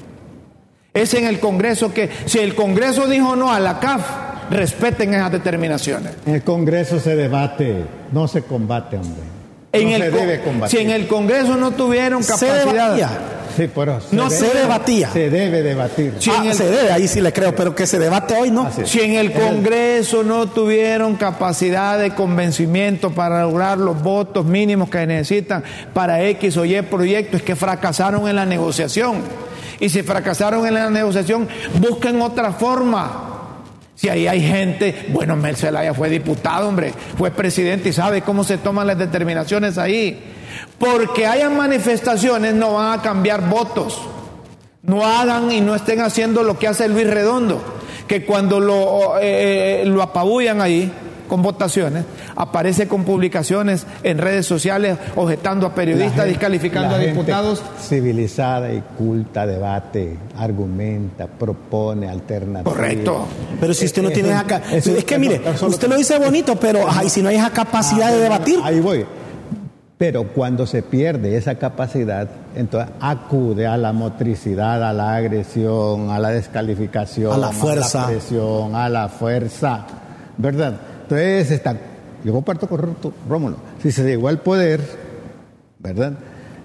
Es 0.93 1.13
en 1.13 1.25
el 1.25 1.39
Congreso 1.39 1.93
que, 1.93 2.09
si 2.25 2.39
el 2.39 2.55
Congreso 2.55 3.07
dijo 3.07 3.35
no 3.35 3.53
a 3.53 3.59
la 3.59 3.79
CAF, 3.79 4.05
respeten 4.49 5.13
esas 5.13 5.31
determinaciones. 5.31 6.13
En 6.25 6.35
el 6.35 6.43
Congreso 6.43 6.99
se 6.99 7.15
debate, 7.15 7.85
no 8.11 8.27
se 8.27 8.41
combate, 8.43 8.97
hombre. 8.97 9.38
En 9.71 9.89
no 9.89 9.95
el 9.97 10.01
se 10.01 10.11
debe 10.11 10.41
combatir. 10.41 10.79
si 10.79 10.83
en 10.85 10.91
el 10.91 11.07
Congreso 11.07 11.55
no 11.55 11.71
tuvieron 11.71 12.23
Se 12.23 12.31
capacidad, 12.47 12.65
debatía. 12.95 13.09
Sí, 13.55 13.69
pero 13.75 13.99
No 14.11 14.29
se 14.29 14.47
debatía. 14.53 15.09
Se 15.11 15.29
debe 15.29 15.61
debatir. 15.61 16.13
Ah, 16.29 16.37
en 16.41 16.47
el- 16.49 16.53
se 16.55 16.69
debe, 16.69 16.91
ahí 16.91 17.07
sí 17.07 17.19
le 17.19 17.33
creo, 17.33 17.53
pero 17.55 17.75
que 17.75 17.85
se 17.85 17.99
debate 17.99 18.35
hoy 18.35 18.51
no. 18.51 18.69
Si 18.85 19.01
en 19.01 19.13
el 19.13 19.33
Congreso 19.33 20.23
no 20.23 20.47
tuvieron 20.47 21.15
capacidad 21.15 21.99
de 21.99 22.15
convencimiento 22.15 23.11
para 23.11 23.41
lograr 23.43 23.77
los 23.77 24.01
votos 24.01 24.45
mínimos 24.45 24.89
que 24.89 25.05
necesitan 25.05 25.63
para 25.93 26.23
X 26.23 26.55
o 26.57 26.65
Y 26.65 26.81
proyectos, 26.83 27.41
es 27.41 27.45
que 27.45 27.55
fracasaron 27.55 28.27
en 28.27 28.35
la 28.37 28.45
negociación. 28.45 29.17
Y 29.81 29.89
si 29.89 30.03
fracasaron 30.03 30.65
en 30.65 30.73
la 30.75 30.89
negociación, 30.89 31.47
busquen 31.79 32.21
otra 32.21 32.53
forma. 32.53 33.25
Si 33.99 34.07
ahí 34.07 34.27
hay 34.27 34.41
gente, 34.41 35.07
bueno, 35.09 35.35
Mel 35.35 35.57
Zelaya 35.57 35.93
fue 35.93 36.09
diputado, 36.09 36.69
hombre, 36.69 36.93
fue 37.17 37.31
presidente 37.31 37.89
y 37.89 37.91
sabe 37.91 38.21
cómo 38.21 38.45
se 38.45 38.57
toman 38.57 38.87
las 38.87 38.97
determinaciones 38.97 39.77
ahí. 39.77 40.17
Porque 40.77 41.27
hayan 41.27 41.57
manifestaciones 41.57 42.53
no 42.53 42.75
van 42.75 42.97
a 42.97 43.01
cambiar 43.01 43.49
votos. 43.49 43.99
No 44.83 45.05
hagan 45.05 45.51
y 45.51 45.59
no 45.59 45.75
estén 45.75 45.99
haciendo 45.99 46.43
lo 46.43 46.57
que 46.57 46.69
hace 46.69 46.87
Luis 46.87 47.09
Redondo, 47.09 47.61
que 48.07 48.23
cuando 48.23 48.61
lo, 48.61 49.19
eh, 49.19 49.83
lo 49.85 50.01
apabullan 50.01 50.61
ahí 50.61 50.89
con 51.29 51.41
votaciones, 51.41 52.03
aparece 52.35 52.89
con 52.89 53.05
publicaciones 53.05 53.85
en 54.03 54.17
redes 54.17 54.45
sociales 54.45 54.97
objetando 55.15 55.65
a 55.65 55.73
periodistas, 55.73 56.15
gente- 56.15 56.29
descalificando 56.31 56.95
a 56.95 56.97
diputados. 56.99 57.63
Civilizada 57.81 58.73
y 58.73 58.83
culta 58.97 59.47
debate, 59.47 60.17
argumenta, 60.37 61.27
propone 61.27 62.09
alternativas. 62.09 62.73
Correcto. 62.73 63.25
Pero 63.61 63.73
si 63.73 63.85
usted 63.85 64.03
no 64.03 64.09
tiene 64.09 64.33
acá, 64.33 64.61
eso- 64.71 64.93
es 64.93 65.05
que 65.05 65.17
mire, 65.17 65.39
usted 65.61 65.87
lo 65.87 65.95
dice 65.95 66.19
bonito, 66.19 66.57
pero 66.57 66.85
ay, 66.89 67.07
si 67.07 67.21
no 67.21 67.29
hay 67.29 67.37
esa 67.37 67.51
capacidad 67.51 68.11
de 68.11 68.17
debatir, 68.19 68.59
Ahí 68.63 68.81
voy. 68.81 69.05
Pero 69.97 70.29
cuando 70.29 70.65
se 70.65 70.81
pierde 70.81 71.35
esa 71.35 71.55
capacidad, 71.55 72.29
entonces 72.55 72.89
acude 73.01 73.67
a 73.67 73.75
la 73.75 73.91
motricidad, 73.91 74.81
a 74.81 74.93
la 74.93 75.13
agresión, 75.15 76.09
a 76.09 76.19
la 76.19 76.29
descalificación, 76.29 77.33
A 77.33 77.37
la 77.37 77.49
fuerza. 77.51 77.99
a 77.99 78.01
la 78.03 78.07
presión, 78.07 78.75
a 78.75 78.87
la 78.87 79.09
fuerza, 79.09 79.85
¿verdad? 80.37 80.73
Entonces 81.09 81.49
está, 81.51 81.75
yo 82.23 82.31
comparto 82.33 82.67
con 82.67 82.79
Ro- 82.79 83.13
Rómulo, 83.27 83.57
si 83.81 83.91
se 83.91 84.03
llegó 84.03 84.27
al 84.27 84.39
poder, 84.41 84.81
¿verdad? 85.79 86.13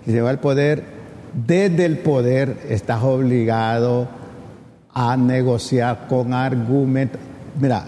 Si 0.04 0.10
se 0.10 0.16
llegó 0.16 0.28
al 0.28 0.38
poder, 0.38 0.82
desde 1.32 1.86
el 1.86 1.98
poder 1.98 2.58
estás 2.68 3.02
obligado 3.02 4.06
a 4.92 5.16
negociar 5.16 6.06
con 6.08 6.34
argumentos. 6.34 7.20
Mira, 7.58 7.84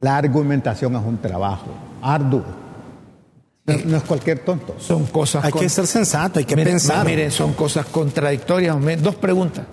la 0.00 0.16
argumentación 0.16 0.96
es 0.96 1.02
un 1.04 1.18
trabajo 1.18 1.68
arduo. 2.02 2.42
No, 3.66 3.74
no 3.84 3.96
es 3.98 4.02
cualquier 4.02 4.40
tonto. 4.40 4.74
Son 4.78 5.06
cosas 5.06 5.44
hay 5.44 5.50
con- 5.52 5.60
que 5.62 5.68
ser 5.68 5.86
sensato, 5.86 6.38
hay 6.40 6.44
que 6.44 6.56
pensar. 6.56 7.04
Miren, 7.06 7.30
son 7.30 7.52
cosas 7.54 7.86
contradictorias. 7.86 8.76
Dos 9.02 9.14
preguntas. 9.14 9.64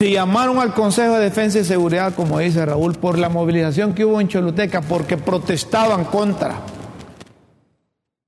Si 0.00 0.12
llamaron 0.12 0.58
al 0.58 0.74
Consejo 0.74 1.14
de 1.14 1.24
Defensa 1.24 1.58
y 1.58 1.64
Seguridad, 1.64 2.14
como 2.14 2.38
dice 2.38 2.66
Raúl, 2.66 2.94
por 2.96 3.18
la 3.18 3.30
movilización 3.30 3.94
que 3.94 4.04
hubo 4.04 4.20
en 4.20 4.28
Choluteca, 4.28 4.82
porque 4.82 5.16
protestaban 5.16 6.04
contra 6.04 6.60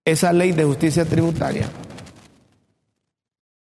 esa 0.04 0.32
ley 0.32 0.52
de 0.52 0.64
justicia 0.64 1.04
tributaria. 1.04 1.68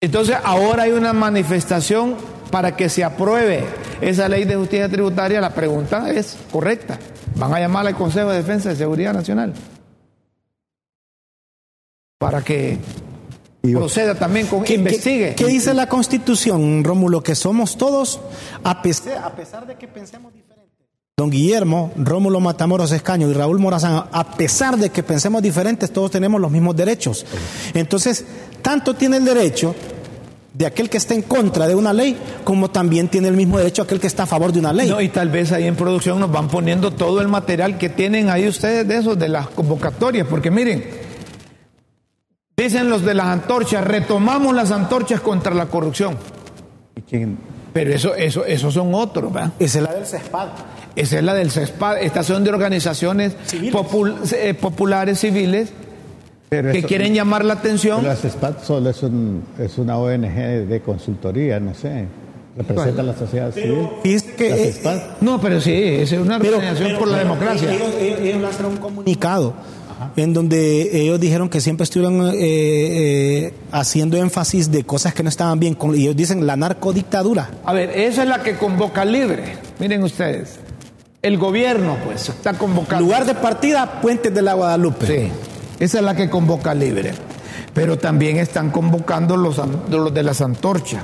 Entonces 0.00 0.36
ahora 0.42 0.84
hay 0.84 0.92
una 0.92 1.12
manifestación 1.12 2.16
para 2.50 2.74
que 2.76 2.88
se 2.88 3.04
apruebe 3.04 3.64
esa 4.00 4.26
ley 4.28 4.44
de 4.44 4.56
justicia 4.56 4.88
tributaria. 4.88 5.40
La 5.40 5.54
pregunta 5.54 6.10
es 6.10 6.38
correcta. 6.50 6.98
Van 7.36 7.52
a 7.54 7.60
llamar 7.60 7.86
al 7.86 7.94
Consejo 7.94 8.30
de 8.30 8.38
Defensa 8.38 8.72
y 8.72 8.76
Seguridad 8.76 9.12
Nacional 9.12 9.52
para 12.22 12.40
que 12.40 12.78
Y- 13.62 13.72
proceda 13.74 14.14
también 14.16 14.46
con 14.48 14.64
¿Qué, 14.64 14.74
investigue. 14.74 15.34
qué- 15.36 15.44
qué 15.44 15.46
dice 15.46 15.72
la 15.74 15.88
Constitución, 15.88 16.82
Rómulo? 16.82 17.22
Que 17.22 17.34
somos 17.34 17.76
todos, 17.76 18.20
a 18.64 18.82
pesar, 18.82 19.18
a 19.18 19.34
pesar 19.36 19.66
de 19.66 19.76
que 19.76 19.86
pensemos 19.88 20.32
diferente. 20.32 20.52
Don 21.16 21.30
Guillermo, 21.30 21.92
Rómulo 21.96 22.40
Matamoros 22.40 22.90
Escaño 22.90 23.28
y 23.30 23.32
Raúl 23.34 23.58
Morazán, 23.60 24.04
a 24.10 24.32
pesar 24.36 24.76
de 24.76 24.90
que 24.90 25.02
pensemos 25.02 25.42
diferentes, 25.42 25.92
todos 25.92 26.10
tenemos 26.10 26.40
los 26.40 26.50
mismos 26.50 26.74
derechos. 26.74 27.24
Entonces, 27.74 28.24
tanto 28.62 28.94
tiene 28.94 29.18
el 29.18 29.24
derecho 29.24 29.74
de 30.54 30.66
aquel 30.66 30.90
que 30.90 30.96
está 30.98 31.14
en 31.14 31.22
contra 31.22 31.68
de 31.68 31.74
una 31.74 31.92
ley, 31.92 32.16
como 32.44 32.70
también 32.70 33.08
tiene 33.08 33.28
el 33.28 33.36
mismo 33.36 33.58
derecho 33.58 33.82
aquel 33.82 34.00
que 34.00 34.06
está 34.06 34.24
a 34.24 34.26
favor 34.26 34.52
de 34.52 34.58
una 34.58 34.72
ley. 34.72 34.88
No, 34.88 35.00
y 35.00 35.08
tal 35.08 35.28
vez 35.28 35.52
ahí 35.52 35.66
en 35.66 35.76
producción 35.76 36.18
nos 36.18 36.32
van 36.32 36.48
poniendo 36.48 36.90
todo 36.92 37.20
el 37.20 37.28
material 37.28 37.78
que 37.78 37.88
tienen 37.88 38.28
ahí 38.28 38.48
ustedes 38.48 38.86
de 38.88 38.96
esos, 38.96 39.18
de 39.18 39.28
las 39.28 39.48
convocatorias, 39.48 40.26
porque 40.28 40.50
miren, 40.50 40.84
dicen 42.56 42.88
los 42.90 43.04
de 43.04 43.14
las 43.14 43.26
antorchas, 43.26 43.84
retomamos 43.84 44.54
las 44.54 44.70
antorchas 44.70 45.20
contra 45.20 45.54
la 45.54 45.66
corrupción. 45.66 46.16
¿Y 46.96 47.00
quién- 47.02 47.38
Pero 47.72 47.92
eso, 47.94 48.14
eso, 48.14 48.44
esos 48.44 48.74
son 48.74 48.94
otros, 48.94 49.32
¿verdad? 49.32 49.52
Esa 49.58 49.78
es 49.78 49.84
la 49.84 49.94
del 49.94 50.06
CESPAD. 50.06 50.48
Esa 50.94 51.18
es 51.18 51.24
la 51.24 51.32
del 51.34 51.50
CESPAD, 51.50 52.02
estas 52.02 52.26
son 52.26 52.44
de 52.44 52.50
organizaciones 52.50 53.34
Civiles. 53.46 53.74
popul- 53.74 54.14
eh, 54.34 54.52
populares 54.52 55.18
civiles 55.20 55.72
pero 56.50 56.70
que 56.70 56.78
eso- 56.80 56.88
quieren 56.88 57.14
llamar 57.14 57.46
la 57.46 57.54
atención. 57.54 58.04
La 58.04 58.14
CESPAD 58.14 58.62
solo 58.62 58.90
es, 58.90 59.02
un- 59.02 59.42
es 59.58 59.78
una 59.78 59.96
ONG 59.96 60.66
de 60.66 60.82
consultoría, 60.84 61.58
no 61.60 61.74
sé. 61.74 62.04
Representa 62.54 63.00
a 63.00 63.04
la 63.06 63.16
sociedad 63.16 63.50
civil. 63.54 63.88
Que, 64.36 64.50
La 64.50 64.56
eh, 64.56 64.64
CESPAD. 64.72 65.00
No, 65.22 65.40
pero 65.40 65.58
sí, 65.58 65.72
es 65.72 66.12
una 66.12 66.36
organización 66.36 66.88
pero- 66.88 66.98
por 66.98 67.08
la 67.08 67.18
democracia. 67.20 67.72
Ellos, 67.72 67.94
ellos- 67.98 68.20
ellos 68.20 68.42
lanzaron 68.42 68.72
un 68.72 68.78
comunicado 68.78 69.54
en 70.16 70.34
donde 70.34 71.00
ellos 71.00 71.18
dijeron 71.18 71.48
que 71.48 71.60
siempre 71.60 71.84
estuvieron 71.84 72.28
eh, 72.28 72.34
eh, 72.34 73.54
haciendo 73.70 74.16
énfasis 74.16 74.70
de 74.70 74.84
cosas 74.84 75.14
que 75.14 75.22
no 75.22 75.28
estaban 75.28 75.58
bien. 75.58 75.76
y 75.94 76.02
ellos 76.02 76.16
dicen 76.16 76.46
la 76.46 76.56
narcodictadura. 76.56 77.50
A 77.64 77.72
ver, 77.72 77.90
esa 77.90 78.22
es 78.22 78.28
la 78.28 78.42
que 78.42 78.56
convoca 78.56 79.04
libre. 79.04 79.56
Miren 79.78 80.02
ustedes. 80.02 80.58
El 81.22 81.38
gobierno, 81.38 81.96
pues, 82.04 82.28
está 82.28 82.54
convocando. 82.54 83.04
Lugar 83.04 83.24
de 83.24 83.34
partida, 83.34 84.00
Puentes 84.00 84.34
de 84.34 84.42
la 84.42 84.54
Guadalupe. 84.54 85.06
Sí, 85.06 85.32
esa 85.78 85.98
es 85.98 86.04
la 86.04 86.16
que 86.16 86.28
convoca 86.28 86.74
libre. 86.74 87.12
Pero 87.72 87.96
también 87.96 88.38
están 88.38 88.70
convocando 88.70 89.36
los, 89.36 89.60
los 89.88 90.12
de 90.12 90.22
las 90.22 90.40
antorchas. 90.40 91.02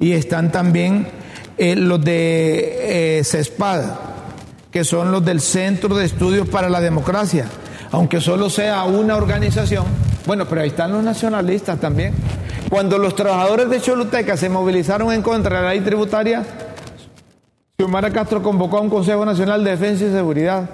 Y 0.00 0.12
están 0.12 0.52
también 0.52 1.08
eh, 1.58 1.74
los 1.74 2.02
de 2.02 3.20
CESPAD, 3.24 3.82
que 4.70 4.84
son 4.84 5.10
los 5.10 5.24
del 5.24 5.40
Centro 5.40 5.96
de 5.96 6.06
Estudios 6.06 6.48
para 6.48 6.70
la 6.70 6.80
Democracia. 6.80 7.46
Aunque 7.90 8.20
solo 8.20 8.50
sea 8.50 8.84
una 8.84 9.16
organización. 9.16 9.84
Bueno, 10.26 10.46
pero 10.46 10.60
ahí 10.60 10.68
están 10.68 10.92
los 10.92 11.02
nacionalistas 11.02 11.80
también. 11.80 12.14
Cuando 12.68 12.98
los 12.98 13.14
trabajadores 13.14 13.70
de 13.70 13.80
Choluteca 13.80 14.36
se 14.36 14.50
movilizaron 14.50 15.12
en 15.12 15.22
contra 15.22 15.56
de 15.56 15.62
la 15.62 15.70
ley 15.70 15.80
tributaria, 15.80 16.44
Xiomara 17.78 18.10
Castro 18.10 18.42
convocó 18.42 18.78
a 18.78 18.80
un 18.82 18.90
Consejo 18.90 19.24
Nacional 19.24 19.64
de 19.64 19.70
Defensa 19.70 20.04
y 20.04 20.10
Seguridad. 20.10 20.68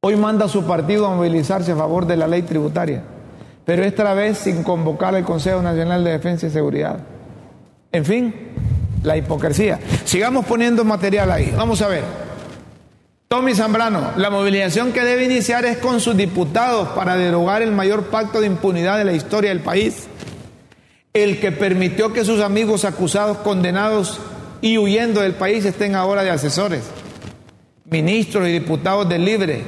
Hoy 0.00 0.16
manda 0.16 0.46
a 0.46 0.48
su 0.48 0.64
partido 0.64 1.06
a 1.06 1.14
movilizarse 1.14 1.72
a 1.72 1.76
favor 1.76 2.06
de 2.06 2.16
la 2.16 2.26
ley 2.26 2.42
tributaria, 2.42 3.02
pero 3.66 3.84
esta 3.84 4.14
vez 4.14 4.38
sin 4.38 4.62
convocar 4.62 5.14
al 5.14 5.24
Consejo 5.24 5.60
Nacional 5.60 6.02
de 6.02 6.12
Defensa 6.12 6.46
y 6.46 6.50
Seguridad. 6.50 6.98
En 7.92 8.04
fin, 8.04 8.34
la 9.02 9.16
hipocresía. 9.16 9.78
Sigamos 10.04 10.46
poniendo 10.46 10.84
material 10.84 11.30
ahí. 11.30 11.52
Vamos 11.56 11.82
a 11.82 11.88
ver. 11.88 12.31
Tommy 13.32 13.54
Zambrano, 13.54 14.10
la 14.18 14.28
movilización 14.28 14.92
que 14.92 15.00
debe 15.00 15.24
iniciar 15.24 15.64
es 15.64 15.78
con 15.78 16.00
sus 16.00 16.14
diputados 16.14 16.88
para 16.88 17.16
derogar 17.16 17.62
el 17.62 17.72
mayor 17.72 18.10
pacto 18.10 18.42
de 18.42 18.46
impunidad 18.46 18.98
de 18.98 19.06
la 19.06 19.14
historia 19.14 19.48
del 19.48 19.60
país. 19.60 20.06
El 21.14 21.40
que 21.40 21.50
permitió 21.50 22.12
que 22.12 22.26
sus 22.26 22.42
amigos 22.42 22.84
acusados, 22.84 23.38
condenados 23.38 24.20
y 24.60 24.76
huyendo 24.76 25.22
del 25.22 25.32
país 25.32 25.64
estén 25.64 25.94
ahora 25.94 26.22
de 26.24 26.28
asesores 26.28 26.82
ministros 27.86 28.48
y 28.48 28.52
diputados 28.52 29.08
del 29.08 29.24
Libre. 29.24 29.64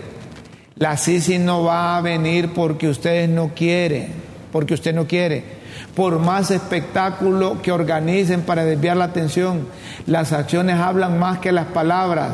La 0.76 0.98
Sisi 0.98 1.38
no 1.38 1.64
va 1.64 1.96
a 1.96 2.02
venir 2.02 2.52
porque 2.52 2.86
ustedes 2.86 3.30
no 3.30 3.52
quieren, 3.54 4.12
porque 4.52 4.74
usted 4.74 4.94
no 4.94 5.06
quiere. 5.06 5.42
Por 5.96 6.18
más 6.18 6.50
espectáculo 6.50 7.62
que 7.62 7.72
organicen 7.72 8.42
para 8.42 8.66
desviar 8.66 8.98
la 8.98 9.06
atención, 9.06 9.66
las 10.04 10.34
acciones 10.34 10.78
hablan 10.78 11.18
más 11.18 11.38
que 11.38 11.50
las 11.50 11.68
palabras. 11.68 12.32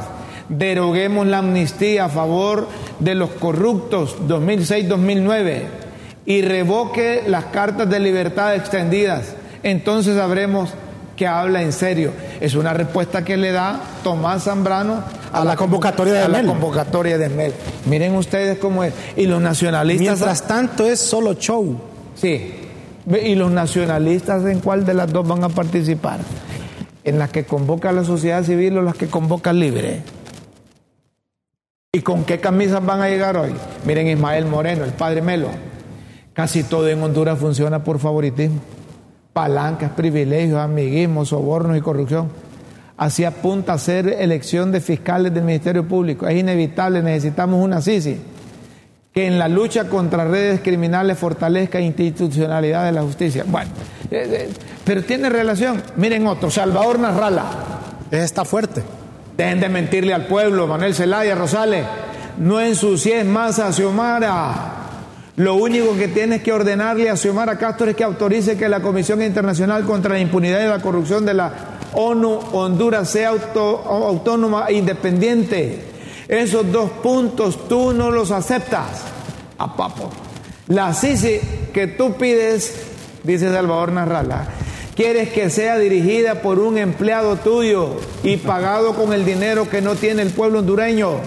Deroguemos 0.51 1.29
la 1.29 1.39
amnistía 1.39 2.07
a 2.07 2.09
favor 2.09 2.67
de 2.99 3.15
los 3.15 3.31
corruptos 3.31 4.17
2006-2009 4.29 5.63
y 6.27 6.43
revoque 6.43 7.23
las 7.27 7.47
cartas 7.47 7.89
de 7.89 8.01
libertad 8.01 8.57
extendidas. 8.57 9.35
Entonces 9.63 10.17
sabremos 10.17 10.71
que 11.17 11.29
habla 11.29 11.63
en 11.63 11.73
serio. 11.73 12.11
Es 12.41 12.57
una 12.57 12.75
respuesta 12.75 13.25
que 13.25 13.37
le 13.37 13.53
da 13.53 13.81
Tomás 14.03 14.45
Zambrano 14.45 15.05
A 15.33 15.45
la 15.45 15.55
convocatoria 15.55 16.15
de 16.15 16.23
a 16.23 16.29
la 16.29 16.39
Mel. 16.39 16.47
convocatoria 16.47 17.17
de 17.17 17.29
Mel. 17.29 17.53
Miren 17.87 18.17
ustedes 18.17 18.59
cómo 18.59 18.83
es. 18.83 18.93
Y 19.17 19.27
los 19.27 19.41
nacionalistas. 19.41 20.19
Mientras 20.19 20.49
tanto 20.49 20.85
es 20.85 20.99
solo 20.99 21.35
show. 21.35 21.79
Sí. 22.17 22.55
¿Y 23.23 23.35
los 23.37 23.53
nacionalistas 23.53 24.45
en 24.47 24.59
cuál 24.59 24.85
de 24.85 24.95
las 24.95 25.13
dos 25.13 25.29
van 25.29 25.45
a 25.45 25.49
participar? 25.49 26.19
¿En 27.05 27.21
las 27.21 27.31
que 27.31 27.45
convoca 27.45 27.93
la 27.93 28.03
sociedad 28.03 28.43
civil 28.43 28.79
o 28.79 28.83
las 28.83 28.97
que 28.97 29.07
convoca 29.07 29.53
libre? 29.53 30.03
¿Y 31.93 32.03
con 32.03 32.23
qué 32.23 32.39
camisas 32.39 32.87
van 32.87 33.01
a 33.01 33.09
llegar 33.09 33.37
hoy? 33.37 33.51
Miren 33.85 34.07
Ismael 34.07 34.45
Moreno, 34.45 34.85
el 34.85 34.93
padre 34.93 35.23
Melo. 35.23 35.49
Casi 36.33 36.63
todo 36.63 36.89
en 36.89 37.03
Honduras 37.03 37.37
funciona 37.37 37.83
por 37.83 37.99
favoritismo. 37.99 38.61
Palancas, 39.33 39.91
privilegios, 39.97 40.61
amiguismo, 40.61 41.25
sobornos 41.25 41.77
y 41.77 41.81
corrupción. 41.81 42.29
Así 42.97 43.25
apunta 43.25 43.73
a 43.73 43.79
ser 43.79 44.07
elección 44.07 44.71
de 44.71 44.81
fiscales 44.81 45.35
del 45.35 45.43
Ministerio 45.43 45.89
Público. 45.89 46.29
Es 46.29 46.39
inevitable, 46.39 47.03
necesitamos 47.03 47.61
una 47.61 47.83
CICI 47.83 48.21
que 49.13 49.27
en 49.27 49.41
la 49.41 49.49
lucha 49.49 49.89
contra 49.89 50.25
redes 50.25 50.61
criminales 50.61 51.19
fortalezca 51.19 51.81
institucionalidad 51.81 52.85
de 52.85 52.93
la 52.93 53.03
justicia. 53.03 53.45
Bueno, 53.49 53.73
eh, 54.13 54.29
eh, 54.31 54.49
pero 54.85 55.03
tiene 55.03 55.29
relación. 55.29 55.83
Miren 55.97 56.29
otro, 56.29 56.53
Salvador 56.53 57.01
Narrala. 57.01 57.47
Está 58.13 58.45
fuerte. 58.45 59.00
Dejen 59.41 59.59
de 59.59 59.71
mentirle 59.71 60.13
al 60.13 60.27
pueblo, 60.27 60.67
Manuel 60.67 60.95
Zelaya, 60.95 61.35
Rosales. 61.35 61.87
No 62.37 62.61
ensucies 62.61 63.25
más 63.25 63.59
a 63.59 63.73
Xiomara. 63.73 64.53
Lo 65.37 65.55
único 65.55 65.97
que 65.97 66.09
tienes 66.09 66.43
que 66.43 66.53
ordenarle 66.53 67.09
a 67.09 67.17
Xiomara 67.17 67.57
Castro 67.57 67.89
es 67.89 67.97
que 67.97 68.05
autorice 68.05 68.59
que 68.59 68.69
la 68.69 68.83
Comisión 68.83 69.23
Internacional 69.23 69.87
contra 69.87 70.13
la 70.13 70.21
Impunidad 70.21 70.63
y 70.63 70.69
la 70.69 70.83
Corrupción 70.83 71.25
de 71.25 71.33
la 71.33 71.53
ONU 71.95 72.39
Honduras 72.53 73.09
sea 73.09 73.31
autónoma 73.31 74.67
e 74.69 74.75
independiente. 74.75 75.85
Esos 76.29 76.71
dos 76.71 76.91
puntos 77.03 77.67
tú 77.67 77.95
no 77.95 78.11
los 78.11 78.33
aceptas. 78.33 79.05
A 79.57 79.75
papo. 79.75 80.11
La 80.69 80.93
CICI 80.93 81.41
que 81.73 81.87
tú 81.87 82.13
pides, 82.13 82.75
dice 83.25 83.51
Salvador 83.51 83.93
Narrala, 83.93 84.49
quieres 84.95 85.31
que 85.31 85.51
sea 85.51 85.79
dirigida 85.79 86.43
por 86.43 86.59
un 86.59 86.79
empleado 86.79 87.37
tuyo 87.37 87.97
y 88.23 88.37
pagado 88.37 88.95
con 88.95 89.13
el 89.13 89.25
dinero 89.25 89.69
que 89.69 89.81
no 89.81 89.95
tiene 89.95 90.23
el 90.23 90.31
pueblo 90.31 90.61
hondureño 90.61 91.19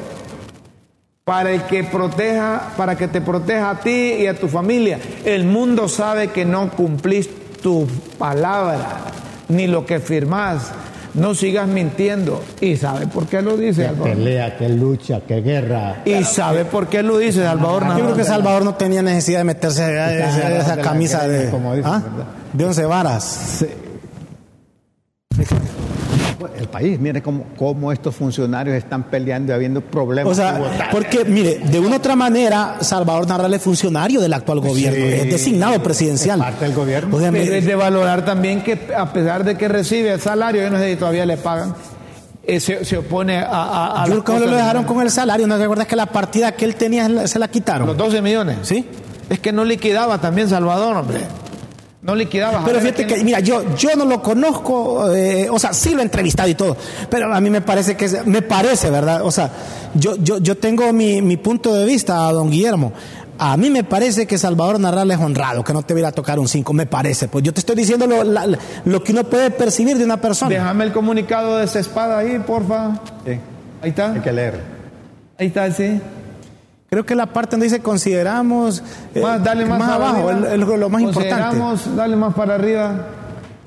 para 1.24 1.52
el 1.52 1.64
que 1.64 1.84
proteja, 1.84 2.74
para 2.76 2.98
que 2.98 3.08
te 3.08 3.22
proteja 3.22 3.70
a 3.70 3.80
ti 3.80 4.16
y 4.20 4.28
a 4.28 4.38
tu 4.38 4.48
familia. 4.48 5.00
El 5.24 5.46
mundo 5.46 5.88
sabe 5.88 6.30
que 6.30 6.44
no 6.44 6.70
cumplís 6.72 7.30
tu 7.62 7.88
palabra 8.18 9.06
ni 9.48 9.68
lo 9.68 9.86
que 9.86 10.00
firmás. 10.00 10.72
No 11.14 11.36
sigas 11.36 11.68
mintiendo. 11.68 12.44
¿Y 12.60 12.76
sabe 12.76 13.06
por 13.08 13.28
qué 13.28 13.42
lo 13.42 13.56
dice 13.56 13.82
Que 13.82 13.88
Salvador? 13.90 14.16
pelea, 14.16 14.58
que 14.58 14.70
lucha, 14.70 15.22
que 15.22 15.42
guerra. 15.42 16.02
¿Y 16.06 16.24
sabe 16.24 16.66
por 16.66 16.88
qué 16.88 17.04
lo 17.04 17.20
dice 17.20 17.44
Salvador? 17.44 17.86
Yo 17.98 18.04
creo 18.04 18.16
que 18.16 18.24
Salvador 18.24 18.64
no 18.64 18.74
tenía 18.76 19.02
necesidad 19.04 19.40
de 19.40 19.44
meterse 19.44 19.84
a 19.84 20.14
esa, 20.14 20.58
esa 20.58 20.76
de 20.76 20.82
camisa 20.82 21.28
greña, 21.28 21.44
de, 21.44 21.50
como 21.52 21.76
dicen, 21.76 21.92
¿ah? 21.92 22.04
de 22.52 22.66
once 22.66 22.86
varas. 22.86 23.66
El 26.58 26.68
país, 26.68 27.00
mire 27.00 27.22
cómo, 27.22 27.44
cómo 27.58 27.92
estos 27.92 28.16
funcionarios 28.16 28.76
están 28.76 29.04
peleando 29.04 29.52
y 29.52 29.56
habiendo 29.56 29.82
problemas. 29.82 30.32
O 30.32 30.36
sea, 30.36 30.54
tributarios. 30.54 30.88
porque, 30.92 31.26
mire, 31.26 31.60
de 31.60 31.80
una 31.80 31.92
u 31.92 31.96
otra 31.98 32.16
manera, 32.16 32.78
Salvador 32.82 33.28
Narral 33.28 33.54
es 33.54 33.62
funcionario 33.62 34.20
del 34.22 34.34
actual 34.34 34.60
gobierno, 34.60 35.06
es 35.06 35.30
designado 35.30 35.82
presidencial. 35.84 36.40
es 36.40 36.46
parte 36.46 36.66
del 36.66 36.74
gobierno. 36.74 37.16
O 37.16 37.20
sea, 37.20 37.32
Pero 37.32 37.44
mire, 37.44 37.58
es 37.60 37.66
de 37.66 37.76
valorar 37.76 38.26
también 38.26 38.62
que 38.64 38.80
a 38.96 39.12
pesar 39.14 39.44
de 39.44 39.58
que 39.58 39.68
recibe 39.68 40.12
el 40.14 40.20
salario, 40.22 40.62
yo 40.62 40.70
no 40.70 40.78
sé 40.78 40.92
si 40.92 40.96
todavía 40.98 41.26
le 41.26 41.38
pagan, 41.38 41.74
eh, 42.46 42.60
se, 42.60 42.84
se 42.84 42.98
opone 42.98 43.38
a, 43.40 43.46
a, 43.48 44.04
a 44.04 44.08
yo 44.08 44.16
las 44.16 44.24
creo 44.24 44.40
que 44.40 44.46
lo 44.46 44.52
de- 44.52 44.58
dejaron 44.58 44.84
con 44.84 45.02
el 45.02 45.10
salario, 45.10 45.48
¿no 45.48 45.58
te 45.58 45.64
acuerdas 45.64 45.88
que 45.88 45.96
la 45.96 46.08
partida 46.08 46.52
que 46.52 46.66
él 46.66 46.76
tenía 46.76 47.06
se 47.06 47.10
la- 47.14 47.28
se 47.28 47.40
la 47.40 47.48
quitaron? 47.48 47.88
los 47.88 47.96
12 47.98 48.22
millones. 48.22 48.58
¿Sí? 48.64 48.86
Es 49.30 49.40
que 49.40 49.54
no 49.54 49.64
liquidaba 49.64 50.20
también 50.20 50.50
Salvador, 50.50 50.98
hombre. 50.98 51.22
No 52.04 52.14
liquidaba. 52.16 52.64
Pero 52.66 52.80
fíjate 52.82 53.06
¿quién- 53.06 53.20
que, 53.20 53.24
mira, 53.26 53.40
yo, 53.40 53.76
yo 53.78 53.96
no 53.96 54.04
lo 54.06 54.22
conozco, 54.22 55.14
eh, 55.14 55.48
o 55.50 55.58
sea, 55.58 55.72
sí 55.74 55.92
lo 55.94 56.00
he 56.00 56.04
entrevistado 56.04 56.50
y 56.50 56.54
todo, 56.56 56.76
pero 57.10 57.34
a 57.34 57.40
mí 57.40 57.50
me 57.50 57.62
parece 57.62 57.96
que, 57.96 58.06
es- 58.06 58.26
me 58.28 58.42
parece, 58.42 58.90
¿verdad? 58.90 59.22
O 59.24 59.32
sea, 59.32 59.50
yo, 59.94 60.18
yo, 60.18 60.38
yo 60.40 60.58
tengo 60.58 60.92
mi, 60.92 61.22
mi 61.22 61.38
punto 61.38 61.74
de 61.74 61.86
vista, 61.86 62.16
don 62.34 62.50
Guillermo. 62.52 62.92
A 63.40 63.56
mí 63.58 63.70
me 63.70 63.84
parece 63.84 64.28
que 64.28 64.38
Salvador 64.38 64.80
Narral 64.80 65.10
es 65.12 65.18
honrado, 65.18 65.64
que 65.64 65.74
no 65.74 65.82
te 65.82 65.94
viera 65.94 66.10
a 66.10 66.12
tocar 66.12 66.40
un 66.40 66.48
5, 66.48 66.72
me 66.74 66.86
parece. 66.86 67.30
Pues 67.30 67.44
yo 67.44 67.54
te 67.54 67.62
estoy 67.62 67.76
diciendo 67.76 68.06
lo, 68.06 68.24
la- 68.24 68.48
lo 68.86 69.04
que 69.04 69.12
uno 69.14 69.24
puede 69.24 69.50
percibir 69.50 69.98
de 69.98 70.04
una 70.04 70.18
persona. 70.22 70.50
Déjame 70.52 70.84
el 70.84 70.92
comunicado 70.92 71.58
de 71.58 71.64
esa 71.66 71.80
espada 71.80 72.20
ahí, 72.20 72.38
porfa. 72.46 73.00
Sí, 73.26 73.40
Ahí 73.82 73.90
está. 73.90 74.12
hay 74.12 74.20
que 74.20 74.32
leer. 74.32 74.60
Ahí 75.40 75.48
está, 75.48 75.72
sí. 75.72 76.00
Creo 76.94 77.06
que 77.08 77.16
la 77.16 77.26
parte 77.26 77.52
donde 77.52 77.66
dice 77.66 77.80
consideramos. 77.80 78.84
eh, 79.16 79.20
Más, 79.22 79.44
dale 79.44 79.66
más, 79.66 79.82
abajo, 79.90 80.30
el- 80.30 80.60
lo 80.60 80.90
más 80.90 81.02
importante. 81.02 81.58
Consideramos, 81.58 81.96
dale 81.96 82.16
más 82.16 82.36
para 82.36 82.54
arriba. 82.54 83.08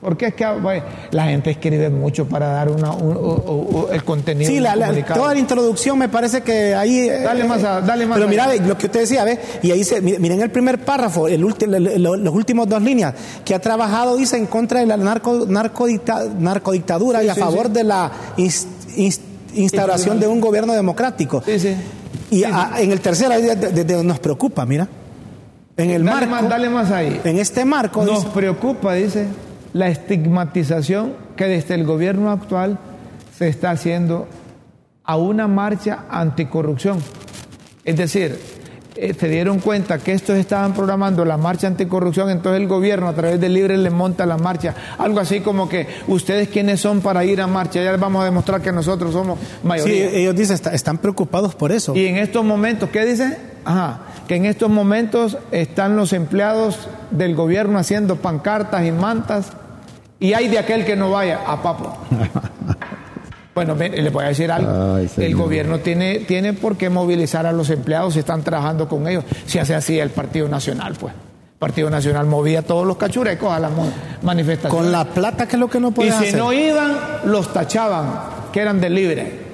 Porque 0.00 0.26
es 0.26 0.34
que 0.34 0.44
vaya, 0.46 0.84
la 1.10 1.24
gente 1.24 1.50
escribe 1.50 1.90
mucho 1.90 2.26
para 2.28 2.46
dar 2.48 2.68
una, 2.70 2.92
un- 2.92 3.16
u- 3.16 3.20
u- 3.20 3.78
u- 3.80 3.88
el 3.90 4.04
contenido. 4.04 4.48
Sí, 4.48 4.60
la, 4.60 4.76
toda 5.12 5.32
la 5.34 5.40
introducción 5.40 5.98
me 5.98 6.08
parece 6.08 6.42
que 6.42 6.76
ahí. 6.76 7.08
eh, 7.08 7.22
Dale 7.24 7.42
más 7.42 7.64
a- 7.64 7.80
dale 7.80 8.06
más 8.06 8.16
Pero 8.16 8.28
mira, 8.28 8.46
ve, 8.46 8.60
lo 8.60 8.78
que 8.78 8.86
usted 8.86 9.00
decía, 9.00 9.24
ve, 9.24 9.40
y 9.62 9.72
ahí 9.72 9.82
se, 9.82 10.00
mire- 10.00 10.20
miren 10.20 10.40
el 10.42 10.50
primer 10.50 10.78
párrafo, 10.84 11.26
el 11.26 11.42
ulti- 11.42 11.64
el- 11.74 12.00
los 12.04 12.32
últimos 12.34 12.68
dos 12.68 12.80
líneas, 12.80 13.14
que 13.44 13.52
ha 13.56 13.58
trabajado, 13.58 14.16
dice, 14.16 14.36
en 14.36 14.46
contra 14.46 14.78
de 14.78 14.86
la 14.86 14.96
narco, 14.96 15.44
narcodicta- 15.48 16.28
narcodictadura 16.38 17.24
y 17.24 17.28
a 17.28 17.34
sí, 17.34 17.40
favor 17.40 17.66
sí. 17.66 17.72
de 17.72 17.82
la 17.84 18.12
ins- 18.36 18.66
ins- 18.96 19.20
instauración 19.54 20.20
de 20.20 20.28
un 20.28 20.40
gobierno 20.40 20.72
democrático. 20.74 21.42
Sí, 21.44 21.58
sí. 21.58 21.74
Y 22.30 22.44
a- 22.44 22.72
en 22.78 22.92
el 22.92 23.00
tercero, 23.00 23.34
nos 24.02 24.18
preocupa, 24.18 24.64
mira. 24.66 24.88
En 25.76 25.90
el 25.90 26.04
Dale 26.04 26.26
marco, 26.26 26.30
más, 26.42 26.48
dale 26.48 26.70
más 26.70 26.90
ahí. 26.90 27.20
en 27.24 27.38
este 27.38 27.64
marco, 27.64 28.04
Nos 28.04 28.20
dice- 28.24 28.34
preocupa, 28.34 28.94
dice, 28.94 29.26
la 29.74 29.88
estigmatización 29.88 31.12
que 31.36 31.44
desde 31.44 31.74
el 31.74 31.84
gobierno 31.84 32.30
actual 32.30 32.78
se 33.36 33.48
está 33.48 33.70
haciendo 33.72 34.26
a 35.04 35.16
una 35.16 35.46
marcha 35.48 36.04
anticorrupción. 36.10 36.98
Es 37.84 37.96
decir, 37.96 38.38
eh, 38.96 39.14
se 39.18 39.28
dieron 39.28 39.58
cuenta 39.60 39.98
que 39.98 40.12
estos 40.12 40.36
estaban 40.36 40.72
programando 40.74 41.24
la 41.24 41.36
marcha 41.36 41.66
anticorrupción, 41.66 42.30
entonces 42.30 42.60
el 42.60 42.66
gobierno 42.68 43.08
a 43.08 43.12
través 43.14 43.40
de 43.40 43.48
Libre 43.48 43.76
le 43.76 43.90
monta 43.90 44.24
la 44.26 44.36
marcha. 44.38 44.74
Algo 44.98 45.20
así 45.20 45.40
como 45.40 45.68
que 45.68 45.86
ustedes 46.08 46.48
quiénes 46.48 46.80
son 46.80 47.00
para 47.00 47.24
ir 47.24 47.40
a 47.40 47.46
marcha, 47.46 47.82
ya 47.82 47.92
les 47.92 48.00
vamos 48.00 48.22
a 48.22 48.24
demostrar 48.24 48.60
que 48.62 48.72
nosotros 48.72 49.12
somos 49.12 49.38
sí, 49.38 49.66
mayoría. 49.66 50.10
ellos 50.10 50.34
dicen, 50.34 50.54
está- 50.54 50.72
están 50.74 50.98
preocupados 50.98 51.54
por 51.54 51.72
eso. 51.72 51.94
Y 51.94 52.06
en 52.06 52.16
estos 52.16 52.44
momentos, 52.44 52.88
¿qué 52.90 53.04
dice? 53.04 53.36
Ajá, 53.64 54.00
que 54.28 54.36
en 54.36 54.46
estos 54.46 54.70
momentos 54.70 55.36
están 55.52 55.96
los 55.96 56.12
empleados 56.12 56.88
del 57.10 57.34
gobierno 57.34 57.78
haciendo 57.78 58.16
pancartas 58.16 58.84
y 58.86 58.92
mantas 58.92 59.52
y 60.18 60.32
hay 60.32 60.48
de 60.48 60.58
aquel 60.58 60.84
que 60.84 60.96
no 60.96 61.10
vaya 61.10 61.40
a 61.46 61.62
papo. 61.62 61.96
Bueno, 63.56 63.74
le 63.74 64.10
voy 64.10 64.22
a 64.22 64.28
decir 64.28 64.52
algo. 64.52 64.96
Ay, 64.96 65.10
el 65.16 65.34
gobierno 65.34 65.78
tiene, 65.78 66.18
tiene 66.18 66.52
por 66.52 66.76
qué 66.76 66.90
movilizar 66.90 67.46
a 67.46 67.52
los 67.52 67.70
empleados 67.70 68.12
si 68.12 68.18
están 68.18 68.42
trabajando 68.42 68.86
con 68.86 69.08
ellos. 69.08 69.24
Si 69.46 69.58
hace 69.58 69.74
así 69.74 69.98
el 69.98 70.10
Partido 70.10 70.46
Nacional, 70.46 70.94
pues. 71.00 71.14
El 71.14 71.58
Partido 71.58 71.88
Nacional 71.88 72.26
movía 72.26 72.58
a 72.58 72.62
todos 72.62 72.86
los 72.86 72.98
cachurecos 72.98 73.50
a 73.50 73.58
las 73.58 73.72
manifestaciones. 74.20 74.84
Con 74.84 74.92
la 74.92 75.06
plata, 75.06 75.48
que 75.48 75.56
es 75.56 75.60
lo 75.60 75.68
que 75.68 75.80
no 75.80 75.88
y 75.88 75.92
pueden 75.92 76.12
si 76.12 76.26
hacer. 76.26 76.38
no 76.38 76.52
iban, 76.52 76.98
los 77.24 77.50
tachaban, 77.50 78.06
que 78.52 78.60
eran 78.60 78.78
de 78.78 78.90
libre. 78.90 79.45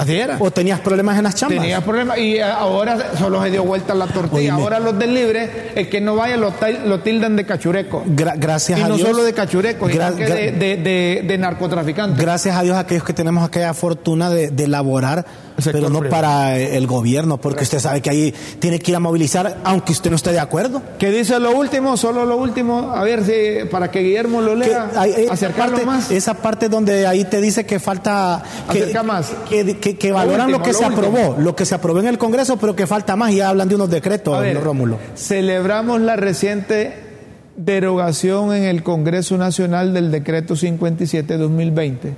Así 0.00 0.14
era. 0.16 0.36
O 0.38 0.48
tenías 0.52 0.78
problemas 0.78 1.18
en 1.18 1.24
las 1.24 1.34
chambas. 1.34 1.58
Tenía 1.60 1.80
problemas 1.80 2.18
y 2.18 2.36
eh, 2.36 2.42
ahora 2.44 3.16
solo 3.18 3.42
se 3.42 3.50
dio 3.50 3.64
vuelta 3.64 3.94
la 3.96 4.06
tortilla. 4.06 4.54
Oíme. 4.54 4.62
Ahora 4.62 4.78
los 4.78 4.96
del 4.96 5.12
libre, 5.12 5.72
el 5.74 5.88
que 5.88 6.00
no 6.00 6.14
vaya 6.14 6.36
lo, 6.36 6.54
lo 6.86 7.00
tildan 7.00 7.34
de 7.34 7.44
cachureco. 7.44 8.04
Gra- 8.06 8.34
gracias 8.38 8.78
y 8.78 8.82
a 8.82 8.86
no 8.88 8.94
Dios. 8.96 9.08
solo 9.08 9.24
de 9.24 9.32
cachureco, 9.32 9.88
sino 9.88 10.14
que 10.14 10.24
de, 10.24 10.52
de, 10.52 10.76
de- 10.76 11.24
de 11.26 11.38
narcotraficante. 11.38 12.22
Gracias 12.22 12.56
a 12.56 12.62
Dios 12.62 12.76
aquellos 12.76 13.02
que 13.02 13.12
tenemos 13.12 13.44
aquella 13.44 13.74
fortuna 13.74 14.30
de, 14.30 14.50
de 14.50 14.68
laborar, 14.68 15.18
El 15.18 15.24
sector 15.24 15.47
pero 15.64 15.88
no 15.90 16.00
privado. 16.00 16.10
para 16.10 16.58
el 16.58 16.86
gobierno, 16.86 17.36
porque 17.38 17.64
usted 17.64 17.78
sabe 17.78 18.00
que 18.00 18.10
ahí 18.10 18.34
tiene 18.58 18.78
que 18.78 18.90
ir 18.92 18.96
a 18.96 19.00
movilizar, 19.00 19.58
aunque 19.64 19.92
usted 19.92 20.10
no 20.10 20.16
esté 20.16 20.32
de 20.32 20.40
acuerdo. 20.40 20.82
¿Qué 20.98 21.10
dice 21.10 21.38
lo 21.40 21.52
último? 21.56 21.96
Solo 21.96 22.24
lo 22.24 22.36
último. 22.36 22.92
A 22.94 23.02
ver 23.04 23.24
si 23.24 23.66
para 23.68 23.90
que 23.90 24.00
Guillermo 24.00 24.40
lo 24.40 24.52
Que 24.60 24.68
lea. 24.68 24.90
hay- 24.96 25.12
esa 25.24 25.32
acercarlo 25.34 25.72
parte, 25.76 25.86
más. 25.86 26.10
Esa 26.10 26.34
parte 26.34 26.68
donde 26.68 27.06
ahí 27.06 27.24
te 27.24 27.40
dice 27.40 27.64
que 27.66 27.78
falta 27.80 28.42
que, 28.72 28.82
Acerca 28.82 29.02
más. 29.02 29.32
que, 29.48 29.78
que- 29.78 29.96
que 29.98 30.08
Lo 30.10 30.14
valoran 30.14 30.46
último, 30.46 30.58
lo 30.58 30.64
que 30.64 30.72
lo 30.72 30.78
se 30.78 30.84
último. 30.86 31.08
aprobó, 31.08 31.36
lo 31.40 31.56
que 31.56 31.64
se 31.64 31.74
aprobó 31.74 32.00
en 32.00 32.06
el 32.06 32.18
Congreso, 32.18 32.56
pero 32.56 32.76
que 32.76 32.86
falta 32.86 33.16
más 33.16 33.32
y 33.32 33.36
ya 33.36 33.48
hablan 33.48 33.68
de 33.68 33.74
unos 33.74 33.90
decretos, 33.90 34.36
A 34.36 34.40
ver, 34.40 34.60
Rómulo. 34.62 34.98
Celebramos 35.16 36.00
la 36.00 36.16
reciente 36.16 36.94
derogación 37.56 38.54
en 38.54 38.62
el 38.64 38.82
Congreso 38.84 39.36
Nacional 39.36 39.92
del 39.92 40.10
Decreto 40.12 40.54
57-2020, 40.54 42.14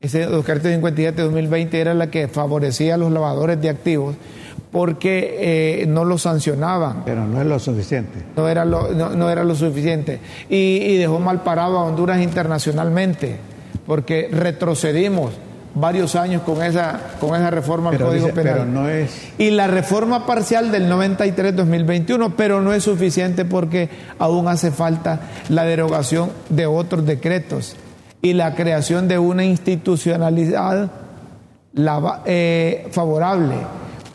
Ese 0.00 0.26
decreto 0.26 0.68
57-2020 0.70 1.74
era 1.74 1.92
la 1.92 2.10
que 2.10 2.26
favorecía 2.26 2.94
a 2.94 2.96
los 2.96 3.12
lavadores 3.12 3.60
de 3.60 3.68
activos 3.68 4.16
porque 4.72 5.82
eh, 5.82 5.86
no 5.86 6.04
los 6.06 6.22
sancionaban. 6.22 7.02
Pero 7.04 7.26
no 7.26 7.40
es 7.40 7.46
lo 7.46 7.58
suficiente. 7.58 8.18
No 8.36 8.48
era 8.48 8.64
lo, 8.64 8.92
no, 8.92 9.10
no 9.10 9.28
era 9.28 9.44
lo 9.44 9.54
suficiente. 9.54 10.20
Y, 10.48 10.56
y 10.78 10.96
dejó 10.96 11.18
mal 11.18 11.42
parado 11.42 11.78
a 11.78 11.84
Honduras 11.84 12.20
internacionalmente, 12.22 13.36
porque 13.86 14.28
retrocedimos 14.32 15.32
varios 15.74 16.14
años 16.16 16.42
con 16.42 16.62
esa, 16.62 16.98
con 17.20 17.34
esa 17.34 17.50
reforma 17.50 17.90
al 17.90 17.98
Código 17.98 18.26
dice- 18.28 18.32
Penal. 18.32 18.52
pero 18.54 18.64
no 18.66 18.88
es. 18.88 19.10
Y 19.38 19.50
la 19.50 19.66
reforma 19.66 20.24
parcial 20.24 20.70
del 20.72 20.88
93-2021, 20.90 22.32
pero 22.38 22.62
no 22.62 22.72
es 22.72 22.84
suficiente 22.84 23.44
porque 23.44 23.90
aún 24.18 24.48
hace 24.48 24.70
falta 24.70 25.20
la 25.50 25.64
derogación 25.64 26.30
de 26.48 26.64
otros 26.66 27.04
decretos 27.04 27.76
y 28.22 28.32
la 28.34 28.54
creación 28.54 29.08
de 29.08 29.18
una 29.18 29.44
institucionalidad 29.44 30.90
la- 31.72 32.22
eh, 32.26 32.88
favorable 32.90 33.56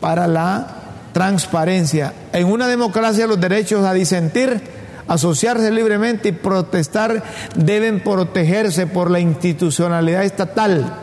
para 0.00 0.26
la 0.28 0.66
transparencia. 1.12 2.12
En 2.32 2.46
una 2.46 2.68
democracia 2.68 3.26
los 3.26 3.40
derechos 3.40 3.84
a 3.84 3.92
disentir, 3.94 4.60
asociarse 5.08 5.70
libremente 5.70 6.28
y 6.28 6.32
protestar 6.32 7.22
deben 7.54 8.00
protegerse 8.00 8.86
por 8.86 9.10
la 9.10 9.20
institucionalidad 9.20 10.24
estatal. 10.24 11.00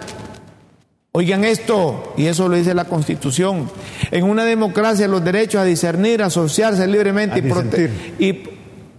Oigan 1.16 1.44
esto, 1.44 2.14
y 2.18 2.26
eso 2.26 2.48
lo 2.50 2.56
dice 2.56 2.74
la 2.74 2.86
Constitución. 2.86 3.70
En 4.12 4.24
una 4.24 4.46
democracia 4.46 5.08
los 5.08 5.24
derechos 5.24 5.62
a 5.62 5.64
discernir, 5.66 6.24
asociarse 6.24 6.88
libremente 6.88 7.36
A 7.36 7.38
y 7.38 7.42
disentir. 7.42 8.16
Y, 8.20 8.44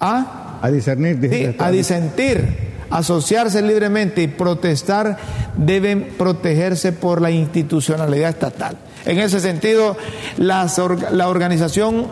¿ah? 0.01 0.59
A 0.63 0.71
discernir, 0.71 1.19
Sí, 1.31 1.57
a 1.59 1.71
disentir, 1.71 2.74
asociarse 2.95 3.61
libremente 3.61 4.23
y 4.23 4.29
protestar 4.29 5.17
deben 5.57 6.15
protegerse 6.17 6.93
por 6.93 7.21
la 7.21 7.33
institucionalidad 7.33 8.31
estatal. 8.31 8.79
En 9.05 9.19
ese 9.19 9.41
sentido, 9.41 9.97
la 10.39 11.29
organización 11.29 12.07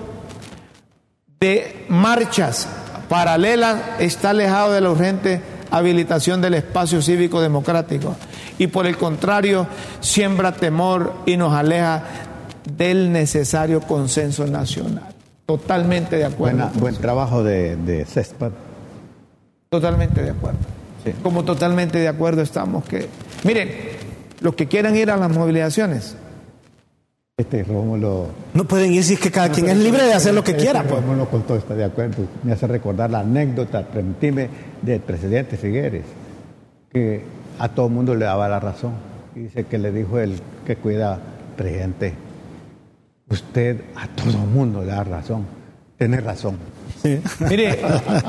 de 1.39 1.87
marchas 1.89 2.67
paralelas 3.09 3.81
está 4.01 4.31
alejado 4.31 4.73
de 4.73 4.81
la 4.81 4.91
urgente 4.91 5.41
habilitación 5.71 6.41
del 6.41 6.55
espacio 6.55 7.01
cívico 7.01 7.41
democrático 7.41 8.17
y 8.59 8.67
por 8.67 8.87
el 8.87 8.97
contrario 8.99 9.69
siembra 10.01 10.51
temor 10.51 11.13
y 11.27 11.37
nos 11.37 11.55
aleja 11.55 12.03
del 12.77 13.13
necesario 13.13 13.83
consenso 13.83 14.47
nacional. 14.49 15.15
Totalmente 15.47 16.17
de 16.17 16.25
acuerdo. 16.25 16.71
Buen 16.75 16.97
trabajo 16.97 17.45
de, 17.45 17.77
de 17.77 18.05
CESPAD. 18.05 18.72
Totalmente 19.73 20.23
de 20.23 20.29
acuerdo. 20.29 20.59
Sí. 21.03 21.15
Como 21.23 21.45
totalmente 21.45 21.99
de 21.99 22.07
acuerdo 22.07 22.43
estamos 22.43 22.85
que... 22.85 23.09
Miren, 23.43 23.71
los 24.41 24.55
que 24.55 24.69
quieran 24.69 24.95
ir 24.95 25.11
a 25.11 25.17
las 25.17 25.31
movilizaciones, 25.31 26.15
Este 27.39 27.65
Rómulo. 27.65 28.27
No 28.53 28.65
pueden 28.67 28.93
ir 28.93 29.03
si 29.03 29.15
es 29.15 29.21
que 29.21 29.31
cada 29.31 29.49
quien 29.49 29.71
es 29.71 29.79
libre 29.79 30.03
de 30.03 30.13
hacer 30.13 30.35
lo 30.35 30.45
que 30.45 30.51
este 30.51 30.65
quiera. 30.65 30.83
Pues. 30.83 31.01
Rómulo 31.01 31.27
con 31.31 31.45
todo 31.45 31.57
está 31.57 31.75
de 31.75 31.85
acuerdo. 31.85 32.27
Me 32.43 32.53
hace 32.53 32.67
recordar 32.67 33.11
la 33.11 33.21
anécdota, 33.21 33.81
permitime, 33.87 34.51
del 34.83 35.01
presidente 35.01 35.57
Figueres, 35.57 36.05
que 36.91 37.23
a 37.59 37.71
todo 37.71 37.87
el 37.87 37.93
mundo 37.95 38.15
le 38.15 38.27
daba 38.27 38.51
la 38.51 38.61
razón. 38.61 38.93
Y 39.35 39.41
dice 39.41 39.65
que 39.65 39.79
le 39.79 39.91
dijo 39.91 40.19
el 40.19 40.39
que 40.67 40.77
cuida, 40.77 41.19
presidente, 41.57 42.13
usted 43.31 43.81
a 43.97 44.07
todo 44.09 44.33
el 44.33 44.49
mundo 44.49 44.83
le 44.83 44.89
da 44.89 45.03
razón. 45.03 45.47
Tiene 45.97 46.21
razón. 46.21 46.59
mire, 47.49 47.81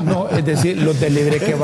no, 0.02 0.28
es 0.28 0.44
decir, 0.44 0.78
los 0.82 0.98
de 1.00 1.10
libre 1.10 1.38
que 1.38 1.54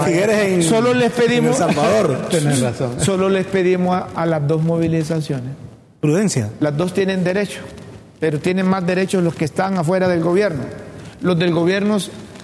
en- 0.54 0.62
solo 0.62 0.94
les 0.94 1.10
pedimos, 1.12 1.60
en 1.60 1.68
El 1.68 1.74
Salvador. 1.74 2.28
Razón. 2.62 3.00
solo 3.00 3.28
les 3.28 3.46
pedimos 3.46 3.96
a, 3.96 4.08
a 4.14 4.26
las 4.26 4.46
dos 4.46 4.62
movilizaciones. 4.62 5.52
Prudencia. 6.00 6.50
Las 6.60 6.76
dos 6.76 6.94
tienen 6.94 7.22
derecho, 7.24 7.60
pero 8.18 8.38
tienen 8.38 8.66
más 8.66 8.86
derechos 8.86 9.22
los 9.22 9.34
que 9.34 9.44
están 9.44 9.76
afuera 9.78 10.08
del 10.08 10.20
gobierno. 10.22 10.62
Los 11.20 11.38
del 11.38 11.52
gobierno 11.52 11.98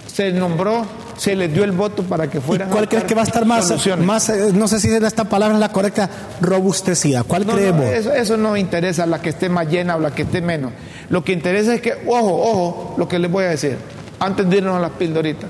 se 0.05 0.31
nombró, 0.31 0.85
se 1.17 1.35
les 1.35 1.51
dio 1.53 1.63
el 1.63 1.71
voto 1.71 2.03
para 2.03 2.29
que 2.29 2.37
¿Y 2.37 2.41
fueran. 2.41 2.69
cuál 2.69 2.85
a 2.85 2.89
crees 2.89 3.03
que 3.05 3.15
va 3.15 3.21
a 3.21 3.25
estar 3.25 3.45
más, 3.45 3.67
soluciones. 3.67 4.05
más 4.05 4.29
eh, 4.29 4.51
no 4.53 4.67
sé 4.67 4.79
si 4.79 4.89
esta 4.89 5.25
palabra 5.25 5.55
es 5.55 5.59
la 5.59 5.69
correcta, 5.71 6.09
robustecida? 6.41 7.23
¿Cuál 7.23 7.45
No, 7.45 7.53
no, 7.55 7.83
eso, 7.83 8.13
eso 8.13 8.37
no 8.37 8.55
interesa 8.57 9.05
la 9.05 9.21
que 9.21 9.29
esté 9.29 9.49
más 9.49 9.67
llena 9.69 9.95
o 9.95 9.99
la 9.99 10.11
que 10.11 10.23
esté 10.23 10.41
menos. 10.41 10.71
Lo 11.09 11.23
que 11.23 11.33
interesa 11.33 11.73
es 11.73 11.81
que, 11.81 11.93
ojo, 12.07 12.33
ojo, 12.51 12.95
lo 12.97 13.07
que 13.07 13.19
les 13.19 13.31
voy 13.31 13.45
a 13.45 13.49
decir, 13.49 13.77
antes 14.19 14.49
de 14.49 14.57
irnos 14.57 14.75
a 14.75 14.79
las 14.79 14.91
pildoritas, 14.91 15.49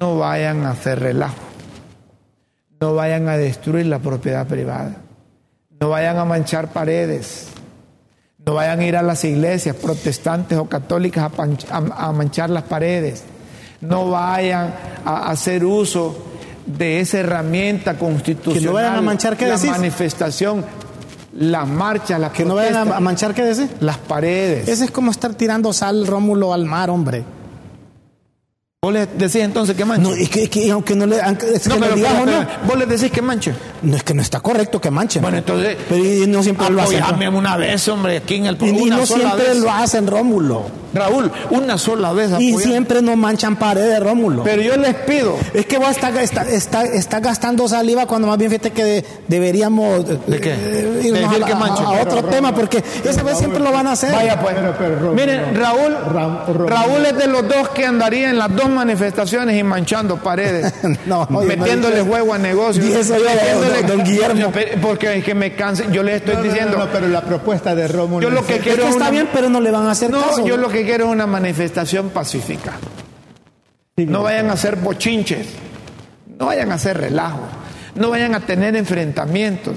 no 0.00 0.18
vayan 0.18 0.64
a 0.66 0.70
hacer 0.70 0.98
relajo, 1.00 1.34
no 2.80 2.94
vayan 2.94 3.28
a 3.28 3.36
destruir 3.36 3.86
la 3.86 3.98
propiedad 3.98 4.46
privada, 4.46 4.96
no 5.80 5.88
vayan 5.90 6.18
a 6.18 6.24
manchar 6.24 6.68
paredes, 6.72 7.48
no 8.44 8.54
vayan 8.54 8.80
a 8.80 8.84
ir 8.84 8.96
a 8.96 9.02
las 9.02 9.24
iglesias 9.24 9.76
protestantes 9.76 10.58
o 10.58 10.64
católicas 10.68 11.24
a, 11.24 11.30
panch- 11.30 11.66
a- 11.70 12.08
a 12.08 12.12
manchar 12.12 12.50
las 12.50 12.64
paredes, 12.64 13.22
no 13.80 14.10
vayan 14.10 14.74
a 15.04 15.30
hacer 15.30 15.64
uso 15.64 16.16
de 16.66 17.00
esa 17.00 17.18
herramienta 17.18 17.94
constitucional. 17.98 18.60
Que 18.60 18.66
no 18.66 18.72
vayan 18.72 18.94
a 18.96 19.00
manchar, 19.00 19.36
¿qué 19.36 19.46
la 19.46 19.54
decís? 19.56 19.70
manifestación, 19.70 20.64
las 21.34 21.66
marchas, 21.68 22.20
las 22.20 22.32
Que 22.32 22.44
no 22.44 22.54
vayan 22.56 22.92
a 22.92 23.00
manchar, 23.00 23.34
¿qué 23.34 23.42
decís? 23.44 23.70
las 23.80 23.98
paredes. 23.98 24.68
Ese 24.68 24.84
es 24.86 24.90
como 24.90 25.10
estar 25.12 25.34
tirando 25.34 25.72
sal, 25.72 26.06
Rómulo, 26.06 26.52
al 26.52 26.64
mar, 26.64 26.90
hombre. 26.90 27.24
¿Vos 28.84 28.92
les 28.94 29.16
decís 29.16 29.36
entonces 29.36 29.76
que 29.76 29.84
manche? 29.84 30.02
No, 30.02 30.12
es 30.12 30.28
que, 30.28 30.42
es 30.42 30.48
que 30.48 30.68
aunque 30.72 30.96
no 30.96 31.06
le, 31.06 31.14
es 31.16 31.22
que 31.62 31.68
No, 31.68 31.76
le 31.76 31.80
pero, 31.82 31.94
digamos, 31.94 32.24
pero, 32.24 32.40
no. 32.42 32.48
vos 32.66 32.76
les 32.80 32.88
decís 32.88 33.12
que 33.12 33.22
manche. 33.22 33.54
No, 33.82 33.96
es 33.96 34.02
que 34.02 34.12
no 34.12 34.22
está 34.22 34.40
correcto 34.40 34.80
que 34.80 34.90
manchen. 34.90 35.22
Bueno, 35.22 35.38
entonces, 35.38 35.76
Pero 35.88 36.04
y 36.04 36.26
no 36.26 36.42
siempre 36.42 36.68
lo 36.68 36.82
hacen. 36.82 37.00
una 37.32 37.56
vez, 37.56 37.86
hombre, 37.86 38.16
aquí 38.16 38.34
en 38.34 38.46
el 38.46 38.58
Y, 38.60 38.66
y 38.70 38.84
no 38.90 39.06
siempre 39.06 39.36
vez. 39.50 39.58
lo 39.58 39.70
hacen, 39.70 40.08
Rómulo. 40.08 40.64
Raúl, 40.94 41.30
una 41.50 41.78
sola 41.78 42.12
vez 42.12 42.30
Y 42.38 42.54
siempre 42.58 43.00
no 43.02 43.16
manchan 43.16 43.56
paredes, 43.56 44.00
Rómulo. 44.00 44.42
Pero 44.42 44.62
yo 44.62 44.76
les 44.76 44.94
pido, 44.94 45.36
Es 45.54 45.66
que 45.66 45.78
vos 45.78 45.90
estás 45.90 46.14
está, 46.18 46.42
está, 46.48 46.84
está 46.84 47.20
gastando 47.20 47.66
saliva 47.68 48.06
cuando 48.06 48.28
más 48.28 48.38
bien 48.38 48.50
fíjate 48.50 48.70
que 48.70 48.84
de- 48.84 49.04
deberíamos 49.28 50.06
¿De 50.26 50.40
qué? 50.40 50.52
eh, 50.52 50.56
De 51.02 51.08
irnos 51.08 51.20
decir 51.30 51.42
a, 51.42 51.46
que 51.46 51.52
a- 51.52 51.56
a 51.56 52.02
otro 52.02 52.24
tema, 52.24 52.54
porque 52.54 52.82
esa 53.04 53.22
vez 53.22 53.38
siempre 53.38 53.60
lo 53.60 53.72
van 53.72 53.86
a 53.86 53.92
hacer. 53.92 54.12
Vaya 54.12 54.40
pues. 54.40 54.54
Pero, 54.54 54.74
pero, 54.78 54.98
Ro- 55.00 55.12
Miren, 55.14 55.54
Raúl, 55.56 55.96
Raúl 56.68 57.06
es 57.06 57.16
de 57.16 57.26
los 57.26 57.46
dos 57.48 57.68
que 57.70 57.84
andaría 57.86 58.30
en 58.30 58.38
las 58.38 58.54
dos 58.54 58.68
manifestaciones 58.68 59.58
y 59.58 59.62
manchando 59.62 60.16
paredes, 60.16 60.72
No, 61.06 61.22
oye, 61.22 61.28
no 61.30 61.40
metiéndole 61.42 61.96
dije- 62.00 62.10
huevo 62.10 62.34
a 62.34 62.38
negocios. 62.38 62.84
Dije 62.84 63.00
eso 63.00 63.16
yo, 63.16 63.24
metiéndole- 63.24 63.82
don- 63.86 63.98
don 63.98 64.04
Guillermo. 64.06 64.52
Porque 64.80 65.18
es 65.18 65.24
que 65.24 65.34
me 65.34 65.54
canse, 65.54 65.86
yo 65.92 66.02
les 66.02 66.16
estoy 66.16 66.34
No, 66.34 66.40
no, 66.40 66.46
no, 66.46 66.52
diciendo, 66.52 66.78
no, 66.78 66.86
pero 66.92 67.08
la 67.08 67.22
propuesta 67.22 67.74
de 67.74 67.88
Rómulo. 67.88 68.28
yo 68.28 68.34
lo 68.34 68.44
que 68.46 68.56
Es 68.56 68.62
quiero 68.62 68.78
que 68.82 68.84
es 68.84 68.90
está 68.90 69.04
una- 69.04 69.10
bien, 69.10 69.28
pero 69.32 69.48
no 69.48 69.60
le 69.60 69.70
van 69.70 69.86
a 69.86 69.92
hacer 69.92 70.10
no, 70.10 70.20
caso. 70.20 70.44
yo 70.46 70.56
lo 70.56 70.68
que 70.68 70.81
quiero 70.84 71.06
es 71.06 71.10
una 71.12 71.26
manifestación 71.26 72.10
pacífica. 72.10 72.72
No 73.96 74.22
vayan 74.22 74.48
a 74.50 74.54
hacer 74.54 74.76
bochinches, 74.76 75.46
no 76.38 76.46
vayan 76.46 76.70
a 76.72 76.74
hacer 76.74 76.98
relajos, 76.98 77.46
no 77.94 78.10
vayan 78.10 78.34
a 78.34 78.40
tener 78.40 78.74
enfrentamientos. 78.76 79.76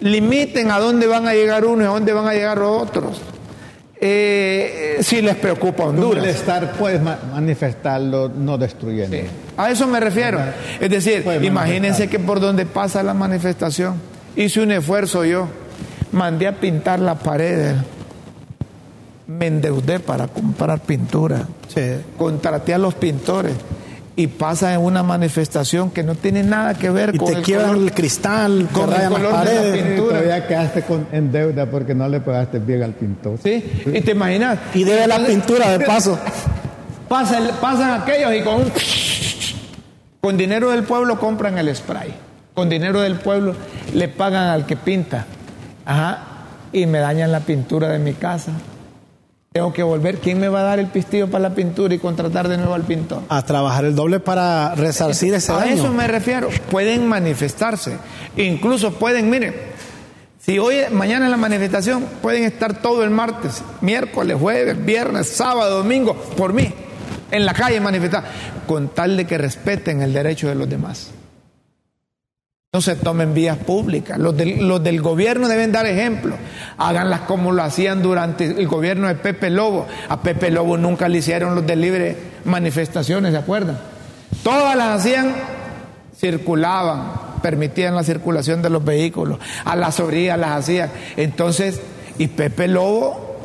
Limiten 0.00 0.70
a 0.70 0.78
dónde 0.80 1.06
van 1.06 1.26
a 1.28 1.34
llegar 1.34 1.64
unos 1.64 1.84
y 1.84 1.86
a 1.86 1.90
dónde 1.92 2.12
van 2.12 2.26
a 2.26 2.32
llegar 2.34 2.58
otros. 2.60 3.20
Eh, 4.00 4.98
si 5.00 5.22
les 5.22 5.36
preocupa 5.36 5.84
Honduras. 5.84 6.22
malestar 6.22 6.72
puedes 6.72 7.00
ma- 7.00 7.18
manifestarlo 7.32 8.28
no 8.28 8.58
destruyendo. 8.58 9.16
Sí, 9.16 9.22
A 9.56 9.70
eso 9.70 9.86
me 9.86 10.00
refiero. 10.00 10.40
Es 10.80 10.90
decir, 10.90 11.24
imagínense 11.42 12.08
que 12.08 12.18
por 12.18 12.40
donde 12.40 12.66
pasa 12.66 13.02
la 13.02 13.14
manifestación, 13.14 13.94
hice 14.36 14.60
un 14.60 14.72
esfuerzo 14.72 15.24
yo, 15.24 15.48
mandé 16.12 16.48
a 16.48 16.60
pintar 16.60 16.98
las 17.00 17.18
paredes, 17.20 17.76
me 19.26 19.46
endeudé 19.46 20.00
para 20.00 20.28
comprar 20.28 20.80
pintura, 20.80 21.46
Sí. 21.74 21.80
contraté 22.18 22.74
a 22.74 22.78
los 22.78 22.94
pintores 22.94 23.54
y 24.16 24.26
pasa 24.28 24.74
en 24.74 24.80
una 24.80 25.02
manifestación 25.02 25.90
que 25.90 26.02
no 26.02 26.14
tiene 26.14 26.42
nada 26.44 26.74
que 26.74 26.90
ver 26.90 27.14
Y 27.14 27.18
con 27.18 27.32
te 27.32 27.38
el 27.38 27.42
quiebran 27.42 27.70
color. 27.70 27.82
el 27.84 27.92
cristal, 27.94 28.68
te 28.72 28.78
con 28.80 28.92
el 28.92 29.00
de 29.00 29.10
la 29.10 29.72
pintura. 29.72 29.94
Y 29.94 29.96
todavía 29.96 30.46
quedaste 30.46 30.82
con, 30.82 31.08
en 31.10 31.32
deuda 31.32 31.66
porque 31.66 31.94
no 31.94 32.08
le 32.08 32.20
pagaste 32.20 32.58
bien 32.58 32.82
al 32.82 32.92
pintor. 32.92 33.38
¿Sí? 33.42 33.64
Y 33.86 34.00
te 34.02 34.12
imaginas. 34.12 34.58
Y 34.74 34.84
debe 34.84 35.06
la 35.06 35.18
pintura 35.26 35.70
de 35.76 35.84
paso. 35.84 36.18
Pasa 37.08 37.38
el- 37.38 37.50
pasan 37.60 38.00
aquellos 38.02 38.32
y 38.34 38.42
con 38.42 38.54
un- 38.56 38.72
con 40.20 40.36
dinero 40.36 40.70
del 40.70 40.84
pueblo 40.84 41.18
compran 41.18 41.58
el 41.58 41.74
spray. 41.74 42.14
Con 42.54 42.68
dinero 42.68 43.00
del 43.00 43.16
pueblo 43.16 43.54
le 43.94 44.08
pagan 44.08 44.44
al 44.48 44.64
que 44.66 44.76
pinta. 44.76 45.26
Ajá. 45.84 46.18
Y 46.72 46.86
me 46.86 46.98
dañan 47.00 47.30
la 47.32 47.40
pintura 47.40 47.88
de 47.88 47.98
mi 47.98 48.14
casa. 48.14 48.52
Tengo 49.54 49.72
que 49.72 49.84
volver. 49.84 50.18
¿Quién 50.18 50.40
me 50.40 50.48
va 50.48 50.62
a 50.62 50.62
dar 50.64 50.80
el 50.80 50.88
pistillo 50.88 51.30
para 51.30 51.48
la 51.48 51.54
pintura 51.54 51.94
y 51.94 52.00
contratar 52.00 52.48
de 52.48 52.56
nuevo 52.56 52.74
al 52.74 52.82
pintor? 52.82 53.22
A 53.28 53.42
trabajar 53.44 53.84
el 53.84 53.94
doble 53.94 54.18
para 54.18 54.74
resarcir 54.74 55.32
ese 55.32 55.52
A 55.52 55.58
daño. 55.58 55.74
eso 55.74 55.92
me 55.92 56.08
refiero. 56.08 56.48
Pueden 56.72 57.06
manifestarse. 57.06 57.96
Incluso 58.36 58.94
pueden, 58.94 59.30
miren, 59.30 59.54
si 60.40 60.58
hoy, 60.58 60.78
mañana 60.90 61.26
es 61.26 61.30
la 61.30 61.36
manifestación, 61.36 62.04
pueden 62.20 62.42
estar 62.42 62.82
todo 62.82 63.04
el 63.04 63.10
martes, 63.10 63.62
miércoles, 63.80 64.36
jueves, 64.40 64.84
viernes, 64.84 65.28
sábado, 65.28 65.78
domingo, 65.84 66.16
por 66.36 66.52
mí, 66.52 66.74
en 67.30 67.46
la 67.46 67.54
calle 67.54 67.78
manifestar, 67.78 68.24
con 68.66 68.88
tal 68.88 69.16
de 69.16 69.24
que 69.24 69.38
respeten 69.38 70.02
el 70.02 70.12
derecho 70.12 70.48
de 70.48 70.56
los 70.56 70.68
demás. 70.68 71.12
No 72.74 72.80
se 72.80 72.96
tomen 72.96 73.34
vías 73.34 73.56
públicas. 73.56 74.18
Los 74.18 74.36
del, 74.36 75.00
gobierno 75.00 75.46
deben 75.46 75.70
dar 75.70 75.86
ejemplo. 75.86 76.34
Háganlas 76.76 77.20
como 77.20 77.52
lo 77.52 77.62
hacían 77.62 78.02
durante 78.02 78.46
el 78.46 78.66
gobierno 78.66 79.06
de 79.06 79.14
Pepe 79.14 79.48
Lobo. 79.48 79.86
A 80.08 80.22
Pepe 80.22 80.50
Lobo 80.50 80.76
nunca 80.76 81.08
le 81.08 81.18
hicieron 81.18 81.54
los 81.54 81.64
de 81.64 81.76
libre 81.76 82.16
manifestaciones, 82.44 83.30
¿se 83.30 83.38
acuerdan? 83.38 83.78
Todas 84.42 84.76
las 84.76 84.98
hacían, 84.98 85.36
circulaban, 86.16 87.12
permitían 87.40 87.94
la 87.94 88.02
circulación 88.02 88.60
de 88.60 88.70
los 88.70 88.84
vehículos. 88.84 89.38
A 89.64 89.76
las 89.76 90.00
orillas 90.00 90.36
las 90.36 90.58
hacían. 90.58 90.90
Entonces, 91.16 91.80
y 92.18 92.26
Pepe 92.26 92.66
Lobo 92.66 93.36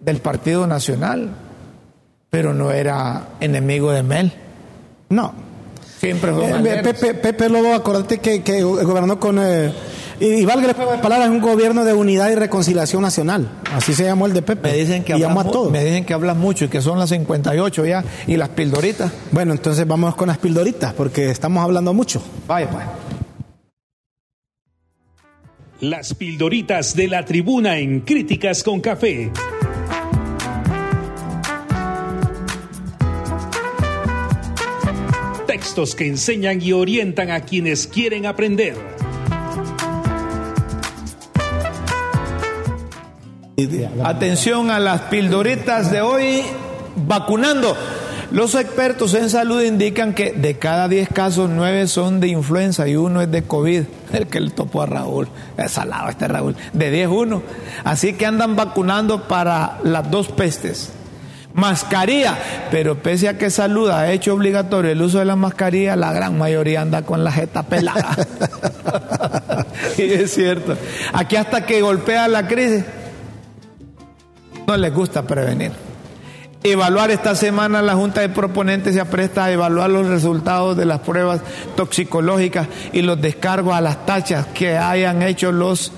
del 0.00 0.18
Partido 0.18 0.66
Nacional, 0.66 1.30
pero 2.28 2.52
no 2.52 2.72
era 2.72 3.28
enemigo 3.40 3.90
de 3.92 4.02
Mel. 4.02 4.34
No. 5.08 5.45
Siempre 5.98 6.32
fue 6.32 6.46
Eh, 6.48 6.52
Valderas. 6.52 6.82
Pepe, 6.82 7.14
Pepe 7.14 7.48
Lobo, 7.48 7.72
acordate 7.72 8.18
que, 8.18 8.42
que 8.42 8.62
gobernó 8.62 9.18
con. 9.18 9.38
eh, 9.40 9.72
y, 10.18 10.46
valga 10.46 10.68
la 10.68 11.02
palabra, 11.02 11.26
es 11.26 11.30
un 11.30 11.42
gobierno 11.42 11.84
de 11.84 11.92
unidad 11.92 12.30
y 12.30 12.34
reconciliación 12.36 13.02
nacional. 13.02 13.50
Así 13.74 13.92
se 13.92 14.04
llamó 14.04 14.26
el 14.26 14.32
de 14.32 14.40
Pepe. 14.40 14.70
Me 14.70 14.76
dicen 14.78 15.04
que 15.04 15.12
y 15.16 15.22
hablas 15.22 15.46
a 15.46 15.70
me 15.70 15.84
dicen 15.84 16.04
que 16.06 16.14
hablas 16.14 16.36
mucho 16.36 16.64
y 16.64 16.68
que 16.68 16.80
son 16.80 16.98
las 16.98 17.10
58 17.10 17.84
ya 17.84 18.02
y 18.26 18.36
las 18.36 18.48
pildoritas. 18.50 19.12
Bueno, 19.30 19.52
entonces 19.52 19.86
vamos 19.86 20.14
con 20.14 20.28
las 20.28 20.38
pildoritas, 20.38 20.94
porque 20.94 21.30
estamos 21.30 21.62
hablando 21.62 21.92
mucho. 21.92 22.22
Vaya 22.46 22.70
pues. 22.70 22.84
Las 25.80 26.14
pildoritas 26.14 26.96
de 26.96 27.08
la 27.08 27.26
tribuna 27.26 27.78
en 27.78 28.00
Críticas 28.00 28.62
con 28.62 28.80
Café. 28.80 29.30
Textos 35.66 35.96
que 35.96 36.06
enseñan 36.06 36.62
y 36.62 36.70
orientan 36.70 37.32
a 37.32 37.40
quienes 37.40 37.88
quieren 37.88 38.24
aprender. 38.24 38.76
Atención 44.04 44.70
a 44.70 44.78
las 44.78 45.00
pildoritas 45.02 45.90
de 45.90 46.02
hoy, 46.02 46.42
vacunando. 47.08 47.76
Los 48.30 48.54
expertos 48.54 49.14
en 49.14 49.28
salud 49.28 49.60
indican 49.60 50.14
que 50.14 50.30
de 50.34 50.56
cada 50.56 50.86
10 50.86 51.08
casos, 51.08 51.50
9 51.50 51.88
son 51.88 52.20
de 52.20 52.28
influenza 52.28 52.86
y 52.86 52.94
uno 52.94 53.20
es 53.20 53.32
de 53.32 53.42
COVID. 53.42 53.82
El 54.12 54.28
que 54.28 54.38
le 54.38 54.50
topó 54.50 54.82
a 54.82 54.86
Raúl, 54.86 55.26
es 55.58 55.72
salado 55.72 56.10
este 56.10 56.28
Raúl, 56.28 56.54
de 56.74 56.92
10 56.92 57.08
uno. 57.08 57.42
Así 57.82 58.12
que 58.12 58.24
andan 58.24 58.54
vacunando 58.54 59.26
para 59.26 59.80
las 59.82 60.08
dos 60.12 60.28
pestes. 60.28 60.92
Mascarilla, 61.56 62.36
pero 62.70 63.02
pese 63.02 63.28
a 63.28 63.38
que 63.38 63.48
salud 63.48 63.88
ha 63.88 64.12
hecho 64.12 64.34
obligatorio 64.34 64.90
el 64.90 65.00
uso 65.00 65.20
de 65.20 65.24
la 65.24 65.36
mascarilla, 65.36 65.96
la 65.96 66.12
gran 66.12 66.36
mayoría 66.36 66.82
anda 66.82 67.00
con 67.00 67.24
la 67.24 67.32
jeta 67.32 67.62
pelada. 67.62 68.14
y 69.96 70.02
es 70.02 70.34
cierto. 70.34 70.76
Aquí 71.14 71.36
hasta 71.36 71.64
que 71.64 71.80
golpea 71.80 72.28
la 72.28 72.46
crisis, 72.46 72.84
no 74.66 74.76
les 74.76 74.92
gusta 74.92 75.22
prevenir. 75.22 75.72
Evaluar 76.62 77.10
esta 77.10 77.34
semana 77.34 77.80
la 77.80 77.94
Junta 77.94 78.20
de 78.20 78.28
Proponentes 78.28 78.92
se 78.92 79.00
apresta 79.00 79.44
a 79.44 79.50
evaluar 79.50 79.88
los 79.88 80.08
resultados 80.08 80.76
de 80.76 80.84
las 80.84 81.00
pruebas 81.00 81.40
toxicológicas 81.74 82.68
y 82.92 83.00
los 83.00 83.18
descargos 83.18 83.74
a 83.74 83.80
las 83.80 84.04
tachas 84.04 84.44
que 84.48 84.76
hayan 84.76 85.22
hecho 85.22 85.52
los 85.52 85.90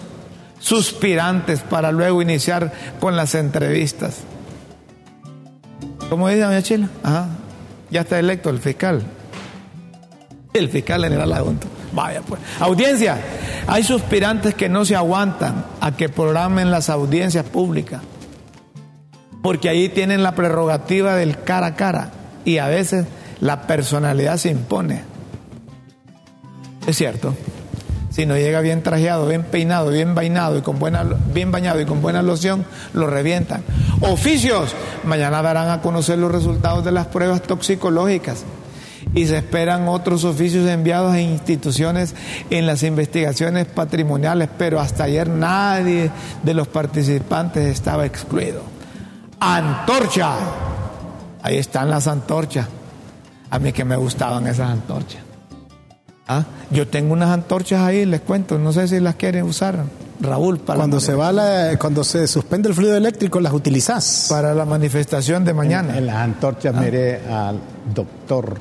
suspirantes 0.60 1.62
para 1.62 1.90
luego 1.90 2.22
iniciar 2.22 2.72
con 3.00 3.16
las 3.16 3.34
entrevistas. 3.34 4.18
¿Cómo 6.08 6.28
dice 6.28 6.40
doña 6.40 6.62
Chila? 6.62 6.88
Ajá. 7.02 7.28
Ya 7.90 8.00
está 8.02 8.18
electo 8.18 8.50
el 8.50 8.58
fiscal. 8.58 9.02
El 10.54 10.68
fiscal 10.68 11.02
general 11.02 11.32
adjunto. 11.32 11.66
Vaya 11.92 12.22
pues. 12.22 12.40
Audiencia. 12.60 13.18
Hay 13.66 13.82
suspirantes 13.82 14.54
que 14.54 14.68
no 14.68 14.84
se 14.84 14.96
aguantan 14.96 15.64
a 15.80 15.92
que 15.92 16.08
programen 16.08 16.70
las 16.70 16.88
audiencias 16.88 17.44
públicas. 17.44 18.00
Porque 19.42 19.68
ahí 19.68 19.88
tienen 19.88 20.22
la 20.22 20.34
prerrogativa 20.34 21.14
del 21.14 21.42
cara 21.42 21.68
a 21.68 21.74
cara. 21.76 22.10
Y 22.44 22.58
a 22.58 22.68
veces 22.68 23.06
la 23.40 23.66
personalidad 23.66 24.36
se 24.38 24.50
impone. 24.50 25.02
Es 26.86 26.96
cierto. 26.96 27.34
Si 28.18 28.26
no 28.26 28.36
llega 28.36 28.60
bien 28.62 28.82
trajeado, 28.82 29.28
bien 29.28 29.44
peinado, 29.44 29.92
bien 29.92 30.16
bañado 30.16 30.58
y 30.58 30.62
con 30.62 30.80
buena, 30.80 31.04
bien 31.32 31.52
bañado 31.52 31.80
y 31.80 31.84
con 31.84 32.02
buena 32.02 32.20
loción, 32.20 32.64
lo 32.92 33.06
revientan. 33.06 33.62
Oficios. 34.00 34.74
Mañana 35.04 35.40
darán 35.40 35.70
a 35.70 35.80
conocer 35.82 36.18
los 36.18 36.32
resultados 36.32 36.84
de 36.84 36.90
las 36.90 37.06
pruebas 37.06 37.42
toxicológicas. 37.42 38.42
Y 39.14 39.28
se 39.28 39.36
esperan 39.36 39.86
otros 39.86 40.24
oficios 40.24 40.68
enviados 40.68 41.12
a 41.12 41.20
instituciones 41.20 42.16
en 42.50 42.66
las 42.66 42.82
investigaciones 42.82 43.66
patrimoniales, 43.66 44.48
pero 44.58 44.80
hasta 44.80 45.04
ayer 45.04 45.28
nadie 45.28 46.10
de 46.42 46.54
los 46.54 46.66
participantes 46.66 47.66
estaba 47.66 48.04
excluido. 48.04 48.62
Antorcha. 49.38 50.34
Ahí 51.40 51.56
están 51.56 51.88
las 51.88 52.08
antorchas. 52.08 52.66
A 53.48 53.60
mí 53.60 53.72
que 53.72 53.84
me 53.84 53.94
gustaban 53.94 54.48
esas 54.48 54.70
antorchas. 54.70 55.27
¿Ah? 56.28 56.44
Yo 56.70 56.86
tengo 56.86 57.14
unas 57.14 57.30
antorchas 57.30 57.80
ahí, 57.80 58.04
les 58.04 58.20
cuento, 58.20 58.58
no 58.58 58.72
sé 58.72 58.86
si 58.86 59.00
las 59.00 59.14
quieren 59.14 59.44
usar, 59.44 59.84
Raúl, 60.20 60.58
para, 60.58 60.76
Cuando 60.78 61.00
se 61.00 61.14
va 61.14 61.32
la- 61.32 61.78
cuando 61.78 62.04
se 62.04 62.26
suspende 62.26 62.68
el 62.68 62.74
fluido 62.74 62.96
eléctrico, 62.96 63.40
las 63.40 63.52
utilizás. 63.52 64.26
para 64.28 64.52
la 64.54 64.64
manifestación 64.66 65.44
de 65.44 65.54
mañana. 65.54 65.96
En 65.96 66.06
las 66.06 66.16
antorchas 66.16 66.74
Ah. 66.76 66.80
miré 66.80 67.20
al 67.26 67.58
doctor 67.94 68.56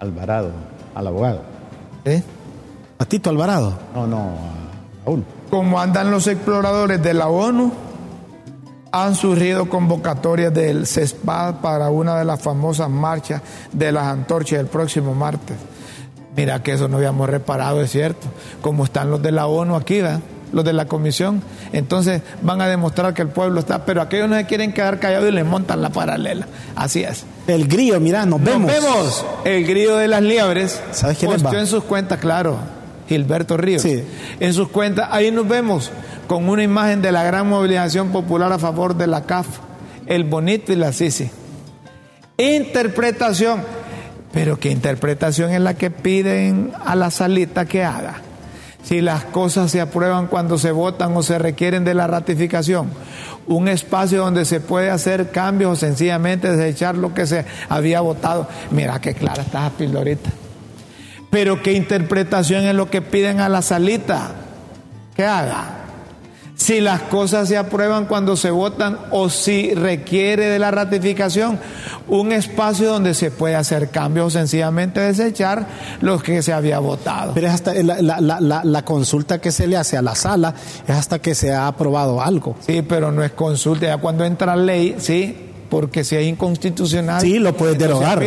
Alvarado, 0.00 0.50
al 0.94 1.06
abogado. 1.06 1.42
¿Eh? 2.04 2.22
A 2.98 3.04
Tito 3.04 3.30
Alvarado. 3.30 3.74
No, 3.94 4.06
no, 4.06 4.18
a 4.22 5.04
Raúl. 5.06 5.24
Como 5.50 5.78
andan 5.80 6.10
los 6.10 6.26
exploradores 6.26 7.00
de 7.02 7.14
la 7.14 7.28
ONU, 7.28 7.72
han 8.90 9.14
surgido 9.14 9.68
convocatorias 9.68 10.52
del 10.54 10.86
CESPAD 10.86 11.56
para 11.56 11.90
una 11.90 12.16
de 12.18 12.24
las 12.24 12.40
famosas 12.40 12.88
marchas 12.88 13.42
de 13.72 13.90
las 13.92 14.04
antorchas 14.04 14.60
el 14.60 14.66
próximo 14.66 15.14
martes. 15.14 15.56
Mira 16.36 16.62
que 16.62 16.72
eso 16.72 16.88
no 16.88 16.96
habíamos 16.96 17.28
reparado, 17.28 17.80
es 17.80 17.90
cierto. 17.90 18.26
Como 18.60 18.84
están 18.84 19.10
los 19.10 19.22
de 19.22 19.32
la 19.32 19.46
ONU 19.46 19.76
aquí, 19.76 20.00
¿verdad? 20.00 20.20
los 20.54 20.64
de 20.64 20.72
la 20.72 20.86
comisión, 20.86 21.42
entonces 21.72 22.22
van 22.42 22.60
a 22.60 22.68
demostrar 22.68 23.12
que 23.12 23.22
el 23.22 23.28
pueblo 23.28 23.60
está, 23.60 23.84
pero 23.84 24.00
aquellos 24.00 24.28
no 24.28 24.36
se 24.36 24.46
quieren 24.46 24.72
quedar 24.72 25.00
callados 25.00 25.28
y 25.28 25.32
les 25.32 25.44
montan 25.44 25.82
la 25.82 25.90
paralela. 25.90 26.46
Así 26.76 27.02
es. 27.02 27.24
El 27.46 27.66
grillo, 27.66 28.00
mira, 28.00 28.24
nos 28.24 28.42
vemos. 28.42 28.72
Nos 28.72 28.82
vemos. 28.82 29.26
El 29.44 29.66
grillo 29.66 29.96
de 29.96 30.08
las 30.08 30.22
liebres. 30.22 30.80
¿Sabes 30.92 31.18
quién 31.18 31.32
va? 31.32 31.58
en 31.58 31.66
sus 31.66 31.84
cuentas, 31.84 32.20
claro, 32.20 32.58
Gilberto 33.08 33.56
Ríos. 33.56 33.82
Sí. 33.82 34.04
En 34.40 34.54
sus 34.54 34.68
cuentas, 34.68 35.08
ahí 35.10 35.30
nos 35.30 35.46
vemos 35.48 35.90
con 36.26 36.48
una 36.48 36.62
imagen 36.62 37.02
de 37.02 37.12
la 37.12 37.24
gran 37.24 37.48
movilización 37.48 38.10
popular 38.10 38.52
a 38.52 38.58
favor 38.58 38.96
de 38.96 39.06
la 39.06 39.24
CAF, 39.24 39.46
el 40.06 40.24
Bonito 40.24 40.72
y 40.72 40.76
la 40.76 40.92
Sisi. 40.92 41.30
Interpretación. 42.38 43.62
Pero 44.34 44.58
¿qué 44.58 44.70
interpretación 44.70 45.52
es 45.52 45.60
la 45.60 45.74
que 45.74 45.92
piden 45.92 46.72
a 46.84 46.96
la 46.96 47.12
salita 47.12 47.66
que 47.66 47.84
haga? 47.84 48.16
Si 48.82 49.00
las 49.00 49.24
cosas 49.24 49.70
se 49.70 49.80
aprueban 49.80 50.26
cuando 50.26 50.58
se 50.58 50.72
votan 50.72 51.16
o 51.16 51.22
se 51.22 51.38
requieren 51.38 51.84
de 51.84 51.94
la 51.94 52.08
ratificación, 52.08 52.90
un 53.46 53.68
espacio 53.68 54.18
donde 54.18 54.44
se 54.44 54.60
puede 54.60 54.90
hacer 54.90 55.30
cambios 55.30 55.72
o 55.72 55.76
sencillamente 55.76 56.54
desechar 56.54 56.96
lo 56.96 57.14
que 57.14 57.26
se 57.26 57.46
había 57.68 58.00
votado. 58.00 58.48
Mira 58.72 59.00
qué 59.00 59.14
clara 59.14 59.42
está 59.42 59.68
esa 59.68 59.76
pildorita. 59.76 60.30
Pero 61.30 61.62
qué 61.62 61.72
interpretación 61.72 62.64
es 62.64 62.74
lo 62.74 62.90
que 62.90 63.02
piden 63.02 63.40
a 63.40 63.48
la 63.48 63.62
salita 63.62 64.32
que 65.16 65.24
haga. 65.24 65.73
Si 66.56 66.80
las 66.80 67.02
cosas 67.02 67.48
se 67.48 67.56
aprueban 67.56 68.06
cuando 68.06 68.36
se 68.36 68.50
votan 68.50 68.96
o 69.10 69.28
si 69.28 69.74
requiere 69.74 70.46
de 70.46 70.58
la 70.60 70.70
ratificación, 70.70 71.58
un 72.08 72.30
espacio 72.32 72.88
donde 72.92 73.12
se 73.14 73.30
puede 73.32 73.56
hacer 73.56 73.90
cambios 73.90 74.26
o 74.28 74.30
sencillamente 74.30 75.00
desechar 75.00 75.66
lo 76.00 76.20
que 76.20 76.42
se 76.42 76.52
había 76.52 76.78
votado. 76.78 77.32
Pero 77.34 77.48
es 77.48 77.54
hasta 77.54 77.74
la, 77.74 78.00
la- 78.00 78.20
la- 78.20 78.40
la- 78.40 78.62
la 78.64 78.84
consulta 78.84 79.40
que 79.40 79.50
se 79.50 79.66
le 79.66 79.76
hace 79.76 79.96
a 79.96 80.02
la 80.02 80.14
sala 80.14 80.54
es 80.86 80.94
hasta 80.94 81.18
que 81.18 81.34
se 81.34 81.52
ha 81.52 81.66
aprobado 81.66 82.22
algo. 82.22 82.54
Sí, 82.64 82.82
pero 82.82 83.10
no 83.10 83.24
es 83.24 83.32
consulta, 83.32 83.86
ya 83.86 83.96
cuando 83.98 84.24
entra 84.24 84.54
ley, 84.54 84.94
sí, 84.98 85.36
porque 85.68 86.04
si 86.04 86.14
es 86.14 86.24
inconstitucional. 86.24 87.20
Sí, 87.20 87.40
lo 87.40 87.56
puedes 87.56 87.76
derogar. 87.78 88.22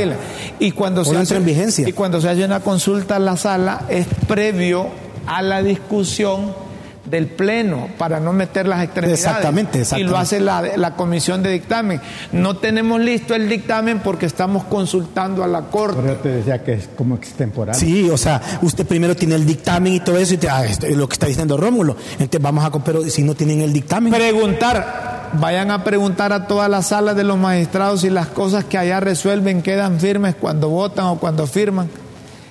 Y 0.59 0.71
cuando 0.71 1.05
se 1.05 1.15
hace 1.15 1.37
en 1.37 1.45
vigencia. 1.45 1.87
Y 1.87 1.93
cuando 1.93 2.19
se 2.19 2.29
hace 2.29 2.43
una 2.43 2.59
consulta 2.59 3.15
a 3.15 3.19
la 3.19 3.37
sala 3.37 3.83
es 3.89 4.05
previo 4.27 4.87
a 5.27 5.41
la 5.41 5.63
discusión 5.63 6.66
del 7.09 7.27
pleno 7.27 7.87
para 7.97 8.19
no 8.19 8.33
meter 8.33 8.67
las 8.67 8.83
extremidades. 8.83 9.25
Exactamente, 9.25 9.77
Y 9.77 9.81
exactamente. 9.81 10.11
lo 10.11 10.17
hace 10.17 10.39
la, 10.39 10.61
la 10.75 10.95
comisión 10.95 11.41
de 11.43 11.51
dictamen. 11.51 12.01
No 12.31 12.57
tenemos 12.57 12.99
listo 12.99 13.33
el 13.33 13.49
dictamen 13.49 13.99
porque 13.99 14.25
estamos 14.25 14.65
consultando 14.65 15.43
a 15.43 15.47
la 15.47 15.63
corte. 15.63 15.95
Por 15.95 16.05
eso 16.05 16.19
te 16.19 16.29
decía 16.29 16.63
que 16.63 16.73
es 16.73 16.89
como 16.97 17.15
extemporáneo. 17.15 17.79
Sí, 17.79 18.09
o 18.09 18.17
sea, 18.17 18.41
usted 18.61 18.85
primero 18.85 19.15
tiene 19.15 19.35
el 19.35 19.45
dictamen 19.45 19.93
y 19.93 19.99
todo 19.99 20.17
eso 20.17 20.33
y 20.33 20.37
te, 20.37 20.49
ah, 20.49 20.65
esto 20.65 20.85
es 20.85 20.95
lo 20.97 21.07
que 21.07 21.13
está 21.13 21.27
diciendo 21.27 21.57
Rómulo. 21.57 21.95
Entonces 22.13 22.41
vamos 22.41 22.65
a, 22.65 22.71
pero 22.83 23.03
si 23.03 23.23
no 23.23 23.35
tienen 23.35 23.61
el 23.61 23.71
dictamen. 23.73 24.11
Preguntar, 24.13 25.29
vayan 25.33 25.71
a 25.71 25.83
preguntar 25.83 26.33
a 26.33 26.47
todas 26.47 26.69
las 26.69 26.87
salas 26.87 27.15
de 27.15 27.23
los 27.23 27.37
magistrados 27.37 28.01
si 28.01 28.09
las 28.09 28.27
cosas 28.27 28.65
que 28.65 28.77
allá 28.77 28.99
resuelven 28.99 29.61
quedan 29.61 29.99
firmes 29.99 30.35
cuando 30.35 30.69
votan 30.69 31.05
o 31.05 31.19
cuando 31.19 31.47
firman. 31.47 31.89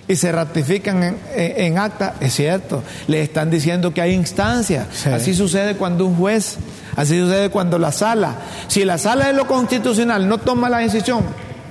Y 0.09 0.17
se 0.17 0.31
ratifican 0.33 1.03
en, 1.03 1.17
en- 1.35 1.61
en 1.73 1.79
acta, 1.79 2.15
es 2.21 2.35
cierto, 2.35 2.83
le 3.09 3.23
están 3.23 3.51
diciendo 3.51 3.93
que 3.93 4.01
hay 4.01 4.13
instancias. 4.13 4.87
Sí. 4.93 5.09
Así 5.11 5.35
sucede 5.35 5.75
cuando 5.77 6.07
un 6.07 6.15
juez, 6.17 6.57
así 6.97 7.19
sucede 7.19 7.51
cuando 7.51 7.79
la 7.79 7.93
sala, 7.93 8.37
si 8.69 8.85
la 8.85 8.99
sala 8.99 9.27
de 9.27 9.33
lo 9.33 9.47
constitucional 9.47 10.29
no 10.29 10.39
toma 10.39 10.69
la 10.69 10.79
decisión 10.79 11.23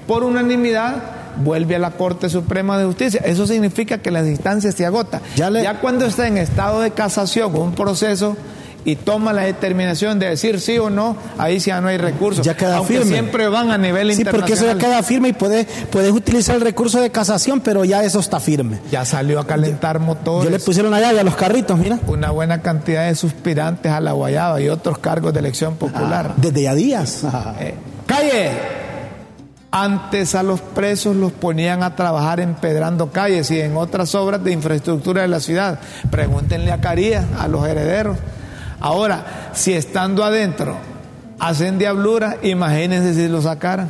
por 0.08 0.24
unanimidad, 0.24 0.96
vuelve 1.38 1.76
a 1.76 1.80
la 1.80 1.92
Corte 1.92 2.30
Suprema 2.30 2.78
de 2.78 2.86
Justicia. 2.86 3.22
Eso 3.26 3.46
significa 3.48 3.98
que 3.98 4.12
las 4.12 4.26
instancias 4.28 4.76
se 4.76 4.86
agotan. 4.86 5.22
Ya 5.36 5.50
le- 5.50 5.64
ya 5.64 5.80
cuando 5.80 6.06
está 6.06 6.28
en 6.28 6.38
estado 6.38 6.82
de 6.82 6.92
casación 6.92 7.56
un 7.56 7.74
proceso 7.74 8.38
y 8.86 8.96
toma 8.98 9.34
la 9.34 9.42
determinación 9.42 10.20
de 10.20 10.30
decir 10.30 10.62
sí 10.62 10.78
o 10.78 10.90
no, 10.92 11.18
ahí 11.40 11.60
sí 11.60 11.72
ya 11.72 11.82
no 11.82 11.88
hay 11.88 11.98
recurso. 11.98 12.44
Ya 12.44 12.56
queda 12.56 12.78
Aunque 12.78 12.94
firme. 13.00 13.12
siempre 13.12 13.48
van 13.48 13.72
a 13.72 13.78
nivel 13.80 14.14
Sí, 14.14 14.22
internacional. 14.22 14.40
porque 14.40 14.54
eso 14.54 14.66
ya 14.66 14.78
queda 14.78 15.02
firme 15.04 15.30
y 15.30 15.34
puedes, 15.34 15.66
puedes 15.92 16.12
utilizar 16.12 16.56
el 16.56 16.62
recurso 16.62 17.02
de 17.02 17.10
casación, 17.10 17.62
pero 17.62 17.84
ya 17.84 18.04
eso 18.04 18.20
está 18.20 18.40
firme. 18.40 18.78
Ya 18.92 19.04
salió 19.04 19.40
a 19.40 19.48
calentar 19.48 20.00
motores. 20.00 20.46
Yo 20.52 20.58
le 20.58 20.64
pusieron 20.64 20.94
allá 20.94 21.10
a 21.10 21.24
los 21.24 21.36
carritos, 21.36 21.78
mira. 21.80 22.00
una 22.08 22.30
buena 22.32 22.62
cantidad 22.62 23.08
de 23.08 23.16
suspirantes 23.16 23.92
a 23.92 24.00
la 24.00 24.12
guayaba 24.12 24.62
y 24.62 24.70
otros 24.70 25.00
cargos 25.00 25.34
de 25.34 25.40
elección 25.40 25.76
popular. 25.78 26.34
Desde 26.38 26.62
ya 26.62 26.76
días. 26.76 27.24
Eh, 27.60 27.74
calle. 28.06 28.52
Antes 29.72 30.36
a 30.36 30.44
los 30.44 30.62
presos 30.62 31.18
los 31.18 31.34
ponían 31.34 31.84
a 31.84 31.96
trabajar 31.98 32.40
empedrando 32.40 33.12
calles 33.12 33.52
y 33.52 33.60
en 33.60 33.76
otras 33.76 34.16
obras 34.16 34.42
de 34.42 34.54
infraestructura 34.54 35.24
de 35.24 35.28
la 35.28 35.42
ciudad. 35.42 35.80
Pregúntenle 36.10 36.72
a 36.72 36.80
Carías, 36.80 37.26
a 37.38 37.50
los 37.50 37.68
herederos. 37.68 38.18
Ahora, 38.80 39.52
si 39.54 39.74
estando 39.74 40.24
adentro 40.24 40.78
hacen 41.40 41.78
diablura, 41.78 42.38
imagínense 42.44 43.14
si 43.14 43.28
lo 43.28 43.42
sacaran. 43.42 43.90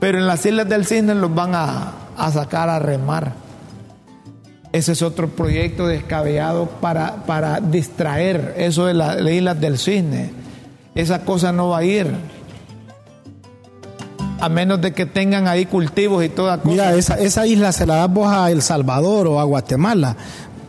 Pero 0.00 0.18
en 0.18 0.26
las 0.26 0.44
Islas 0.44 0.68
del 0.68 0.86
Cisne 0.86 1.14
los 1.14 1.34
van 1.34 1.54
a, 1.54 1.92
a 2.16 2.30
sacar 2.30 2.68
a 2.68 2.78
remar. 2.78 3.32
Ese 4.72 4.92
es 4.92 5.02
otro 5.02 5.28
proyecto 5.28 5.86
descabellado 5.86 6.66
para, 6.66 7.26
para 7.26 7.60
distraer 7.60 8.54
eso 8.56 8.86
de 8.86 8.94
las 8.94 9.20
islas 9.20 9.60
del 9.60 9.78
cisne. 9.78 10.30
Esa 10.94 11.26
cosa 11.26 11.52
no 11.52 11.68
va 11.68 11.78
a 11.78 11.84
ir. 11.84 12.06
A 14.40 14.48
menos 14.48 14.80
de 14.80 14.92
que 14.92 15.04
tengan 15.04 15.46
ahí 15.46 15.66
cultivos 15.66 16.24
y 16.24 16.30
toda 16.30 16.56
cosa. 16.56 16.68
Mira, 16.68 16.94
esa, 16.94 17.18
esa 17.18 17.46
isla 17.46 17.70
se 17.72 17.86
la 17.86 17.96
das 17.96 18.12
vos 18.12 18.32
a 18.32 18.50
El 18.50 18.62
Salvador 18.62 19.26
o 19.26 19.40
a 19.40 19.44
Guatemala. 19.44 20.16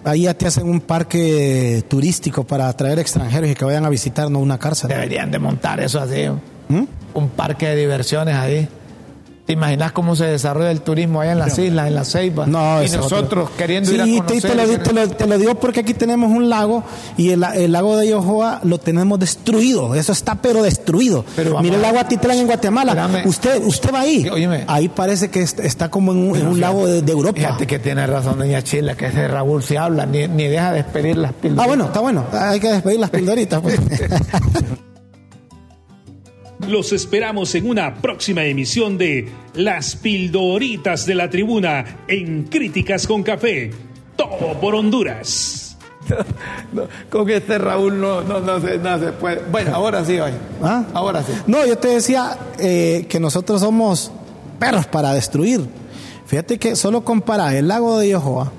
Ahí 0.06 0.24
ya 0.24 0.34
te 0.34 0.48
hacen 0.48 0.68
un 0.68 0.82
parque 0.82 1.84
turístico 1.88 2.44
para 2.44 2.68
atraer 2.68 3.00
extranjeros 3.00 3.50
y 3.50 3.56
que 3.56 3.64
vayan 3.64 3.86
a 3.86 3.90
visitarnos 3.90 4.42
una 4.42 4.58
cárcel. 4.58 4.90
Deberían 4.90 5.32
de 5.32 5.40
montar 5.40 5.80
eso 5.80 6.00
así. 6.00 6.26
¿Mm? 6.68 6.84
Un 7.14 7.30
parque 7.30 7.68
de 7.70 7.76
diversiones 7.78 8.36
ahí. 8.36 8.68
¿Te 9.46 9.52
imaginas 9.52 9.92
cómo 9.92 10.16
se 10.16 10.24
desarrolla 10.24 10.72
el 10.72 10.80
turismo 10.80 11.20
allá 11.20 11.34
en 11.34 11.40
las 11.40 11.60
islas, 11.60 11.88
en 11.90 11.96
las 11.96 12.10
ceibas? 12.10 12.48
No, 12.48 12.82
y 12.82 12.86
nosotros 12.90 13.24
otro. 13.24 13.52
queriendo 13.58 13.90
Sí, 13.90 13.96
ir 13.96 14.02
a 14.02 14.06
conocer. 14.26 14.42
te, 14.52 14.56
lo, 14.56 14.80
te 14.80 14.94
lo- 14.94 15.10
te 15.10 15.28
lo 15.28 15.38
digo 15.38 15.56
porque 15.56 15.82
aquí 15.82 15.94
tenemos 15.94 16.32
un 16.32 16.50
lago 16.50 16.82
y 17.18 17.32
el, 17.32 17.44
el 17.56 17.74
lago 17.74 17.98
de 17.98 18.08
Yohoa 18.08 18.62
lo 18.64 18.78
tenemos 18.78 19.20
destruido. 19.20 19.96
Eso 19.96 20.14
está 20.14 20.36
pero 20.36 20.64
destruido. 20.64 21.26
Pero 21.36 21.60
Mire 21.60 21.76
el 21.76 21.82
lago 21.82 22.00
Atitlán 22.00 22.38
en 22.38 22.48
Guatemala. 22.48 22.94
Espérame. 22.94 23.28
Usted 23.28 23.62
usted 23.66 23.94
va 23.94 24.00
ahí. 24.00 24.30
Óyeme. 24.30 24.64
Ahí 24.68 24.88
parece 24.88 25.30
que 25.30 25.42
est- 25.42 25.60
está 25.60 25.90
como 25.90 26.14
en 26.14 26.20
un, 26.20 26.38
en 26.38 26.62
lago 26.62 26.88
de, 26.88 27.02
de 27.02 27.12
Europa. 27.12 27.38
Fíjate 27.38 27.68
que 27.68 27.80
tiene 27.80 28.08
razón 28.08 28.40
doña 28.40 28.62
Chila, 28.62 28.96
que 28.96 29.08
ese 29.08 29.28
Raúl 29.28 29.62
se 29.62 29.78
habla, 29.78 30.06
ni, 30.06 30.26
ni 30.26 30.48
deja 30.48 30.72
de 30.72 30.84
despedir 30.84 31.18
las 31.18 31.34
píldoras. 31.34 31.66
Ah, 31.66 31.68
bueno, 31.68 31.86
está 31.88 32.00
bueno. 32.00 32.24
Hay 32.32 32.62
que 32.62 32.72
despedir 32.72 33.00
las 33.02 33.10
pildoritas. 33.10 33.60
pues. 33.62 33.78
Los 36.68 36.94
esperamos 36.94 37.54
en 37.56 37.70
una 37.70 37.96
próxima 37.96 38.44
emisión 38.46 38.98
de 38.98 39.30
Las 39.56 39.96
Pildoritas 39.96 41.06
de 41.06 41.16
la 41.16 41.30
Tribuna 41.30 42.00
en 42.08 42.44
Críticas 42.44 43.06
con 43.06 43.24
Café. 43.24 43.72
Todo 44.16 44.60
por 44.60 44.76
Honduras. 44.76 45.78
No, 46.74 46.84
con 47.10 47.30
este 47.30 47.60
Raúl 47.60 48.02
no, 48.02 48.22
no, 48.22 48.40
no, 48.40 48.60
se, 48.60 48.78
no 48.80 49.00
se 49.00 49.12
puede. 49.14 49.44
Bueno, 49.52 49.76
ahora 49.76 50.04
sí, 50.04 50.20
hoy. 50.20 50.32
¿Ah? 50.62 50.84
Ahora 50.92 51.22
sí. 51.22 51.32
No, 51.46 51.66
yo 51.66 51.78
te 51.78 51.90
decía 51.90 52.36
eh, 52.58 53.06
que 53.08 53.20
nosotros 53.20 53.62
somos 53.62 54.12
perros 54.60 54.88
para 54.88 55.14
destruir. 55.14 55.62
Fíjate 56.26 56.58
que 56.58 56.76
solo 56.76 57.06
compara 57.06 57.56
el 57.56 57.68
lago 57.68 58.00
de 58.00 58.10
Yohoa 58.10 58.52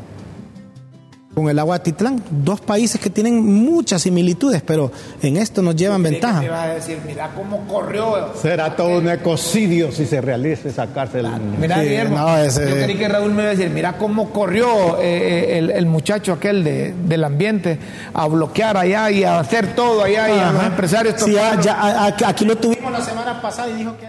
con 1.34 1.48
el 1.48 1.58
agua 1.58 1.78
de 1.78 1.84
Titlán, 1.84 2.22
dos 2.30 2.60
países 2.60 3.00
que 3.00 3.10
tienen 3.10 3.44
muchas 3.44 4.02
similitudes, 4.02 4.62
pero 4.64 4.92
en 5.20 5.36
esto 5.36 5.62
nos 5.62 5.74
llevan 5.74 6.00
ventaja. 6.02 6.44
iba 6.44 6.62
a 6.62 6.68
decir, 6.74 6.98
mira 7.04 7.32
cómo 7.34 7.66
corrió. 7.66 8.32
Será 8.40 8.76
todo 8.76 8.98
un 8.98 9.08
ecocidio 9.08 9.90
si 9.90 10.06
se 10.06 10.20
realiza 10.20 10.68
esa 10.68 10.86
cárcel. 10.86 11.26
Mira, 11.60 11.76
Sí, 11.76 11.82
Guillermo, 11.82 12.16
no, 12.18 12.38
ese- 12.38 12.68
yo 12.68 12.74
creí 12.84 12.96
que 12.96 13.08
Raúl 13.08 13.32
me 13.32 13.42
iba 13.42 13.50
a 13.50 13.54
decir, 13.56 13.70
mira 13.70 13.98
cómo 13.98 14.30
corrió 14.30 14.98
eh, 15.00 15.58
el, 15.58 15.70
el 15.70 15.86
muchacho 15.86 16.32
aquel 16.34 16.62
de, 16.62 16.94
del 17.04 17.24
ambiente 17.24 17.80
a 18.14 18.28
bloquear 18.28 18.76
allá 18.76 19.10
y 19.10 19.24
a 19.24 19.40
hacer 19.40 19.74
todo 19.74 20.04
allá 20.04 20.28
y 20.28 20.38
a 20.38 20.52
los 20.52 20.62
empresarios. 20.64 21.14
Sí, 21.18 21.32
ya- 21.32 22.14
aquí 22.26 22.44
lo 22.44 22.54
tuvimos 22.56 22.92
la 22.92 23.00
semana 23.00 23.42
pasada 23.42 23.70
y 23.70 23.74
dijo 23.74 23.96
que 23.98 24.06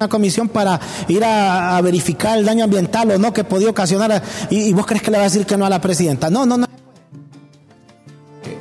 una 0.00 0.08
comisión 0.08 0.48
para 0.48 0.80
ir 1.08 1.22
a, 1.22 1.76
a 1.76 1.80
verificar 1.82 2.38
el 2.38 2.46
daño 2.46 2.64
ambiental 2.64 3.10
o 3.10 3.18
no 3.18 3.34
que 3.34 3.44
podía 3.44 3.68
ocasionar. 3.68 4.22
y, 4.48 4.60
y 4.62 4.72
vos 4.72 4.86
crees 4.86 5.02
que 5.02 5.10
le 5.10 5.18
va 5.18 5.24
a 5.24 5.26
decir 5.26 5.44
que 5.44 5.58
no 5.58 5.66
a 5.66 5.68
la 5.68 5.78
presidenta? 5.78 6.30
No, 6.30 6.46
no, 6.46 6.56
no. 6.56 6.66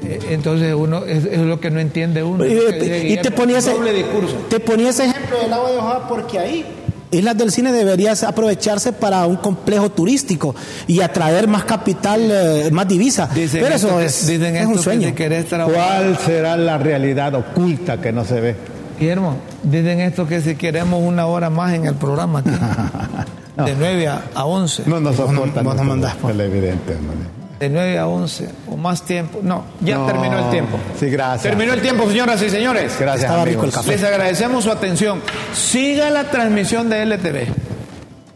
Eh, 0.04 0.20
Entonces 0.32 0.74
uno, 0.76 1.06
es, 1.06 1.24
es 1.24 1.40
lo 1.40 1.62
que 1.62 1.72
no 1.72 1.80
entiende 1.80 2.24
uno. 2.24 2.46
Y, 2.46 2.50
que 2.50 3.08
y- 3.18 3.22
te 3.22 3.32
ponía 3.32 3.60
ese, 3.60 3.72
doble 3.72 3.94
discurso. 3.94 4.36
te 4.50 4.60
ponía 4.60 4.90
ese 4.90 5.06
ejemplo 5.06 5.40
del 5.40 5.54
agua 5.54 5.72
de 5.72 5.78
Oaxaca 5.78 6.08
porque 6.10 6.40
ahí 6.40 6.66
Islas 7.12 7.38
del 7.38 7.52
Cine 7.54 7.72
debería 7.72 8.12
aprovecharse 8.28 8.92
para 8.92 9.26
un 9.26 9.38
complejo 9.38 9.90
turístico 9.90 10.54
y 10.88 11.00
atraer 11.00 11.48
más 11.48 11.64
capital, 11.64 12.20
eh, 12.30 12.70
más 12.74 12.86
divisa. 12.86 13.30
Dicen 13.34 13.62
Pero 13.64 13.76
esto 13.76 13.88
eso 13.88 13.98
que- 14.00 14.06
es, 14.08 14.28
dicen 14.28 14.58
es 14.58 14.66
un 14.68 14.78
sueño. 14.78 15.14
¿Cuál 15.16 16.18
será 16.20 16.58
la 16.58 16.78
realidad 16.78 17.34
oculta 17.36 18.02
que 18.02 18.12
no 18.12 18.26
se 18.26 18.42
ve? 18.42 18.56
Guillermo, 19.00 19.38
dicen 19.64 20.02
esto 20.02 20.28
que 20.28 20.42
si 20.42 20.56
queremos 20.56 21.02
una 21.02 21.26
hora 21.26 21.50
más 21.50 21.74
en 21.74 21.86
el 21.86 21.96
programa, 21.96 22.40
aquí, 22.40 22.50
de 23.66 23.76
9 23.78 24.08
a, 24.08 24.22
a 24.36 24.46
11. 24.46 24.84
No 24.86 25.00
nos 25.00 25.16
soportan. 25.16 25.54
no 25.56 25.64
nuestros 25.64 25.88
mandás, 25.88 26.16
pues. 26.22 26.36
televidentes, 26.36 26.98
hombre. 26.98 27.30
De 27.60 27.70
9 27.70 27.98
a 28.00 28.08
11 28.08 28.50
o 28.72 28.78
más 28.78 29.02
tiempo. 29.04 29.40
No, 29.44 29.64
ya 29.82 29.98
No. 29.98 30.06
terminó 30.06 30.40
el 30.40 30.50
tiempo. 30.52 30.78
Sí, 30.98 31.10
gracias. 31.10 31.44
Terminó 31.44 31.74
el 31.74 31.82
tiempo, 31.82 32.08
señoras 32.08 32.42
y 32.42 32.50
señores. 32.50 32.96
Gracias, 33.00 33.24
Estaba 33.26 33.44
rico 33.46 33.66
el 33.66 33.72
café. 33.72 33.92
Les 33.92 34.04
agradecemos 34.04 34.64
su 34.64 34.72
atención. 34.72 35.22
Siga 35.54 36.10
la 36.10 36.26
transmisión 36.32 36.90
de 36.90 37.04
LTV. 37.06 37.48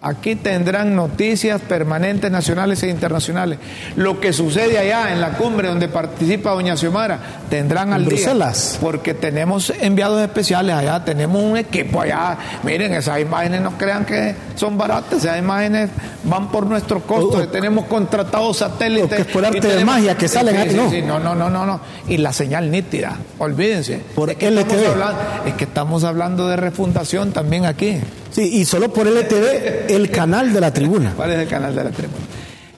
Aquí 0.06 0.36
tendrán 0.36 0.97
noticias 0.97 1.62
permanentes 1.62 2.30
nacionales 2.30 2.84
e 2.84 2.89
internacionales. 2.89 3.58
Lo 3.95 4.20
que 4.20 4.34
sucede 4.34 4.78
allá 4.78 5.14
en 5.14 5.22
la 5.22 5.30
cumbre 5.38 5.70
donde 5.70 5.88
participa 5.88 6.51
doña 6.51 6.76
Xiomara, 6.76 7.18
tendrán 7.49 7.93
al 7.93 8.01
día. 8.01 8.10
Bruselas. 8.10 8.78
Porque 8.82 9.14
tenemos 9.14 9.72
enviados 9.80 10.22
especiales 10.22 10.76
allá, 10.76 11.06
tenemos 11.06 11.41
un 11.41 11.56
equipo 11.56 12.01
allá. 12.01 12.38
Miren, 12.64 12.93
esas 12.93 13.22
imágenes 13.22 13.62
no 13.62 13.78
crean 13.78 14.04
que 14.04 14.36
son 14.56 14.78
baratas, 14.78 15.20
esas 15.24 15.39
imágenes 15.39 15.89
van 16.26 16.51
por 16.51 16.66
nuestro 16.66 16.99
costo. 17.04 17.38
O- 17.38 17.43
o- 17.43 17.47
tenemos 17.47 17.86
contratados 17.86 18.58
satélites. 18.58 19.10
que 19.10 19.22
es 19.22 19.28
por 19.28 19.45
arte 19.45 19.66
de 19.66 19.86
magia 19.86 20.18
que 20.18 20.28
salen 20.28 20.56
sí, 20.56 20.62
ahí, 20.62 20.70
sí, 20.72 20.76
no. 20.76 20.89
sí, 20.89 21.01
no, 21.01 21.18
no, 21.20 21.34
no, 21.34 21.49
no, 21.49 21.66
no. 21.66 21.80
Y 22.10 22.18
la 22.18 22.34
señal 22.34 22.70
nítida, 22.70 23.18
olvídense. 23.39 24.01
Por 24.14 24.32
Es 24.32 24.36
que 24.36 24.47
estamos 24.49 24.74
LTV. 24.74 24.91
hablando- 24.91 25.20
es 25.45 25.54
que 25.54 25.64
estamos 25.64 26.04
hablando 26.04 26.47
de 26.49 26.58
refundación 26.58 27.32
también 27.32 27.66
aquí. 27.66 27.99
Sí, 28.34 28.41
y 28.41 28.65
solo 28.65 28.91
por 28.91 29.07
LTV, 29.07 29.91
el 29.91 30.09
canal 30.09 30.51
de 30.51 30.59
la 30.59 30.73
tribuna. 30.73 31.13
¿Cuál 31.15 31.31
es 31.31 31.39
el 31.39 31.47
canal 31.47 31.75
de 31.75 31.84
la 31.84 31.89
tribuna? 31.91 32.19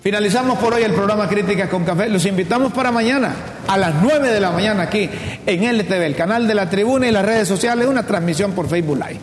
Finalizamos 0.02 0.60
por 0.60 0.74
hoy 0.74 0.84
el 0.84 0.94
programa 0.94 1.28
Críticas 1.28 1.70
con 1.70 1.84
Café. 1.84 2.10
Los 2.10 2.26
invitamos 2.26 2.72
para 2.74 2.92
mañana 2.92 3.34
a 3.68 3.78
las 3.78 3.96
9 4.04 4.30
de 4.30 4.40
la 4.40 4.52
mañana 4.52 4.84
aquí 4.84 5.10
en 5.46 5.64
LTV, 5.64 6.04
el 6.04 6.16
canal 6.16 6.48
de 6.48 6.54
la 6.54 6.70
tribuna 6.70 7.08
y 7.08 7.12
las 7.12 7.26
redes 7.26 7.48
sociales, 7.48 7.88
una 7.88 8.04
transmisión 8.04 8.52
por 8.52 8.68
Facebook 8.68 8.98
Live. 8.98 9.20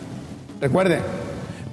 Recuerden, 0.59 0.99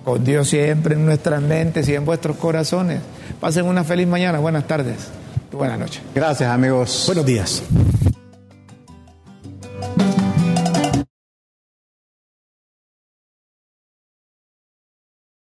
con 0.05 0.23
Dios 0.23 0.49
siempre 0.49 0.95
en 0.95 1.07
nuestras 1.07 1.43
mentes 1.43 1.89
y 1.89 1.95
en 1.95 2.05
vuestros 2.05 2.37
corazones. 2.37 3.01
Pasen 3.41 3.65
una 3.65 3.83
feliz 3.83 4.07
mañana, 4.07 4.39
buenas 4.39 4.67
tardes 4.67 5.09
y 5.53 5.57
buenas 5.57 5.79
noches. 5.79 6.03
Gracias, 6.15 6.49
amigos. 6.49 7.05
Buenos 7.07 7.27
días. 7.27 7.63